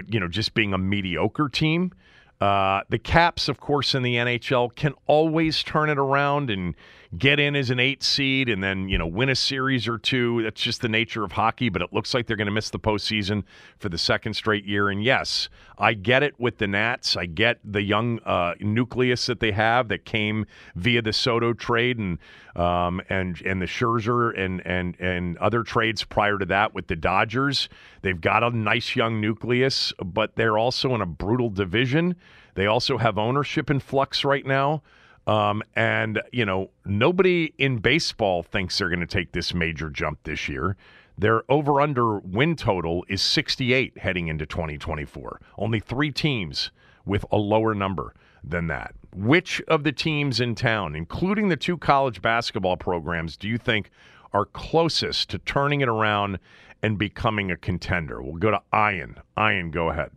you 0.08 0.20
know, 0.20 0.28
just 0.28 0.54
being 0.54 0.74
a 0.74 0.78
mediocre 0.78 1.48
team. 1.48 1.94
Uh, 2.42 2.82
the 2.90 2.98
Caps, 2.98 3.48
of 3.48 3.60
course, 3.60 3.96
in 3.96 4.04
the 4.04 4.16
NHL 4.16 4.76
can 4.76 4.94
always 5.08 5.64
turn 5.64 5.90
it 5.90 5.98
around 5.98 6.50
and 6.50 6.76
get 7.18 7.40
in 7.40 7.56
as 7.56 7.70
an 7.70 7.80
eight 7.80 8.02
seed 8.02 8.50
and 8.50 8.64
then, 8.64 8.90
you 8.90 8.98
know, 8.98 9.06
win 9.06 9.30
a 9.30 9.36
series 9.36 9.88
or 9.88 9.98
two. 9.98 10.42
That's 10.44 10.62
just 10.62 10.82
the 10.82 10.90
nature 10.90 11.24
of 11.24 11.34
hockey, 11.34 11.70
but 11.70 11.82
it 11.82 11.94
looks 11.94 12.14
like 12.14 12.28
they're 12.28 12.38
going 12.38 12.48
to 12.48 12.52
miss 12.52 12.70
the 12.70 12.80
postseason 12.80 13.44
for 13.78 13.90
the 13.90 13.98
second 13.98 14.34
straight 14.34 14.66
year. 14.66 14.90
And 14.90 15.04
yes, 15.04 15.50
I 15.78 15.94
get 15.94 16.24
it 16.24 16.40
with 16.40 16.58
the 16.58 16.68
Nats. 16.68 17.16
I 17.16 17.26
get 17.26 17.60
the 17.64 17.82
young 17.82 18.20
uh, 18.20 18.56
nucleus 18.60 19.26
that 19.28 19.40
they 19.40 19.52
have 19.52 19.90
that 19.90 20.06
came 20.06 20.46
via 20.76 21.02
the 21.02 21.14
Soto 21.14 21.54
trade 21.54 22.00
and 22.00 22.18
um, 22.56 23.02
and 23.10 23.42
and 23.42 23.62
the 23.62 23.66
Scherzer 23.66 24.38
and 24.38 24.66
and 24.66 24.96
and 25.00 25.38
other 25.38 25.64
trades 25.64 26.04
prior 26.04 26.38
to 26.38 26.46
that 26.46 26.74
with 26.74 26.88
the 26.88 26.96
Dodgers. 26.96 27.70
They've 28.02 28.20
got 28.20 28.44
a 28.44 28.52
nice 28.52 28.96
young 28.96 29.20
nucleus, 29.20 29.94
but 30.04 30.36
they're 30.36 30.58
also 30.58 30.94
in 30.96 31.02
a 31.02 31.06
brutal 31.06 31.50
division. 31.50 32.16
They 32.56 32.68
also 32.68 32.98
have 32.98 33.18
ownership 33.18 33.70
in 33.70 33.80
flux 33.80 34.24
right 34.24 34.46
now. 34.46 34.84
Um, 35.26 35.64
and, 35.76 36.22
you 36.32 36.46
know, 36.46 36.70
nobody 36.86 37.54
in 37.58 37.78
baseball 37.78 38.44
thinks 38.44 38.78
they're 38.78 38.90
going 38.90 39.00
to 39.00 39.06
take 39.06 39.32
this 39.32 39.54
major 39.54 39.90
jump 39.90 40.20
this 40.24 40.50
year. 40.50 40.76
Their 41.18 41.44
over 41.50 41.80
under 41.80 42.20
win 42.20 42.56
total 42.56 43.06
is 43.08 43.22
68 43.22 44.00
heading 44.00 44.28
into 44.28 44.46
2024. 44.46 45.40
Only 45.58 45.80
three 45.80 46.12
teams 46.12 46.72
with 47.06 47.26
a 47.32 47.38
lower 47.38 47.74
number 47.74 48.14
than 48.44 48.68
that. 48.68 48.96
Which 49.16 49.62
of 49.68 49.84
the 49.84 49.92
teams 49.92 50.40
in 50.40 50.56
town, 50.56 50.96
including 50.96 51.50
the 51.50 51.56
two 51.56 51.78
college 51.78 52.22
basketball 52.22 52.78
programs, 52.78 53.38
do 53.38 53.48
you 53.48 53.58
think 53.58 53.92
are 54.34 54.46
closest 54.46 55.30
to 55.30 55.38
turning 55.38 55.82
it 55.82 55.88
around 55.88 56.40
and 56.82 56.98
becoming 56.98 57.52
a 57.52 57.58
contender? 57.58 58.22
We'll 58.22 58.34
go 58.34 58.52
to 58.52 58.62
Ian. 58.74 59.18
Ian, 59.38 59.70
go 59.70 59.90
ahead. 59.90 60.12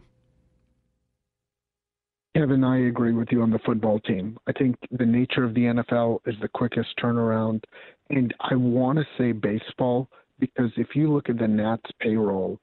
Kevin, 2.36 2.64
I 2.64 2.88
agree 2.88 3.14
with 3.14 3.28
you 3.30 3.40
on 3.40 3.50
the 3.50 3.58
football 3.60 3.98
team. 4.00 4.36
I 4.46 4.52
think 4.52 4.76
the 4.90 5.06
nature 5.06 5.42
of 5.42 5.54
the 5.54 5.62
NFL 5.62 6.18
is 6.26 6.34
the 6.42 6.48
quickest 6.48 6.90
turnaround. 7.02 7.64
And 8.10 8.34
I 8.40 8.54
want 8.54 8.98
to 8.98 9.06
say 9.16 9.32
baseball 9.32 10.10
because 10.38 10.70
if 10.76 10.88
you 10.94 11.10
look 11.10 11.30
at 11.30 11.38
the 11.38 11.48
Nats 11.48 11.90
payroll, 11.98 12.58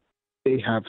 they 0.45 0.61
have 0.63 0.83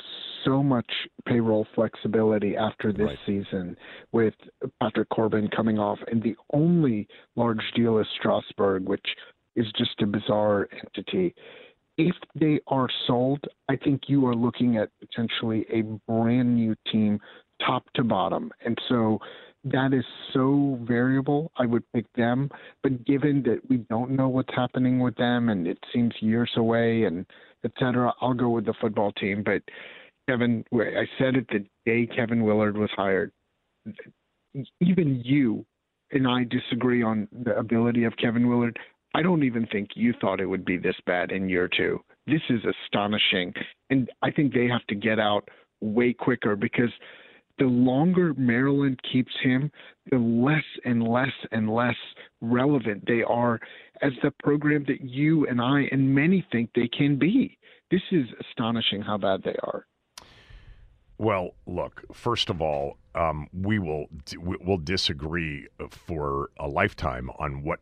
so 0.44 0.62
much 0.62 0.90
payroll 1.26 1.66
flexibility 1.74 2.58
after 2.58 2.92
this 2.92 3.06
right. 3.06 3.18
season 3.24 3.74
with 4.12 4.34
Patrick 4.82 5.08
Corbin 5.08 5.48
coming 5.48 5.78
off. 5.78 5.98
And 6.08 6.22
the 6.22 6.36
only 6.52 7.08
large 7.36 7.64
deal 7.74 7.98
is 7.98 8.06
Strasburg, 8.18 8.86
which 8.86 9.06
is 9.56 9.66
just 9.78 9.98
a 10.02 10.06
bizarre 10.06 10.68
entity. 10.84 11.34
If 11.96 12.16
they 12.34 12.60
are 12.66 12.88
sold, 13.06 13.40
I 13.70 13.76
think 13.76 14.02
you 14.08 14.26
are 14.26 14.34
looking 14.34 14.76
at 14.76 14.90
potentially 15.00 15.64
a 15.72 15.82
brand 16.06 16.54
new 16.54 16.74
team 16.92 17.18
top 17.60 17.84
to 17.94 18.04
bottom. 18.04 18.50
And 18.64 18.78
so 18.88 19.18
that 19.64 19.94
is 19.94 20.04
so 20.32 20.78
variable. 20.82 21.50
I 21.56 21.66
would 21.66 21.84
pick 21.94 22.04
them, 22.14 22.50
but 22.82 23.04
given 23.06 23.42
that 23.44 23.60
we 23.68 23.78
don't 23.78 24.10
know 24.10 24.28
what's 24.28 24.54
happening 24.54 24.98
with 25.00 25.16
them 25.16 25.48
and 25.48 25.66
it 25.66 25.78
seems 25.92 26.12
years 26.20 26.50
away 26.56 27.04
and 27.04 27.24
et 27.64 27.72
cetera, 27.78 28.12
I'll 28.20 28.34
go 28.34 28.50
with 28.50 28.66
the 28.66 28.74
football 28.80 29.12
team. 29.12 29.42
But 29.42 29.62
Kevin, 30.28 30.64
I 30.72 31.06
said 31.18 31.36
it 31.36 31.46
the 31.48 31.64
day 31.86 32.06
Kevin 32.06 32.44
Willard 32.44 32.76
was 32.76 32.90
hired. 32.94 33.32
Even 34.80 35.22
you 35.24 35.64
and 36.12 36.28
I 36.28 36.44
disagree 36.44 37.02
on 37.02 37.26
the 37.44 37.56
ability 37.56 38.04
of 38.04 38.16
Kevin 38.18 38.48
Willard. 38.48 38.78
I 39.14 39.22
don't 39.22 39.44
even 39.44 39.66
think 39.68 39.90
you 39.94 40.12
thought 40.20 40.40
it 40.40 40.46
would 40.46 40.64
be 40.64 40.76
this 40.76 40.96
bad 41.06 41.32
in 41.32 41.48
year 41.48 41.68
two. 41.74 42.00
This 42.26 42.42
is 42.50 42.60
astonishing. 42.64 43.54
And 43.88 44.10
I 44.22 44.30
think 44.30 44.52
they 44.52 44.66
have 44.66 44.86
to 44.88 44.94
get 44.94 45.18
out 45.18 45.48
way 45.80 46.12
quicker 46.12 46.54
because– 46.54 46.90
the 47.58 47.64
longer 47.64 48.34
Maryland 48.34 49.00
keeps 49.10 49.32
him, 49.42 49.70
the 50.10 50.18
less 50.18 50.64
and 50.84 51.02
less 51.02 51.32
and 51.52 51.70
less 51.70 51.96
relevant 52.40 53.04
they 53.06 53.22
are 53.22 53.60
as 54.02 54.12
the 54.22 54.32
program 54.42 54.84
that 54.88 55.00
you 55.00 55.46
and 55.46 55.60
I 55.60 55.82
and 55.92 56.14
many 56.14 56.46
think 56.50 56.70
they 56.74 56.88
can 56.88 57.16
be. 57.18 57.58
This 57.90 58.02
is 58.10 58.26
astonishing 58.40 59.02
how 59.02 59.18
bad 59.18 59.42
they 59.44 59.56
are. 59.62 59.86
Well, 61.18 61.54
look. 61.66 62.02
First 62.12 62.50
of 62.50 62.60
all, 62.60 62.96
um, 63.14 63.48
we 63.52 63.78
will 63.78 64.06
we'll 64.36 64.78
disagree 64.78 65.68
for 65.90 66.50
a 66.58 66.66
lifetime 66.66 67.30
on 67.38 67.62
what 67.62 67.80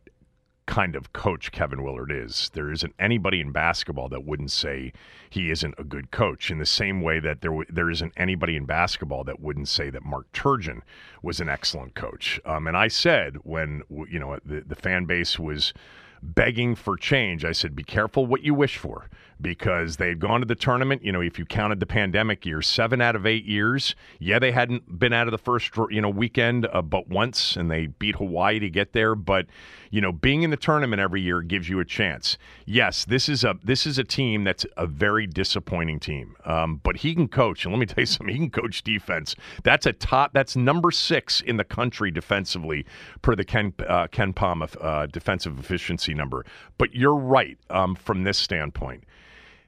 kind 0.65 0.95
of 0.95 1.13
coach 1.13 1.51
Kevin 1.51 1.83
Willard 1.83 2.11
is. 2.11 2.49
There 2.53 2.71
isn't 2.71 2.93
anybody 2.99 3.41
in 3.41 3.51
basketball 3.51 4.09
that 4.09 4.25
wouldn't 4.25 4.51
say 4.51 4.93
he 5.29 5.51
isn't 5.51 5.75
a 5.77 5.83
good 5.83 6.11
coach. 6.11 6.49
In 6.51 6.57
the 6.57 6.65
same 6.65 7.01
way 7.01 7.19
that 7.19 7.41
there 7.41 7.51
there 7.69 7.89
isn't 7.89 8.13
anybody 8.17 8.55
in 8.55 8.65
basketball 8.65 9.23
that 9.25 9.39
wouldn't 9.39 9.67
say 9.67 9.89
that 9.89 10.03
Mark 10.03 10.31
Turgeon 10.31 10.81
was 11.21 11.39
an 11.39 11.49
excellent 11.49 11.95
coach. 11.95 12.39
Um, 12.45 12.67
and 12.67 12.77
I 12.77 12.87
said 12.87 13.37
when 13.43 13.83
you 13.89 14.19
know 14.19 14.39
the 14.45 14.61
the 14.61 14.75
fan 14.75 15.05
base 15.05 15.37
was 15.37 15.73
begging 16.21 16.73
for 16.73 16.95
change, 16.95 17.43
I 17.43 17.51
said, 17.51 17.75
be 17.75 17.83
careful 17.83 18.25
what 18.25 18.43
you 18.43 18.53
wish 18.53 18.77
for 18.77 19.09
because 19.41 19.97
they 19.97 20.09
had 20.09 20.19
gone 20.19 20.39
to 20.39 20.45
the 20.45 20.55
tournament. 20.55 21.03
You 21.03 21.11
know, 21.11 21.21
if 21.21 21.37
you 21.37 21.45
counted 21.45 21.79
the 21.79 21.85
pandemic 21.85 22.45
years, 22.45 22.67
seven 22.67 23.01
out 23.01 23.15
of 23.15 23.25
eight 23.25 23.45
years. 23.45 23.95
Yeah, 24.19 24.39
they 24.39 24.51
hadn't 24.51 24.99
been 24.99 25.13
out 25.13 25.27
of 25.27 25.31
the 25.31 25.37
first 25.37 25.71
you 25.89 26.01
know 26.01 26.09
weekend, 26.09 26.67
uh, 26.71 26.81
but 26.81 27.07
once, 27.07 27.55
and 27.55 27.69
they 27.69 27.87
beat 27.87 28.15
Hawaii 28.15 28.59
to 28.59 28.69
get 28.69 28.93
there. 28.93 29.15
But 29.15 29.47
you 29.89 30.01
know, 30.01 30.11
being 30.11 30.41
in 30.41 30.49
the 30.49 30.57
tournament 30.57 30.99
every 30.99 31.21
year 31.21 31.41
gives 31.41 31.69
you 31.69 31.79
a 31.79 31.85
chance. 31.85 32.37
Yes, 32.65 33.05
this 33.05 33.29
is 33.29 33.43
a 33.43 33.55
this 33.63 33.85
is 33.85 33.97
a 33.99 34.03
team 34.03 34.43
that's 34.43 34.65
a 34.77 34.87
very 34.87 35.27
disappointing 35.27 35.99
team, 35.99 36.35
um, 36.45 36.79
but 36.83 36.97
he 36.97 37.13
can 37.13 37.27
coach. 37.27 37.65
And 37.65 37.73
let 37.73 37.79
me 37.79 37.85
tell 37.87 38.01
you 38.01 38.05
something, 38.07 38.33
he 38.33 38.39
can 38.39 38.49
coach 38.49 38.83
defense. 38.83 39.35
That's 39.63 39.85
a 39.85 39.93
top. 39.93 40.33
That's 40.33 40.55
number 40.55 40.91
six 40.91 41.41
in 41.41 41.57
the 41.57 41.63
country 41.63 42.11
defensively 42.11 42.85
per 43.21 43.35
the 43.35 43.43
Ken 43.43 43.73
uh, 43.87 44.07
KenPom 44.07 44.75
uh, 44.81 45.05
defensive 45.07 45.59
efficiency 45.59 46.13
number. 46.13 46.45
But 46.77 46.95
you're 46.95 47.15
right 47.15 47.57
um, 47.69 47.95
from 47.95 48.23
this 48.23 48.37
standpoint. 48.37 49.03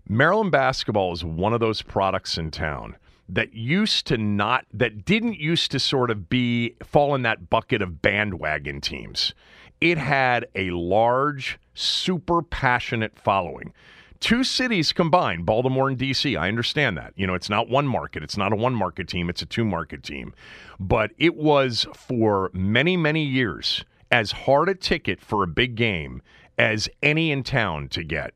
Maryland 0.07 0.51
basketball 0.51 1.13
is 1.13 1.23
one 1.23 1.53
of 1.53 1.59
those 1.59 1.81
products 1.81 2.37
in 2.37 2.51
town 2.51 2.95
that 3.27 3.53
used 3.53 4.05
to 4.05 4.17
not 4.17 4.65
that 4.71 5.03
didn't 5.03 5.39
used 5.39 5.71
to 5.71 5.79
sort 5.79 6.11
of 6.11 6.29
be 6.29 6.75
fall 6.83 7.15
in 7.15 7.23
that 7.23 7.49
bucket 7.49 7.81
of 7.81 8.01
bandwagon 8.01 8.79
teams. 8.79 9.33
It 9.81 9.97
had 9.97 10.45
a 10.53 10.69
large, 10.69 11.57
super 11.73 12.43
passionate 12.43 13.17
following. 13.17 13.73
Two 14.19 14.43
cities 14.43 14.93
combined, 14.93 15.45
Baltimore 15.45 15.89
and 15.89 15.97
DC. 15.97 16.39
I 16.39 16.47
understand 16.47 16.97
that. 16.97 17.13
You 17.15 17.27
know, 17.27 17.33
it's 17.33 17.49
not 17.49 17.67
one 17.67 17.87
market. 17.87 18.23
It's 18.23 18.37
not 18.37 18.53
a 18.53 18.55
one 18.55 18.73
market 18.73 19.07
team, 19.07 19.29
it's 19.29 19.41
a 19.41 19.45
two 19.45 19.65
market 19.65 20.03
team. 20.03 20.33
But 20.79 21.11
it 21.17 21.35
was 21.35 21.85
for 21.95 22.51
many, 22.53 22.95
many 22.95 23.23
years 23.23 23.83
as 24.11 24.31
hard 24.31 24.69
a 24.69 24.75
ticket 24.75 25.19
for 25.19 25.43
a 25.43 25.47
big 25.47 25.75
game 25.75 26.21
as 26.57 26.87
any 27.01 27.31
in 27.31 27.43
town 27.43 27.89
to 27.89 28.03
get 28.03 28.33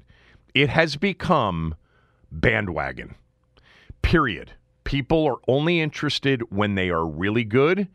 it 0.53 0.69
has 0.69 0.95
become 0.95 1.75
bandwagon. 2.31 3.15
Period. 4.01 4.53
People 4.83 5.25
are 5.25 5.37
only 5.47 5.79
interested 5.79 6.41
when 6.51 6.75
they 6.75 6.89
are 6.89 7.05
really 7.05 7.43
good 7.43 7.87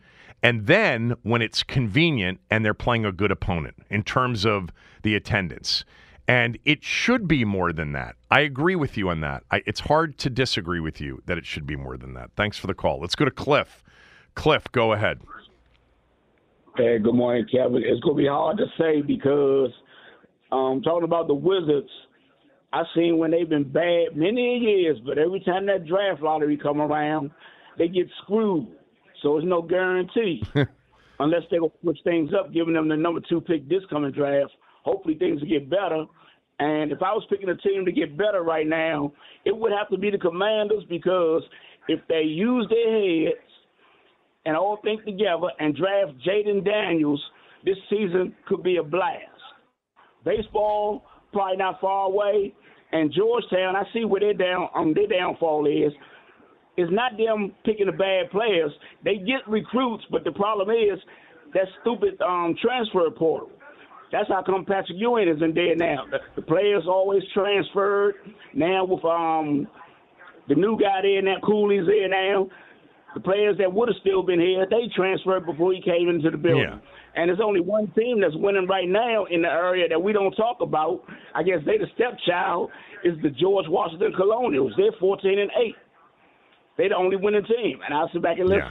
and 0.43 0.67
then 0.67 1.15
when 1.23 1.43
it's 1.43 1.63
convenient 1.63 2.39
and 2.51 2.65
they're 2.65 2.75
playing 2.75 3.05
a 3.05 3.13
good 3.13 3.31
opponent 3.31 3.77
in 3.91 4.03
terms 4.03 4.45
of 4.45 4.71
the 5.03 5.15
attendance. 5.15 5.85
And 6.29 6.59
it 6.65 6.85
should 6.85 7.27
be 7.27 7.45
more 7.45 7.73
than 7.73 7.93
that. 7.93 8.17
I 8.31 8.41
agree 8.41 8.77
with 8.77 8.97
you 8.97 9.09
on 9.09 9.21
that. 9.21 9.43
I, 9.51 9.63
it's 9.67 9.81
hard 9.81 10.19
to 10.19 10.31
disagree 10.31 10.81
with 10.81 11.01
you 11.01 11.23
that 11.27 11.39
it 11.39 11.45
should 11.47 11.67
be 11.67 11.77
more 11.77 11.97
than 11.97 12.15
that. 12.15 12.31
Thanks 12.37 12.59
for 12.59 12.67
the 12.67 12.75
call. 12.75 13.01
Let's 13.01 13.15
go 13.15 13.25
to 13.25 13.31
Cliff. 13.31 13.83
Cliff, 14.35 14.65
go 14.73 14.93
ahead. 14.93 15.21
Hey, 16.77 16.99
good 16.99 17.15
morning, 17.15 17.47
Kevin. 17.51 17.83
It's 17.85 18.01
going 18.01 18.17
to 18.17 18.23
be 18.23 18.29
hard 18.29 18.57
to 18.59 18.67
say 18.79 19.01
because 19.01 19.71
um, 20.51 20.83
talking 20.83 21.05
about 21.05 21.27
the 21.27 21.35
Wizards– 21.35 21.91
I've 22.75 22.87
seen 22.97 23.19
when 23.19 23.31
they've 23.31 23.49
been 23.49 23.71
bad 23.71 24.17
many 24.17 24.59
years, 24.59 24.99
but 25.07 25.17
every 25.17 25.39
time 25.41 25.67
that 25.67 25.87
draft 25.87 26.21
lottery 26.21 26.57
come 26.57 26.81
around, 26.81 27.31
they 27.79 27.87
get 27.87 28.09
screwed. 28.23 28.67
So 29.23 29.39
it's 29.39 29.47
no 29.47 29.63
guarantee. 29.63 30.43
Unless 31.21 31.43
they 31.53 31.59
go 31.59 31.73
switch 31.81 32.01
things 32.03 32.31
up, 32.37 32.53
giving 32.53 32.75
them 32.75 32.89
the 32.89 32.97
number 32.97 33.21
two 33.29 33.41
pick 33.41 33.69
this 33.69 33.83
coming 33.89 34.11
draft. 34.11 34.51
Hopefully 34.83 35.15
things 35.15 35.41
will 35.41 35.49
get 35.49 35.71
better. 35.71 36.05
And 36.59 36.91
if 36.91 37.01
I 37.01 37.13
was 37.13 37.25
picking 37.31 37.49
a 37.49 37.57
team 37.57 37.85
to 37.85 37.93
get 37.93 38.19
better 38.19 38.43
right 38.43 38.67
now, 38.67 39.13
it 39.45 39.57
would 39.57 39.71
have 39.71 39.89
to 39.91 39.99
be 39.99 40.11
the 40.11 40.19
Commanders 40.19 40.83
because 40.89 41.43
if 41.87 42.01
they 42.09 42.23
use 42.23 42.67
their 42.69 43.27
heads 43.27 43.39
and 44.47 44.57
all 44.57 44.79
think 44.83 45.05
together 45.05 45.49
and 45.61 45.77
draft 45.77 46.13
Jayden 46.27 46.65
Daniels, 46.65 47.23
this 47.65 47.77
season 47.89 48.35
could 48.49 48.65
be 48.65 48.79
a 48.79 48.83
blast. 48.83 49.23
Baseball, 50.25 51.05
probably 51.33 51.57
not 51.57 51.81
far 51.81 52.07
away. 52.07 52.53
And 52.95 53.13
Georgetown, 53.13 53.75
I 53.75 53.83
see 53.93 54.05
where 54.05 54.21
their 54.21 54.35
down 54.35 54.69
um, 54.75 54.95
their 54.95 55.09
downfall 55.09 55.67
is. 55.67 55.93
It's 56.77 56.93
not 56.93 57.13
them 57.19 57.53
picking 57.65 57.87
the 57.87 57.93
bad 57.93 58.31
players. 58.31 58.71
They 59.05 59.17
get 59.17 59.47
recruits, 59.49 60.05
but 60.11 60.23
the 60.23 60.31
problem 60.31 60.71
is 60.71 60.99
that 61.55 61.65
stupid 61.81 62.21
um, 62.23 62.55
transfer 62.63 63.11
portal. 63.11 63.51
That's 64.13 64.29
how 64.29 64.43
come 64.47 64.65
Patrick 64.65 64.97
Ewing 64.97 65.29
isn't 65.29 65.55
there 65.57 65.75
now. 65.75 66.05
The, 66.09 66.19
the 66.37 66.43
players 66.43 66.85
always 66.87 67.23
transferred. 67.35 68.15
Now 68.55 68.85
with 68.85 69.05
um 69.05 69.67
the 70.49 70.55
new 70.55 70.79
guy 70.79 71.01
there, 71.03 71.23
that 71.23 71.43
Cooley's 71.45 71.87
there 71.87 72.09
now. 72.09 72.49
The 73.15 73.21
players 73.21 73.57
that 73.59 73.73
would 73.73 73.89
have 73.89 73.97
still 74.01 74.23
been 74.23 74.41
here, 74.41 74.67
they 74.69 74.89
transferred 74.95 75.47
before 75.47 75.73
he 75.73 75.81
came 75.81 76.09
into 76.09 76.31
the 76.31 76.37
building. 76.37 76.69
Yeah. 76.69 76.79
And 77.15 77.29
there's 77.29 77.41
only 77.41 77.61
one 77.61 77.93
team 77.97 78.21
that's 78.21 78.35
winning 78.35 78.67
right 78.67 78.89
now 78.89 79.25
in 79.27 79.43
the 79.43 79.49
area 79.49 79.89
that 79.89 80.03
we 80.03 80.13
don't 80.13 80.33
talk 80.33 80.59
about. 80.61 81.05
I 81.35 81.45
guess 81.45 81.61
they 81.65 81.79
the 81.79 81.87
stepchild 81.95 82.71
is 83.05 83.15
the 83.23 83.31
George 83.31 83.67
Washington 83.69 84.13
Colonials. 84.17 84.73
They're 84.77 84.91
14 84.99 85.39
and 85.39 85.51
8. 85.57 85.75
They're 86.77 86.89
the 86.89 86.97
only 86.97 87.17
winning 87.17 87.45
team. 87.45 87.81
And 87.85 87.95
I'll 87.95 88.11
sit 88.13 88.21
back 88.21 88.39
and 88.39 88.49
listen. 88.49 88.65
Yeah. 88.65 88.71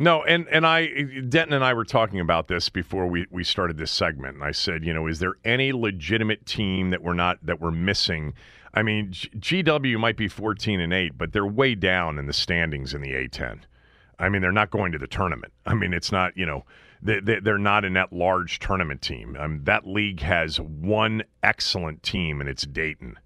No, 0.00 0.24
and 0.24 0.48
and 0.48 0.66
I 0.66 0.86
Denton 1.28 1.52
and 1.52 1.62
I 1.62 1.74
were 1.74 1.84
talking 1.84 2.20
about 2.20 2.48
this 2.48 2.70
before 2.70 3.06
we 3.06 3.26
we 3.30 3.44
started 3.44 3.76
this 3.76 3.90
segment, 3.90 4.34
and 4.34 4.42
I 4.42 4.50
said, 4.50 4.82
you 4.82 4.94
know, 4.94 5.06
is 5.06 5.18
there 5.18 5.34
any 5.44 5.72
legitimate 5.72 6.46
team 6.46 6.88
that 6.88 7.02
we're 7.02 7.12
not 7.12 7.44
that 7.44 7.60
we're 7.60 7.70
missing? 7.70 8.32
I 8.72 8.82
mean, 8.82 9.12
G- 9.12 9.62
GW 9.62 9.98
might 9.98 10.16
be 10.16 10.28
fourteen 10.28 10.80
and 10.80 10.92
eight, 10.92 11.18
but 11.18 11.32
they're 11.32 11.46
way 11.46 11.74
down 11.74 12.18
in 12.18 12.26
the 12.26 12.32
standings 12.32 12.94
in 12.94 13.00
the 13.00 13.12
A10. 13.12 13.60
I 14.18 14.28
mean, 14.28 14.42
they're 14.42 14.52
not 14.52 14.70
going 14.70 14.92
to 14.92 14.98
the 14.98 15.06
tournament. 15.06 15.52
I 15.66 15.74
mean, 15.74 15.92
it's 15.92 16.12
not 16.12 16.36
you 16.36 16.46
know 16.46 16.64
they, 17.02 17.20
they, 17.20 17.40
they're 17.40 17.58
not 17.58 17.84
in 17.84 17.94
that 17.94 18.12
large 18.12 18.58
tournament 18.58 19.02
team. 19.02 19.36
Um, 19.38 19.62
that 19.64 19.86
league 19.86 20.20
has 20.20 20.60
one 20.60 21.22
excellent 21.42 22.02
team, 22.02 22.40
and 22.40 22.48
it's 22.48 22.62
Dayton, 22.62 23.18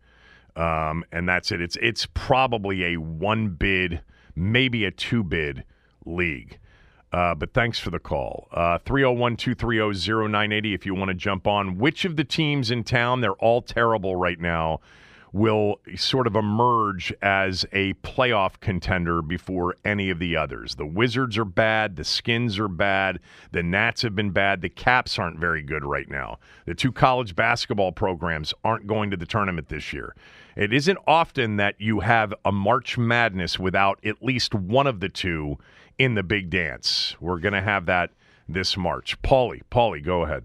um, 0.56 1.04
and 1.12 1.28
that's 1.28 1.52
it. 1.52 1.60
It's 1.60 1.76
it's 1.82 2.06
probably 2.14 2.84
a 2.94 2.96
one 2.96 3.50
bid, 3.50 4.00
maybe 4.34 4.84
a 4.84 4.90
two 4.90 5.22
bid 5.22 5.64
league. 6.04 6.58
Uh, 7.12 7.32
but 7.32 7.54
thanks 7.54 7.78
for 7.78 7.90
the 7.90 8.00
call. 8.00 8.48
301 8.52 9.36
230 9.36 10.28
0980 10.28 10.74
if 10.74 10.84
you 10.84 10.96
want 10.96 11.10
to 11.10 11.14
jump 11.14 11.46
on. 11.46 11.78
Which 11.78 12.04
of 12.04 12.16
the 12.16 12.24
teams 12.24 12.72
in 12.72 12.82
town, 12.82 13.20
they're 13.20 13.34
all 13.34 13.62
terrible 13.62 14.16
right 14.16 14.40
now, 14.40 14.80
will 15.34 15.80
sort 15.96 16.28
of 16.28 16.36
emerge 16.36 17.12
as 17.20 17.66
a 17.72 17.92
playoff 17.94 18.60
contender 18.60 19.20
before 19.20 19.74
any 19.84 20.08
of 20.08 20.20
the 20.20 20.36
others? 20.36 20.76
The 20.76 20.86
Wizards 20.86 21.36
are 21.36 21.44
bad. 21.44 21.96
The 21.96 22.04
Skins 22.04 22.56
are 22.60 22.68
bad. 22.68 23.18
The 23.50 23.64
Nats 23.64 24.02
have 24.02 24.14
been 24.14 24.30
bad. 24.30 24.60
The 24.60 24.68
Caps 24.68 25.18
aren't 25.18 25.40
very 25.40 25.60
good 25.60 25.84
right 25.84 26.08
now. 26.08 26.38
The 26.66 26.74
two 26.74 26.92
college 26.92 27.34
basketball 27.34 27.90
programs 27.90 28.54
aren't 28.62 28.86
going 28.86 29.10
to 29.10 29.16
the 29.16 29.26
tournament 29.26 29.68
this 29.68 29.92
year. 29.92 30.14
It 30.54 30.72
isn't 30.72 30.98
often 31.04 31.56
that 31.56 31.74
you 31.80 31.98
have 31.98 32.32
a 32.44 32.52
March 32.52 32.96
Madness 32.96 33.58
without 33.58 33.98
at 34.04 34.22
least 34.22 34.54
one 34.54 34.86
of 34.86 35.00
the 35.00 35.08
two 35.08 35.58
in 35.98 36.14
the 36.14 36.22
big 36.22 36.48
dance. 36.48 37.16
We're 37.20 37.40
going 37.40 37.54
to 37.54 37.60
have 37.60 37.86
that 37.86 38.10
this 38.48 38.76
March. 38.76 39.20
Paulie, 39.22 39.62
Paulie, 39.68 40.04
go 40.04 40.22
ahead. 40.22 40.44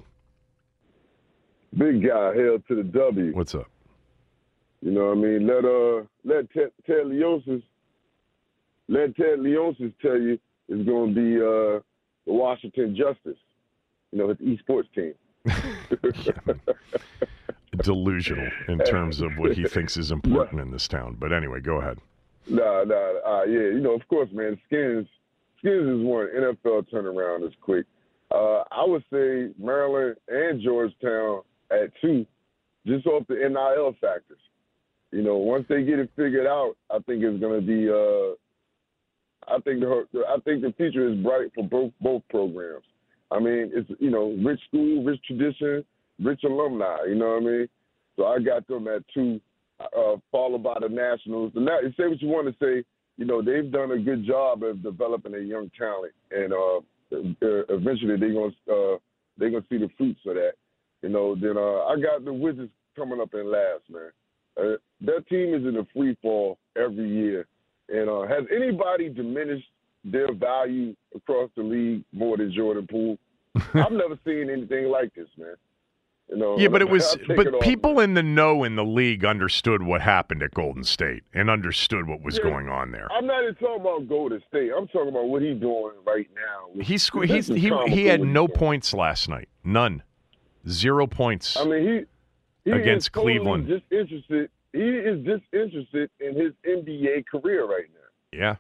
Big 1.78 2.02
guy, 2.02 2.34
hail 2.34 2.58
to 2.68 2.76
the 2.76 2.84
W. 2.84 3.36
What's 3.36 3.54
up? 3.54 3.68
You 4.82 4.92
know 4.92 5.08
what 5.08 5.18
I 5.18 5.22
mean? 5.22 5.48
Let 5.48 5.66
uh 5.66 6.04
let 6.24 6.50
Ted, 6.54 6.72
Ted 6.86 7.06
Leonsis 7.06 7.64
let 8.88 9.16
Ted 9.16 9.40
Leonsis 9.40 9.94
tell 10.02 10.18
you 10.18 10.40
it's 10.68 10.88
going 10.88 11.14
to 11.14 11.16
be 11.16 11.38
uh 11.38 11.80
the 12.26 12.34
Washington 12.34 12.96
Justice. 12.96 13.38
You 14.12 14.20
know, 14.20 14.30
his 14.30 14.38
esports 14.38 14.88
team. 14.96 15.14
Delusional 17.84 18.50
in 18.68 18.80
terms 18.80 19.22
of 19.22 19.32
what 19.38 19.56
he 19.56 19.68
thinks 19.68 19.96
is 19.98 20.10
important 20.12 20.62
in 20.62 20.72
this 20.72 20.88
town. 20.88 21.16
But 21.20 21.32
anyway, 21.32 21.62
go 21.62 21.78
ahead. 21.78 22.00
Nah, 22.48 22.84
nah, 22.84 22.96
uh, 23.26 23.44
yeah, 23.44 23.60
you 23.60 23.80
know, 23.80 23.94
of 23.94 24.08
course, 24.08 24.30
man. 24.32 24.60
Skins, 24.66 25.08
Skins 25.60 25.88
is 25.88 26.04
one. 26.04 26.28
NFL 26.36 26.90
turnaround 26.92 27.48
is 27.48 27.54
quick. 27.62 27.86
Uh, 28.32 28.64
I 28.72 28.84
would 28.86 29.04
say 29.12 29.50
Maryland 29.60 30.16
and 30.28 30.62
Georgetown 30.62 31.42
at 31.72 31.92
two, 32.02 32.26
just 32.86 33.06
off 33.06 33.28
the 33.28 33.36
NIL 33.36 33.96
factors. 34.02 34.40
You 35.12 35.24
know, 35.24 35.38
once 35.38 35.66
they 35.70 35.84
get 35.84 36.00
it 36.00 36.12
figured 36.16 36.46
out, 36.46 36.76
I 36.90 37.00
think 37.00 37.24
it's 37.24 37.40
going 37.40 37.60
to 37.60 37.66
be. 37.66 37.90
Uh, 37.90 38.36
I 39.52 39.60
think 39.62 39.80
the 39.80 40.06
I 40.28 40.40
think 40.42 40.62
the 40.62 40.74
future 40.78 41.10
is 41.10 41.18
bright 41.18 41.52
for 41.56 41.64
both 41.64 41.92
both 42.02 42.22
programs. 42.30 42.84
I 43.32 43.40
mean, 43.40 43.72
it's 43.74 43.90
you 44.00 44.12
know, 44.12 44.38
rich 44.44 44.60
school, 44.68 45.04
rich 45.04 45.20
tradition, 45.26 45.84
rich 46.24 46.42
alumni. 46.44 46.98
You 47.08 47.16
know 47.16 47.30
what 47.30 47.44
I 47.44 47.46
mean? 47.46 47.70
So 48.16 48.26
I 48.26 48.40
got 48.40 48.68
them 48.68 48.88
at 48.88 49.02
two, 49.14 49.40
uh, 49.80 50.18
followed 50.32 50.64
by 50.64 50.78
the 50.82 50.90
Nationals. 50.90 51.54
The 51.56 51.62
Na- 51.62 51.80
say 51.98 52.08
what 52.08 52.22
you 52.22 52.28
want 52.28 52.48
to 52.48 52.56
say. 52.64 52.84
You 53.18 53.26
know, 53.26 53.42
they've 53.42 53.72
done 53.72 53.92
a 53.92 54.00
good 54.00 54.26
job 54.26 54.64
of 54.64 54.82
developing 54.84 55.36
a 55.36 55.40
young 55.40 55.70
talent, 55.78 56.14
and 56.32 56.54
uh, 56.54 56.80
eventually 57.70 58.18
they're 58.18 58.34
gonna 58.34 58.48
uh, 58.72 58.98
they're 59.38 59.50
gonna 59.50 59.66
see 59.70 59.78
the 59.78 59.90
fruits 59.98 60.22
of 60.28 60.36
that. 60.36 60.54
You 61.02 61.10
know, 61.10 61.36
then 61.36 61.58
uh, 61.58 61.86
I 61.86 62.00
got 62.00 62.24
the 62.24 62.34
Wizards 62.34 62.72
coming 62.96 63.20
up 63.20 63.34
in 63.34 63.52
last, 63.52 63.84
man. 63.90 64.12
Uh, 64.58 64.76
that 65.02 65.28
team 65.30 65.54
is 65.54 65.66
in 65.66 65.78
a 65.78 65.86
free 65.96 66.18
fall 66.22 66.58
every 66.76 67.10
year. 67.10 67.48
And 67.90 68.10
uh, 68.10 68.22
has 68.28 68.44
anybody 68.56 69.10
diminished 69.10 69.68
their 70.04 70.34
value 70.34 70.96
across 71.16 71.50
the 71.56 71.64
league 71.64 72.04
more 72.14 72.38
than 72.38 72.54
Jordan 72.54 72.88
Poole? 72.90 73.18
I've 73.74 73.92
never 73.92 74.18
seen 74.26 74.50
anything 74.50 74.86
like 74.90 75.14
this, 75.16 75.28
man. 75.38 75.56
You 76.30 76.38
know, 76.38 76.60
Yeah, 76.60 76.68
but 76.68 76.82
it 76.84 76.90
was 76.90 77.18
but 77.28 77.48
it 77.48 77.54
off. 77.56 77.64
people 77.64 78.00
in 78.00 78.14
the 78.14 78.22
know 78.22 78.64
in 78.64 78.76
the 78.76 78.84
league 78.86 79.26
understood 79.26 79.82
what 79.82 80.02
happened 80.02 80.44
at 80.44 80.54
Golden 80.54 80.84
State 80.84 81.24
and 81.34 81.50
understood 81.50 82.08
what 82.08 82.22
was 82.22 82.38
Yeah. 82.38 82.44
going 82.44 82.70
on 82.70 82.92
there. 82.92 83.08
I'm 83.12 83.26
not 83.26 83.42
even 83.42 83.56
talking 83.56 83.82
about 83.82 84.08
Golden 84.08 84.40
State. 84.48 84.70
I'm 84.78 84.88
talking 84.90 85.10
about 85.10 85.26
what 85.26 85.42
he's 85.42 85.60
doing 85.60 85.94
right 86.06 86.30
now. 86.36 86.70
He 86.84 86.84
he's, 86.84 87.10
he 87.48 87.72
he 87.88 88.06
had 88.06 88.22
no 88.22 88.48
points 88.48 88.94
last 88.94 89.28
night. 89.28 89.50
None. 89.64 90.04
Zero 90.68 91.08
points. 91.08 91.58
I 91.58 91.66
mean, 91.66 91.82
he, 91.88 92.00
he 92.66 92.72
Against 92.72 93.14
totally 93.14 93.36
Cleveland. 93.36 93.68
Disinterested. 93.68 94.50
He 94.74 94.80
is 94.80 95.26
disinterested 95.26 96.10
in 96.20 96.36
his 96.36 96.54
NBA 96.68 97.26
career 97.28 97.66
right 97.66 97.88
now. 97.94 98.38
yeah. 98.38 98.56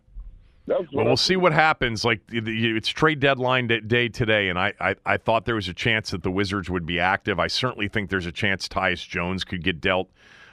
That's 0.69 0.83
Well, 0.93 1.05
we'll 1.05 1.17
see 1.17 1.35
what 1.35 1.51
happens. 1.51 2.05
Like 2.05 2.21
it's 2.31 2.89
trade 2.89 3.19
deadline 3.19 3.67
day 3.67 4.07
today, 4.07 4.49
and 4.49 4.59
I, 4.59 4.73
I 4.79 4.95
I 5.03 5.17
thought 5.17 5.45
there 5.45 5.55
was 5.55 5.67
a 5.67 5.73
chance 5.73 6.11
that 6.11 6.21
the 6.21 6.29
Wizards 6.29 6.69
would 6.69 6.85
be 6.85 6.99
active. 6.99 7.39
I 7.39 7.47
certainly 7.47 7.87
think 7.87 8.11
there's 8.11 8.27
a 8.27 8.31
chance 8.31 8.67
Tyus 8.67 9.07
Jones 9.07 9.43
could 9.43 9.63
get 9.63 9.81
dealt 9.81 10.11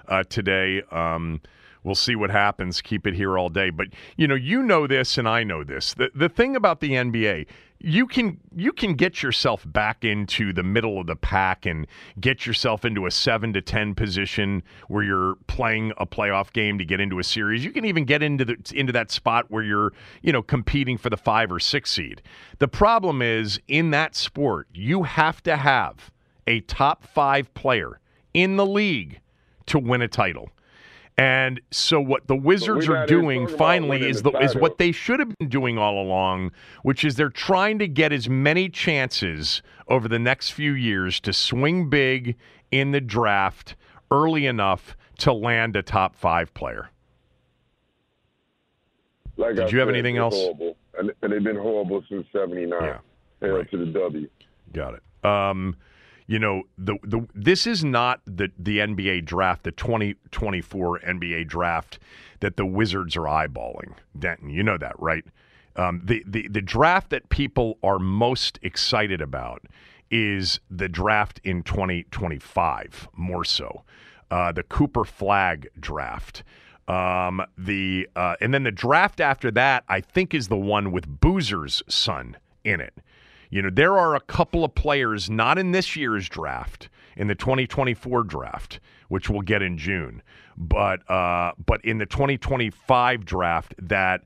uh, 0.09 0.25
today. 0.25 0.83
Um, 0.91 1.43
we'll 1.85 1.95
see 1.95 2.17
what 2.17 2.31
happens. 2.31 2.81
Keep 2.81 3.07
it 3.07 3.15
here 3.15 3.37
all 3.37 3.51
day. 3.51 3.69
But 3.69 3.89
you 4.17 4.27
know, 4.27 4.35
you 4.35 4.63
know 4.63 4.87
this, 4.87 5.19
and 5.19 5.29
I 5.29 5.45
know 5.45 5.63
this. 5.63 5.93
The 5.93 6.11
the 6.15 6.31
thing 6.31 6.57
about 6.57 6.81
the 6.81 6.93
NBA, 6.93 7.47
you 7.79 8.07
can 8.07 8.39
you 8.55 8.73
can 8.73 8.95
get 8.95 9.23
yourself 9.23 9.65
back 9.67 10.05
into 10.05 10.53
the 10.53 10.63
middle 10.63 11.01
of 11.01 11.07
the 11.07 11.17
pack 11.17 11.67
and 11.67 11.87
get 12.21 12.47
yourself 12.47 12.85
into 12.85 13.07
a 13.07 13.11
seven 13.11 13.53
to 13.53 13.61
ten 13.61 13.95
position 13.95 14.63
where 14.89 15.03
you're 15.03 15.37
playing 15.47 15.93
a 15.99 16.07
playoff 16.07 16.53
game 16.53 16.79
to 16.79 16.85
get 16.85 17.01
into 17.01 17.19
a 17.19 17.25
series. 17.25 17.65
You 17.65 17.71
can 17.71 17.85
even 17.85 18.05
get 18.05 18.23
into 18.23 18.45
the 18.45 18.57
into 18.75 18.93
that 18.93 19.11
spot 19.11 19.47
where 19.51 19.63
you're 19.63 19.93
you 20.23 20.33
know 20.33 20.43
competing 20.43 20.97
for 20.97 21.11
the 21.11 21.17
five 21.17 21.53
or 21.53 21.61
six 21.61 21.93
seed. 21.93 22.23
The 22.59 22.69
problem 22.69 23.23
is 23.23 23.61
in 23.69 23.91
that 23.91 24.15
sport, 24.15 24.69
you 24.73 25.03
have 25.03 25.43
to 25.45 25.57
have 25.57 26.11
a 26.47 26.61
top 26.61 27.05
five 27.05 27.53
player 27.55 28.01
in 28.33 28.57
the 28.57 28.67
league 28.67 29.21
to 29.67 29.79
win 29.79 30.03
a 30.03 30.09
title. 30.09 30.51
And 31.19 31.63
so 31.71 31.99
what 31.99 32.27
the 32.27 32.37
Wizards 32.37 32.89
are 32.89 33.07
doing 33.07 33.49
finally 33.49 34.07
is 34.07 34.23
the 34.23 34.33
is 34.33 34.55
what 34.55 34.77
they 34.77 34.93
should 34.93 35.19
have 35.19 35.33
been 35.39 35.49
doing 35.49 35.79
all 35.79 36.01
along, 36.03 36.53
which 36.83 37.05
is 37.05 37.17
they're 37.17 37.31
trying 37.31 37.79
to 37.79 37.89
get 37.89 38.13
as 38.13 38.29
many 38.29 38.69
chances 38.69 39.63
over 39.89 40.09
the 40.09 40.19
next 40.19 40.51
few 40.51 40.73
years 40.73 41.19
to 41.21 41.33
swing 41.33 41.89
big 41.89 42.37
in 42.71 42.91
the 42.91 43.01
draft 43.01 43.77
early 44.11 44.47
enough 44.47 44.95
to 45.19 45.33
land 45.33 45.75
a 45.75 45.83
top 45.83 46.15
5 46.15 46.53
player. 46.53 46.91
Like 49.39 49.57
Did 49.57 49.65
I 49.65 49.69
you 49.69 49.79
have 49.79 49.89
anything 49.89 50.19
else? 50.19 50.35
Horrible. 50.35 50.77
And, 50.99 51.13
and 51.23 51.33
they've 51.33 51.45
been 51.45 51.57
horrible 51.57 52.03
since 52.09 52.27
'79. 52.33 52.71
Yeah. 52.83 52.99
Right. 53.41 53.71
to 53.71 53.77
the 53.77 53.87
W. 53.87 54.29
Got 54.73 54.95
it. 54.95 55.27
Um, 55.27 55.77
you 56.27 56.39
know, 56.39 56.65
the 56.77 56.97
the 57.03 57.27
this 57.35 57.67
is 57.67 57.85
not 57.85 58.21
the 58.27 58.51
the 58.59 58.79
NBA 58.79 59.25
draft, 59.25 59.63
the 59.63 59.73
2024 59.73 61.01
NBA 61.01 61.47
draft 61.47 61.99
that 62.41 62.57
the 62.57 62.67
Wizards 62.67 63.17
are 63.17 63.23
eyeballing. 63.23 63.95
Denton, 64.19 64.51
you 64.51 64.63
know 64.63 64.79
that, 64.79 64.99
right? 64.99 65.25
Um, 65.77 66.01
the, 66.05 66.25
the 66.27 66.49
the 66.49 66.63
draft 66.63 67.11
that 67.11 67.29
people 67.29 67.79
are 67.83 67.99
most 67.99 68.59
excited 68.63 69.21
about 69.21 69.63
is 70.11 70.61
the 70.71 70.89
draft 70.89 71.41
in 71.45 71.63
2025, 71.63 73.09
more 73.15 73.45
so. 73.45 73.83
Uh, 74.31 74.53
the 74.53 74.63
Cooper 74.63 75.05
Flagg 75.05 75.69
draft. 75.79 76.43
Um, 76.89 77.43
the 77.59 78.09
uh, 78.17 78.37
and 78.41 78.55
then 78.55 78.63
the 78.63 78.73
draft 78.73 79.21
after 79.21 79.51
that, 79.53 79.85
I 79.89 80.01
think, 80.01 80.35
is 80.35 80.49
the 80.49 80.57
one 80.57 80.93
with 80.93 81.21
Boozer's 81.21 81.83
son 81.89 82.37
in 82.65 82.81
it. 82.81 82.95
You 83.51 83.63
know, 83.63 83.71
there 83.71 83.99
are 83.99 84.15
a 84.15 84.21
couple 84.21 84.65
of 84.65 84.75
players 84.75 85.31
not 85.31 85.59
in 85.59 85.73
this 85.73 85.97
year's 85.97 86.29
draft, 86.29 86.89
in 87.17 87.29
the 87.29 87.35
2024 87.35 88.25
draft, 88.25 88.81
which 89.09 89.31
we'll 89.31 89.43
get 89.43 89.63
in 89.63 89.79
June, 89.79 90.23
but 90.57 91.09
uh, 91.11 91.53
but 91.65 91.85
in 91.85 91.99
the 91.99 92.07
2025 92.07 93.25
draft 93.25 93.75
that 93.79 94.25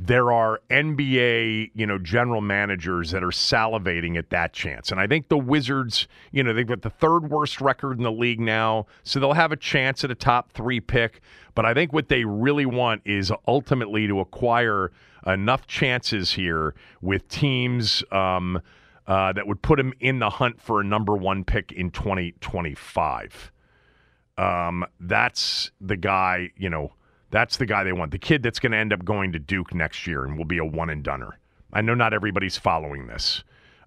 there 0.00 0.30
are 0.30 0.60
NBA, 0.70 1.72
you 1.74 1.84
know, 1.84 1.98
general 1.98 2.40
managers 2.40 3.10
that 3.10 3.24
are 3.24 3.32
salivating 3.32 4.16
at 4.16 4.30
that 4.30 4.52
chance. 4.52 4.92
And 4.92 5.00
I 5.00 5.08
think 5.08 5.28
the 5.28 5.36
Wizards, 5.36 6.06
you 6.30 6.44
know, 6.44 6.52
they've 6.52 6.66
got 6.66 6.82
the 6.82 6.90
third 6.90 7.28
worst 7.30 7.60
record 7.60 7.98
in 7.98 8.04
the 8.04 8.12
league 8.12 8.38
now, 8.38 8.86
so 9.02 9.18
they'll 9.18 9.32
have 9.32 9.50
a 9.50 9.56
chance 9.56 10.04
at 10.04 10.10
a 10.12 10.14
top 10.14 10.52
3 10.52 10.78
pick, 10.78 11.20
but 11.56 11.66
I 11.66 11.74
think 11.74 11.92
what 11.92 12.08
they 12.08 12.24
really 12.24 12.64
want 12.64 13.02
is 13.04 13.32
ultimately 13.48 14.06
to 14.06 14.20
acquire 14.20 14.92
enough 15.26 15.66
chances 15.66 16.32
here 16.32 16.74
with 17.00 17.28
teams 17.28 18.02
um, 18.12 18.60
uh, 19.06 19.32
that 19.32 19.46
would 19.46 19.62
put 19.62 19.80
him 19.80 19.92
in 20.00 20.18
the 20.18 20.30
hunt 20.30 20.60
for 20.60 20.80
a 20.80 20.84
number 20.84 21.14
1 21.16 21.44
pick 21.44 21.72
in 21.72 21.90
2025. 21.90 23.52
Um, 24.36 24.84
that's 25.00 25.70
the 25.80 25.96
guy, 25.96 26.50
you 26.56 26.70
know, 26.70 26.92
that's 27.30 27.56
the 27.56 27.66
guy 27.66 27.84
they 27.84 27.92
want. 27.92 28.12
The 28.12 28.18
kid 28.18 28.42
that's 28.42 28.58
going 28.58 28.72
to 28.72 28.78
end 28.78 28.92
up 28.92 29.04
going 29.04 29.32
to 29.32 29.38
Duke 29.38 29.74
next 29.74 30.06
year 30.06 30.24
and 30.24 30.38
will 30.38 30.44
be 30.44 30.58
a 30.58 30.64
one 30.64 30.90
and 30.90 31.02
doneer. 31.02 31.38
I 31.72 31.82
know 31.82 31.94
not 31.94 32.14
everybody's 32.14 32.56
following 32.56 33.06
this, 33.06 33.44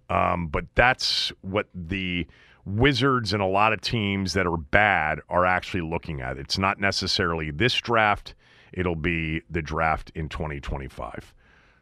um, 0.09 0.47
but 0.47 0.65
that's 0.75 1.31
what 1.41 1.67
the 1.73 2.27
Wizards 2.65 3.33
and 3.33 3.41
a 3.41 3.47
lot 3.47 3.73
of 3.73 3.81
teams 3.81 4.33
that 4.33 4.45
are 4.45 4.57
bad 4.57 5.19
are 5.29 5.45
actually 5.45 5.81
looking 5.81 6.21
at. 6.21 6.37
It's 6.37 6.59
not 6.59 6.79
necessarily 6.79 7.49
this 7.49 7.73
draft, 7.73 8.35
it'll 8.73 8.95
be 8.95 9.41
the 9.49 9.61
draft 9.61 10.11
in 10.15 10.29
2025. 10.29 11.33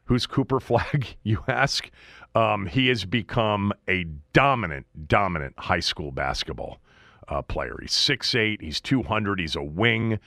Who's 0.05 0.25
Cooper 0.25 0.59
Flagg, 0.59 1.05
you 1.23 1.43
ask? 1.47 1.89
Um, 2.35 2.65
he 2.65 2.87
has 2.87 3.05
become 3.05 3.73
a 3.87 4.05
dominant, 4.33 4.85
dominant 5.07 5.55
high 5.57 5.79
school 5.79 6.11
basketball 6.11 6.79
uh, 7.27 7.41
player. 7.41 7.77
He's 7.81 7.91
6'8, 7.91 8.61
he's 8.61 8.81
200, 8.81 9.39
he's 9.39 9.55
a 9.55 9.63
wing. 9.63 10.19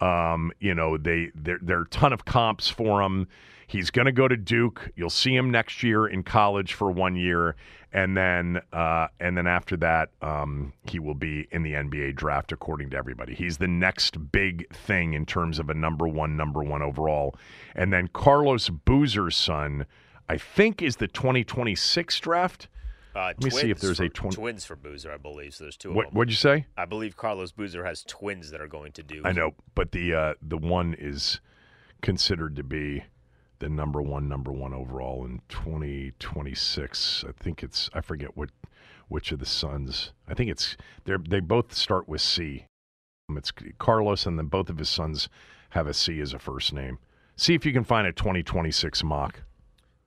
Um, 0.00 0.52
you 0.60 0.74
know, 0.74 0.96
they 0.96 1.30
there 1.34 1.58
there 1.60 1.78
are 1.78 1.82
a 1.82 1.88
ton 1.88 2.12
of 2.12 2.24
comps 2.24 2.68
for 2.68 3.02
him. 3.02 3.28
He's 3.70 3.92
going 3.92 4.06
to 4.06 4.12
go 4.12 4.26
to 4.26 4.36
Duke. 4.36 4.90
You'll 4.96 5.10
see 5.10 5.32
him 5.32 5.48
next 5.52 5.84
year 5.84 6.04
in 6.04 6.24
college 6.24 6.74
for 6.74 6.90
one 6.90 7.14
year, 7.14 7.54
and 7.92 8.16
then 8.16 8.60
uh, 8.72 9.06
and 9.20 9.38
then 9.38 9.46
after 9.46 9.76
that, 9.76 10.08
um, 10.20 10.72
he 10.88 10.98
will 10.98 11.14
be 11.14 11.46
in 11.52 11.62
the 11.62 11.74
NBA 11.74 12.16
draft 12.16 12.50
according 12.50 12.90
to 12.90 12.96
everybody. 12.96 13.32
He's 13.32 13.58
the 13.58 13.68
next 13.68 14.32
big 14.32 14.68
thing 14.74 15.12
in 15.14 15.24
terms 15.24 15.60
of 15.60 15.70
a 15.70 15.74
number 15.74 16.08
one, 16.08 16.36
number 16.36 16.64
one 16.64 16.82
overall. 16.82 17.36
And 17.76 17.92
then 17.92 18.08
Carlos 18.12 18.70
Boozer's 18.70 19.36
son, 19.36 19.86
I 20.28 20.36
think, 20.36 20.82
is 20.82 20.96
the 20.96 21.06
2026 21.06 22.18
draft. 22.18 22.66
Uh, 23.14 23.26
Let 23.26 23.44
me 23.44 23.50
see 23.50 23.70
if 23.70 23.78
there's 23.78 23.98
for, 23.98 24.04
a 24.04 24.08
twin. 24.08 24.32
twins 24.32 24.64
for 24.64 24.74
Boozer, 24.74 25.12
I 25.12 25.16
believe. 25.16 25.54
So 25.54 25.62
there's 25.62 25.76
two 25.76 25.90
of 25.90 25.94
What 25.94 26.06
them. 26.06 26.14
what'd 26.16 26.32
you 26.32 26.36
say? 26.36 26.66
I 26.76 26.86
believe 26.86 27.16
Carlos 27.16 27.52
Boozer 27.52 27.84
has 27.84 28.02
twins 28.02 28.50
that 28.50 28.60
are 28.60 28.68
going 28.68 28.90
to 28.92 29.04
do. 29.04 29.22
I 29.24 29.30
know, 29.30 29.54
but 29.76 29.92
the 29.92 30.12
uh, 30.12 30.34
the 30.42 30.58
one 30.58 30.96
is 30.98 31.38
considered 32.02 32.56
to 32.56 32.64
be 32.64 33.04
the 33.60 33.68
number 33.68 34.02
one, 34.02 34.28
number 34.28 34.50
one 34.50 34.74
overall 34.74 35.24
in 35.24 35.40
2026. 35.48 37.24
I 37.28 37.32
think 37.32 37.62
it's 37.62 37.88
I 37.94 38.00
forget 38.00 38.36
what 38.36 38.50
which 39.08 39.30
of 39.32 39.38
the 39.38 39.46
sons. 39.46 40.12
I 40.26 40.34
think 40.34 40.50
it's 40.50 40.76
they're 41.04 41.18
they 41.18 41.40
both 41.40 41.72
start 41.72 42.08
with 42.08 42.20
C. 42.20 42.66
It's 43.30 43.52
Carlos, 43.78 44.26
and 44.26 44.38
then 44.38 44.46
both 44.46 44.68
of 44.68 44.78
his 44.78 44.88
sons 44.88 45.28
have 45.70 45.86
a 45.86 45.94
C 45.94 46.20
as 46.20 46.34
a 46.34 46.38
first 46.38 46.72
name. 46.72 46.98
See 47.36 47.54
if 47.54 47.64
you 47.64 47.72
can 47.72 47.84
find 47.84 48.06
a 48.06 48.12
2026 48.12 49.04
mock. 49.04 49.42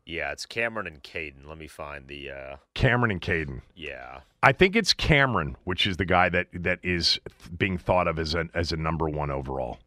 Yeah, 0.06 0.34
it's 0.34 0.46
Cameron 0.46 0.86
and 0.88 1.02
Caden. 1.02 1.48
Let 1.48 1.58
me 1.58 1.68
find 1.68 2.10
the. 2.10 2.30
Uh, 2.30 2.56
Cameron 2.74 3.12
and 3.12 3.22
Caden. 3.22 3.62
yeah. 3.76 4.22
I 4.46 4.52
think 4.52 4.76
it's 4.76 4.92
Cameron, 4.92 5.56
which 5.64 5.88
is 5.88 5.96
the 5.96 6.04
guy 6.04 6.28
that 6.28 6.48
that 6.54 6.80
is 6.84 7.18
being 7.58 7.78
thought 7.78 8.10
of 8.10 8.20
as 8.20 8.36
a 8.36 8.50
as 8.54 8.74
a 8.74 8.78
number 8.78 9.08
one 9.08 9.32
overall 9.32 9.80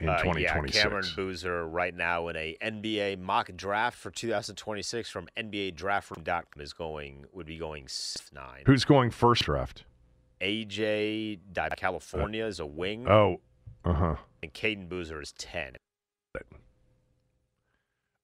in 0.00 0.08
Uh, 0.08 0.18
2026. 0.18 0.74
Yeah, 0.76 0.82
Cameron 0.82 1.04
Boozer 1.16 1.66
right 1.66 1.94
now 1.94 2.28
in 2.28 2.36
a 2.36 2.56
NBA 2.62 3.18
mock 3.18 3.50
draft 3.56 3.98
for 3.98 4.10
2026 4.10 5.10
from 5.10 5.28
NBA 5.36 5.74
NBADraftRoom.com 5.74 6.62
is 6.62 6.72
going 6.72 7.26
would 7.32 7.46
be 7.46 7.58
going 7.58 7.86
nine. 8.32 8.62
Who's 8.66 8.84
going 8.84 9.10
first 9.10 9.44
draft? 9.44 9.84
AJ 10.40 11.40
California 11.76 12.44
is 12.44 12.60
a 12.60 12.66
wing. 12.66 13.08
Oh, 13.08 13.40
uh 13.84 13.92
huh. 13.92 14.16
And 14.42 14.52
Caden 14.54 14.88
Boozer 14.88 15.20
is 15.20 15.32
ten. 15.32 15.74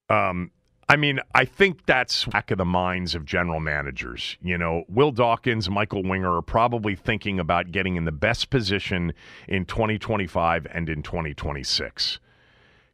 Um, 0.07 0.51
I 0.87 0.97
mean, 0.97 1.19
I 1.33 1.45
think 1.45 1.85
that's 1.87 2.25
back 2.25 2.51
of 2.51 2.59
the 2.59 2.65
minds 2.65 3.15
of 3.15 3.25
general 3.25 3.59
managers. 3.59 4.37
You 4.41 4.57
know, 4.57 4.83
Will 4.87 5.11
Dawkins, 5.11 5.67
Michael 5.67 6.03
Winger 6.03 6.35
are 6.35 6.43
probably 6.43 6.95
thinking 6.95 7.39
about 7.39 7.71
getting 7.71 7.95
in 7.95 8.05
the 8.05 8.11
best 8.11 8.51
position 8.51 9.13
in 9.47 9.65
2025 9.65 10.67
and 10.71 10.87
in 10.87 11.01
2026. 11.01 12.19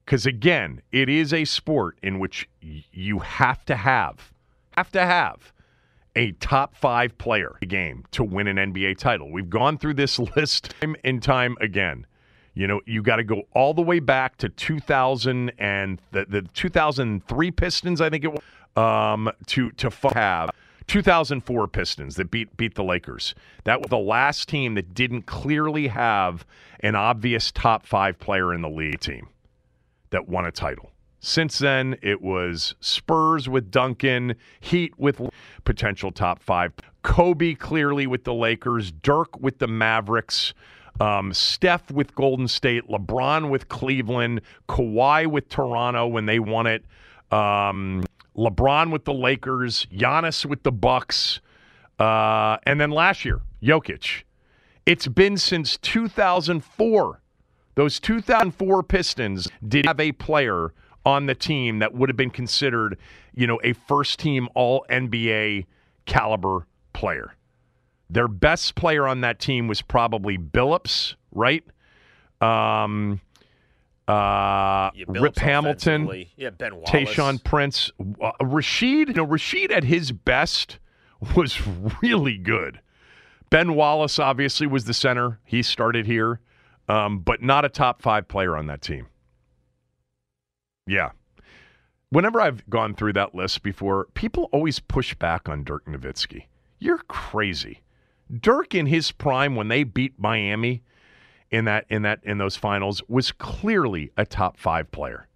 Because 0.05 0.25
again, 0.25 0.81
it 0.93 1.09
is 1.09 1.33
a 1.33 1.43
sport 1.43 1.97
in 2.01 2.19
which 2.19 2.47
you 2.61 3.19
have 3.19 3.65
to 3.65 3.75
have, 3.75 4.31
have 4.71 4.91
to 4.91 5.05
have 5.05 5.51
a 6.15 6.31
top 6.33 6.75
five 6.75 7.17
player 7.17 7.55
game 7.67 8.05
to 8.11 8.23
win 8.23 8.47
an 8.47 8.73
NBA 8.73 8.97
title. 8.97 9.31
We've 9.31 9.49
gone 9.49 9.77
through 9.77 9.95
this 9.95 10.17
list 10.35 10.73
time 10.79 10.95
and 11.03 11.21
time 11.21 11.57
again. 11.59 12.05
You 12.53 12.67
know, 12.67 12.81
you 12.85 13.01
got 13.01 13.17
to 13.17 13.23
go 13.23 13.43
all 13.53 13.73
the 13.73 13.81
way 13.81 13.99
back 13.99 14.37
to 14.37 14.49
2000 14.49 15.53
and 15.57 16.01
the, 16.11 16.25
the 16.25 16.41
2003 16.41 17.51
Pistons, 17.51 18.01
I 18.01 18.09
think 18.09 18.25
it 18.25 18.31
was, 18.31 18.41
um, 18.75 19.31
to 19.47 19.71
to 19.71 19.89
have 20.13 20.49
2004 20.87 21.67
Pistons 21.67 22.15
that 22.15 22.29
beat 22.31 22.55
beat 22.57 22.75
the 22.75 22.83
Lakers. 22.83 23.33
That 23.63 23.79
was 23.79 23.89
the 23.89 23.97
last 23.97 24.49
team 24.49 24.75
that 24.75 24.93
didn't 24.93 25.23
clearly 25.23 25.87
have 25.87 26.45
an 26.81 26.95
obvious 26.95 27.51
top 27.51 27.85
five 27.85 28.19
player 28.19 28.53
in 28.53 28.61
the 28.61 28.69
league 28.69 28.99
team 28.99 29.29
that 30.09 30.27
won 30.27 30.45
a 30.45 30.51
title. 30.51 30.91
Since 31.23 31.59
then, 31.59 31.97
it 32.01 32.21
was 32.21 32.73
Spurs 32.79 33.47
with 33.47 33.69
Duncan, 33.69 34.35
Heat 34.59 34.97
with 34.97 35.21
potential 35.63 36.11
top 36.11 36.41
five, 36.41 36.73
Kobe 37.03 37.53
clearly 37.53 38.07
with 38.07 38.23
the 38.23 38.33
Lakers, 38.33 38.91
Dirk 38.91 39.39
with 39.39 39.59
the 39.59 39.67
Mavericks, 39.67 40.55
um, 40.99 41.33
Steph 41.33 41.89
with 41.91 42.13
Golden 42.15 42.47
State, 42.47 42.87
LeBron 42.87 43.49
with 43.49 43.69
Cleveland, 43.69 44.41
Kawhi 44.67 45.27
with 45.27 45.49
Toronto 45.49 46.07
when 46.07 46.25
they 46.25 46.39
won 46.39 46.67
it, 46.67 46.83
um, 47.31 48.03
LeBron 48.35 48.91
with 48.91 49.05
the 49.05 49.13
Lakers, 49.13 49.87
Giannis 49.91 50.45
with 50.45 50.63
the 50.63 50.71
Bucks, 50.71 51.41
uh, 51.99 52.57
and 52.63 52.79
then 52.79 52.91
last 52.91 53.25
year, 53.25 53.41
Jokic. 53.61 54.23
It's 54.85 55.07
been 55.07 55.37
since 55.37 55.77
2004. 55.77 57.21
Those 57.75 57.99
2004 57.99 58.83
Pistons 58.83 59.47
did 59.67 59.85
have 59.85 59.99
a 59.99 60.11
player 60.11 60.73
on 61.05 61.25
the 61.25 61.35
team 61.35 61.79
that 61.79 61.93
would 61.93 62.09
have 62.09 62.17
been 62.17 62.29
considered, 62.29 62.97
you 63.33 63.47
know, 63.47 63.59
a 63.63 63.73
first 63.73 64.19
team 64.19 64.49
all 64.55 64.85
NBA 64.89 65.65
caliber 66.05 66.67
player. 66.93 67.35
Their 68.11 68.27
best 68.27 68.75
player 68.75 69.07
on 69.07 69.21
that 69.21 69.39
team 69.39 69.67
was 69.67 69.81
probably 69.81 70.37
Billups, 70.37 71.15
right? 71.31 71.63
Um, 72.41 73.21
uh, 74.07 74.91
Yeah, 74.93 75.05
Rip 75.07 75.37
Hamilton. 75.37 76.25
Yeah, 76.35 76.49
Ben 76.49 76.75
Wallace. 76.75 76.89
Tayshaun 76.89 77.43
Prince, 77.43 77.91
uh, 77.99 78.31
Rasheed. 78.41 79.07
You 79.07 79.13
know, 79.13 79.25
Rasheed 79.27 79.71
at 79.71 79.85
his 79.85 80.11
best 80.11 80.77
was 81.35 81.61
really 82.01 82.37
good. 82.37 82.81
Ben 83.49 83.75
Wallace 83.75 84.19
obviously 84.19 84.67
was 84.67 84.85
the 84.85 84.93
center. 84.93 85.39
He 85.45 85.61
started 85.63 86.05
here, 86.05 86.41
um, 86.89 87.19
but 87.19 87.41
not 87.41 87.63
a 87.63 87.69
top 87.69 88.01
five 88.01 88.27
player 88.27 88.57
on 88.57 88.65
that 88.67 88.81
team. 88.81 89.07
Yeah. 90.85 91.11
Whenever 92.09 92.41
I've 92.41 92.69
gone 92.69 92.93
through 92.93 93.13
that 93.13 93.35
list 93.35 93.63
before, 93.63 94.07
people 94.15 94.49
always 94.51 94.79
push 94.79 95.13
back 95.15 95.47
on 95.47 95.63
Dirk 95.63 95.85
Nowitzki. 95.85 96.45
You're 96.79 96.97
crazy. 97.07 97.81
Dirk 98.39 98.73
in 98.73 98.85
his 98.85 99.11
prime 99.11 99.55
when 99.55 99.67
they 99.67 99.83
beat 99.83 100.13
Miami 100.17 100.83
in 101.49 101.65
that 101.65 101.85
in 101.89 102.01
that 102.03 102.19
in 102.23 102.37
those 102.37 102.55
finals 102.55 103.01
was 103.07 103.31
clearly 103.31 104.11
a 104.17 104.25
top 104.25 104.57
5 104.57 104.91
player. 104.91 105.27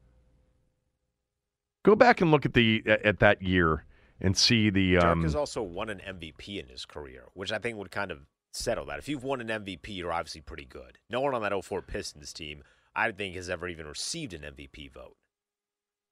Go 1.83 1.95
back 1.95 2.21
and 2.21 2.31
look 2.31 2.45
at 2.45 2.53
the 2.53 2.83
at 2.85 3.19
that 3.19 3.41
year 3.41 3.85
and 4.19 4.37
see 4.37 4.69
the 4.69 4.93
Dirk 4.93 5.03
um, 5.03 5.23
has 5.23 5.35
also 5.35 5.61
won 5.61 5.89
an 5.89 5.99
MVP 5.99 6.59
in 6.59 6.69
his 6.69 6.85
career, 6.85 7.25
which 7.33 7.51
I 7.51 7.57
think 7.59 7.77
would 7.77 7.91
kind 7.91 8.11
of 8.11 8.19
settle 8.53 8.85
that. 8.85 8.97
If 8.99 9.09
you've 9.09 9.23
won 9.23 9.41
an 9.41 9.47
MVP, 9.47 9.89
you're 9.89 10.13
obviously 10.13 10.41
pretty 10.41 10.65
good. 10.65 10.97
No 11.09 11.21
one 11.21 11.35
on 11.35 11.41
that 11.41 11.63
04 11.63 11.81
Pistons 11.81 12.31
team, 12.31 12.63
I 12.95 13.11
think, 13.11 13.35
has 13.35 13.49
ever 13.49 13.67
even 13.67 13.85
received 13.85 14.33
an 14.33 14.41
MVP 14.41 14.91
vote. 14.91 15.17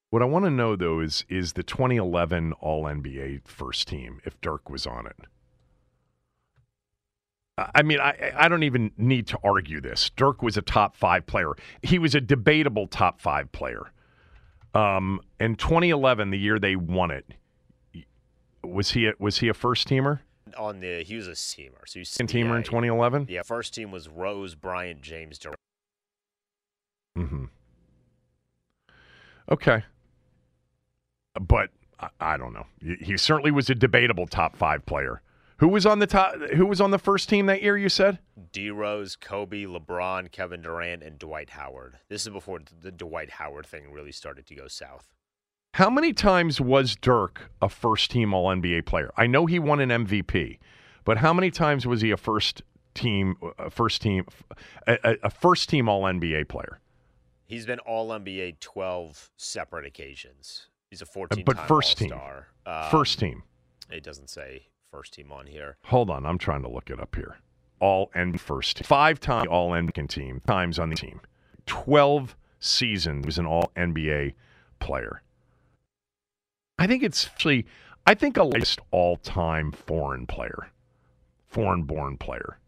What 0.10 0.22
I 0.22 0.26
want 0.26 0.46
to 0.46 0.52
know 0.52 0.76
though 0.76 1.00
is 1.00 1.26
is 1.30 1.54
the 1.54 1.64
2011 1.64 2.54
All 2.60 2.84
NBA 2.84 3.48
first 3.48 3.88
team 3.88 4.20
if 4.26 4.40
Dirk 4.42 4.70
was 4.70 4.86
on 4.86 5.08
it. 5.08 5.16
I 7.58 7.84
mean, 7.84 8.00
I 8.00 8.34
I 8.36 8.48
don't 8.48 8.64
even 8.64 8.92
need 8.98 9.28
to 9.28 9.40
argue 9.44 9.80
this. 9.80 10.10
Dirk 10.16 10.42
was 10.42 10.58
a 10.58 10.62
top 10.62 10.96
five 10.96 11.26
player. 11.26 11.54
He 11.84 12.00
was 12.00 12.16
a 12.16 12.22
debatable 12.22 12.88
top 12.88 13.22
five 13.22 13.52
player. 13.52 13.92
Um, 14.74 15.22
in 15.40 15.56
2011, 15.56 16.32
the 16.32 16.38
year 16.38 16.58
they 16.58 16.76
won 16.76 17.12
it, 17.12 17.26
was 18.64 18.92
he 18.92 19.06
a, 19.06 19.14
was 19.20 19.38
he 19.38 19.50
a 19.50 19.54
first 19.54 19.88
teamer? 19.88 20.20
On 20.58 20.80
the 20.80 21.04
he 21.04 21.16
was 21.16 21.28
a 21.28 21.32
teamer, 21.32 21.86
so 21.86 22.00
he's 22.00 22.10
Second 22.10 22.30
teamer 22.30 22.58
in 22.58 22.64
2011. 22.64 23.28
Yeah, 23.30 23.44
first 23.44 23.74
team 23.74 23.92
was 23.92 24.08
Rose, 24.08 24.56
Bryant, 24.56 25.02
James, 25.02 25.38
Durant. 25.38 25.60
Mm-hmm. 27.18 27.46
Okay. 29.52 29.84
But 31.40 31.70
I, 32.00 32.10
I 32.20 32.38
don't 32.38 32.54
know. 32.54 32.66
He, 32.82 32.96
he 32.96 33.18
certainly 33.18 33.52
was 33.52 33.70
a 33.70 33.76
debatable 33.76 34.28
top 34.28 34.56
five 34.56 34.86
player. 34.86 35.22
Who 35.58 35.68
was 35.68 35.86
on 35.86 36.00
the 36.00 36.08
top? 36.08 36.36
Who 36.56 36.66
was 36.66 36.82
on 36.82 36.92
the 36.92 37.00
first 37.00 37.30
team 37.30 37.46
that 37.46 37.62
year? 37.62 37.78
You 37.78 37.90
said 37.90 38.20
D 38.52 38.70
Rose, 38.70 39.16
Kobe, 39.16 39.64
LeBron, 39.64 40.32
Kevin 40.32 40.62
Durant, 40.62 41.04
and 41.04 41.20
Dwight 41.20 41.52
Howard. 41.52 42.00
This 42.10 42.24
is 42.24 42.30
before 42.30 42.60
the 42.82 42.92
Dwight 42.92 43.32
Howard 43.32 43.66
thing 43.66 43.92
really 43.92 44.12
started 44.12 44.46
to 44.48 44.56
go 44.56 44.68
south. 44.68 45.14
How 45.76 45.90
many 45.90 46.14
times 46.14 46.62
was 46.62 46.96
Dirk 46.96 47.50
a 47.62 47.70
first 47.70 48.12
team 48.12 48.34
All 48.34 48.48
NBA 48.48 48.86
player? 48.86 49.12
I 49.18 49.26
know 49.28 49.46
he 49.46 49.58
won 49.58 49.80
an 49.80 49.90
MVP, 50.06 50.60
but 51.04 51.18
how 51.18 51.34
many 51.34 51.50
times 51.50 51.88
was 51.88 52.02
he 52.02 52.12
a 52.12 52.18
first 52.18 52.62
team, 52.94 53.36
a 53.58 53.70
first 53.70 54.02
team, 54.02 54.26
a, 54.88 55.18
a 55.24 55.30
first 55.30 55.70
team 55.70 55.90
All 55.90 56.04
NBA 56.04 56.48
player? 56.48 56.80
He's 57.46 57.66
been 57.66 57.80
All 57.80 58.10
NBA 58.10 58.60
twelve 58.60 59.32
separate 59.38 59.86
occasions. 59.86 60.68
He's 60.90 61.02
a 61.02 61.06
fourteen. 61.06 61.44
But 61.44 61.60
first 61.68 61.98
team, 61.98 62.12
All-star. 62.14 62.48
Um, 62.66 62.92
first 62.92 63.20
team. 63.20 63.44
It 63.92 64.04
doesn't 64.04 64.30
say 64.30 64.68
first 64.94 65.14
team 65.14 65.32
on 65.32 65.48
here. 65.48 65.76
Hold 65.86 66.10
on, 66.12 66.24
I'm 66.26 66.38
trying 66.38 66.62
to 66.62 66.70
look 66.70 66.90
it 66.92 67.00
up 67.00 67.16
here. 67.16 67.38
All 67.80 68.12
and 68.14 68.40
first 68.40 68.78
team. 68.78 68.86
five 68.86 69.20
time 69.20 69.48
All 69.50 69.72
NBA 69.72 70.08
team 70.08 70.42
times 70.48 70.78
on 70.80 70.90
the 70.90 70.96
team, 70.96 71.20
twelve 71.66 72.36
seasons 72.60 73.26
was 73.26 73.38
an 73.40 73.46
All 73.46 73.72
NBA 73.76 74.36
player. 74.80 75.24
I 76.78 76.88
think 76.88 77.04
it's 77.04 77.26
actually, 77.28 77.66
I 78.06 78.14
think 78.14 78.38
a 78.38 78.44
list 78.44 78.80
all 78.92 79.18
time 79.18 79.72
foreign 79.72 80.28
player, 80.28 80.70
foreign 81.48 81.84
born 81.84 82.18
player. 82.18 82.60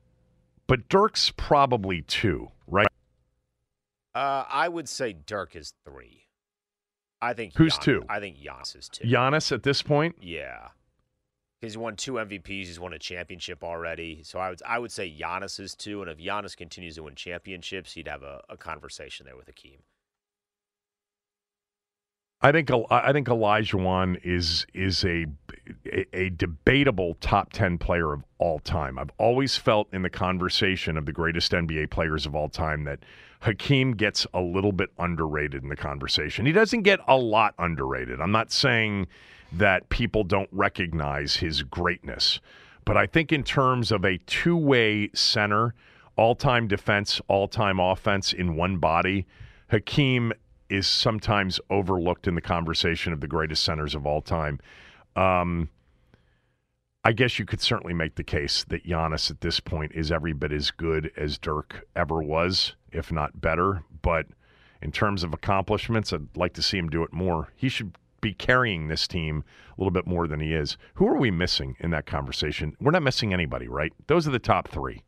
But 0.68 0.90
Dirk's 0.90 1.32
probably 1.38 2.02
two, 2.02 2.50
right? 2.68 2.88
Uh, 4.16 4.46
I 4.50 4.68
would 4.68 4.90
say 4.90 5.14
Dirk 5.14 5.56
is 5.56 5.74
three. 5.86 6.24
I 7.22 7.34
think 7.34 7.54
Who's 7.56 7.76
Gian- 7.76 7.84
two? 7.84 8.04
I 8.10 8.20
think 8.20 8.38
Giannis 8.38 8.76
is 8.76 8.90
two. 8.90 9.08
Giannis 9.08 9.52
at 9.52 9.64
this 9.64 9.82
point? 9.82 10.16
Yeah, 10.22 10.70
because 11.66 11.74
he 11.74 11.80
won 11.80 11.96
two 11.96 12.14
MVPs. 12.14 12.48
He's 12.48 12.80
won 12.80 12.94
a 12.94 13.00
championship 13.00 13.64
already. 13.64 14.22
So 14.24 14.40
I 14.40 14.50
would 14.50 14.62
I 14.66 14.80
would 14.80 14.92
say 14.92 15.12
Giannis 15.12 15.60
is 15.60 15.76
two, 15.76 16.02
and 16.02 16.12
if 16.12 16.18
Giannis 16.18 16.56
continues 16.56 16.96
to 16.96 17.04
win 17.04 17.16
championships, 17.16 17.94
he'd 17.94 18.08
have 18.08 18.24
a, 18.24 18.44
a 18.50 18.58
conversation 18.58 19.26
there 19.26 19.36
with 19.36 19.48
Akeem. 19.48 19.80
I 22.42 22.52
think 22.52 22.70
I 22.92 23.12
think 23.12 23.28
Olajuwon 23.28 24.20
is 24.24 24.68
is 24.74 25.04
a, 25.04 25.26
a 25.86 26.06
a 26.14 26.30
debatable 26.30 27.16
top 27.20 27.52
ten 27.52 27.80
player 27.80 28.14
of 28.14 28.24
all 28.38 28.60
time. 28.60 29.00
I've 29.00 29.12
always 29.18 29.58
felt 29.58 29.88
in 29.92 30.04
the 30.04 30.10
conversation 30.10 30.98
of 30.98 31.06
the 31.08 31.14
greatest 31.14 31.52
NBA 31.52 31.90
players 31.90 32.28
of 32.28 32.36
all 32.36 32.50
time 32.50 32.84
that 32.84 33.00
Hakeem 33.42 33.94
gets 33.94 34.28
a 34.34 34.42
little 34.42 34.72
bit 34.72 34.90
underrated 35.00 35.64
in 35.64 35.70
the 35.70 35.76
conversation. 35.76 36.46
He 36.46 36.52
doesn't 36.52 36.84
get 36.84 37.00
a 37.08 37.18
lot 37.18 37.56
underrated. 37.58 38.22
I'm 38.22 38.32
not 38.32 38.52
saying 38.52 39.08
that 39.58 39.90
people 39.90 40.24
don't 40.24 40.50
recognize 40.52 41.38
his 41.38 41.64
greatness, 41.64 42.40
but 42.86 42.98
I 42.98 43.06
think 43.06 43.32
in 43.32 43.44
terms 43.44 43.92
of 43.92 44.06
a 44.06 44.18
two 44.20 44.56
way 44.56 45.10
center, 45.14 45.74
all 46.16 46.36
time 46.36 46.68
defense, 46.68 47.22
all 47.28 47.48
time 47.48 47.80
offense 47.80 48.34
in 48.34 48.56
one 48.56 48.78
body, 48.78 49.26
Hakeem 49.70 50.32
is 50.70 50.88
sometimes 50.88 51.60
overlooked 51.70 52.28
in 52.28 52.36
the 52.36 52.42
conversation 52.42 53.14
of 53.14 53.22
the 53.22 53.28
greatest 53.28 53.64
centers 53.64 53.96
of 53.96 54.06
all 54.06 54.22
time. 54.22 54.60
Um, 55.16 55.70
I 57.04 57.12
guess 57.12 57.38
you 57.38 57.46
could 57.46 57.62
certainly 57.62 57.94
make 57.94 58.16
the 58.16 58.24
case 58.24 58.64
that 58.70 58.84
Giannis 58.84 59.30
at 59.30 59.42
this 59.42 59.60
point 59.60 59.92
is 59.94 60.12
every 60.12 60.34
bit 60.34 60.52
as 60.52 60.72
good 60.72 61.12
as 61.16 61.38
Dirk 61.38 61.86
ever 61.96 62.22
was, 62.22 62.76
if 62.92 63.12
not 63.12 63.40
better. 63.40 63.84
But 64.02 64.26
in 64.82 64.92
terms 64.92 65.24
of 65.24 65.32
accomplishments, 65.32 66.12
I'd 66.12 66.36
like 66.36 66.54
to 66.54 66.64
see 66.64 66.80
him 66.80 66.90
do 66.90 67.04
it 67.04 67.14
more. 67.14 67.50
He 67.56 67.70
should 67.70 67.96
be 68.26 68.34
carrying 68.34 68.88
this 68.88 69.08
team 69.08 69.44
a 69.78 69.82
little 69.82 69.92
bit 69.92 70.08
more 70.08 70.28
than 70.28 70.40
he 70.40 70.54
is. 70.54 70.78
Who 70.96 71.08
are 71.08 71.18
we 71.18 71.30
missing 71.30 71.76
in 71.80 71.92
that 71.92 72.06
conversation? 72.08 72.76
We're 72.82 72.92
not 72.92 73.04
missing 73.04 73.34
anybody, 73.34 73.68
right? 73.68 73.94
Those 74.08 74.28
are 74.28 74.32
the 74.32 74.40
top 74.40 74.68
three. 74.68 75.04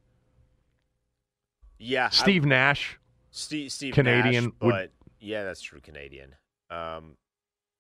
Yeah, 1.79 2.05
I- 2.07 2.09
Steve 2.09 2.45
Nash. 2.45 2.99
Steve, 3.31 3.71
Steve 3.71 3.93
Canadian 3.93 4.45
Nash, 4.45 4.53
would- 4.61 4.71
but 4.71 4.91
yeah, 5.19 5.43
that's 5.43 5.61
true. 5.61 5.79
Canadian. 5.79 6.35
Um, 6.69 7.17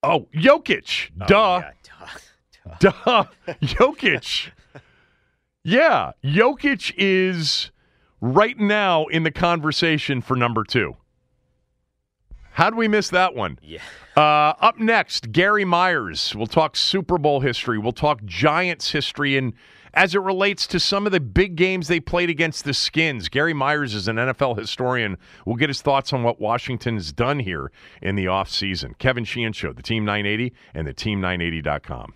Oh, 0.03 0.27
Jokic. 0.33 1.09
oh, 1.21 1.25
Duh. 1.25 1.61
yeah, 1.63 2.75
Duh. 2.79 3.25
Jokic. 3.61 4.51
Yeah. 5.63 6.11
Jokic 6.23 6.93
is 6.97 7.71
right 8.21 8.57
now 8.57 9.05
in 9.07 9.23
the 9.23 9.31
conversation 9.31 10.21
for 10.21 10.35
number 10.35 10.63
two. 10.63 10.95
How 12.57 12.65
would 12.65 12.75
we 12.75 12.87
miss 12.87 13.09
that 13.09 13.35
one? 13.35 13.59
Yeah. 13.61 13.83
Uh, 14.15 14.55
up 14.59 14.79
next, 14.79 15.31
Gary 15.31 15.63
Myers. 15.63 16.33
We'll 16.35 16.47
talk 16.47 16.75
Super 16.75 17.19
Bowl 17.19 17.39
history. 17.39 17.77
We'll 17.77 17.91
talk 17.91 18.25
Giants 18.25 18.89
history 18.89 19.37
and 19.37 19.53
as 19.93 20.15
it 20.15 20.21
relates 20.21 20.65
to 20.67 20.79
some 20.79 21.05
of 21.05 21.11
the 21.11 21.19
big 21.19 21.55
games 21.55 21.87
they 21.87 21.99
played 21.99 22.31
against 22.31 22.65
the 22.65 22.73
Skins. 22.73 23.29
Gary 23.29 23.53
Myers 23.53 23.93
is 23.93 24.07
an 24.07 24.15
NFL 24.15 24.57
historian. 24.57 25.19
We'll 25.45 25.55
get 25.55 25.69
his 25.69 25.83
thoughts 25.83 26.11
on 26.13 26.23
what 26.23 26.41
Washington's 26.41 27.13
done 27.13 27.37
here 27.37 27.71
in 28.01 28.15
the 28.15 28.25
offseason. 28.25 28.97
Kevin 28.97 29.23
Sheehan 29.23 29.53
Show, 29.53 29.71
the 29.71 29.83
Team 29.83 30.03
980 30.03 30.51
and 30.73 30.87
the 30.87 30.95
Team980.com. 30.95 32.15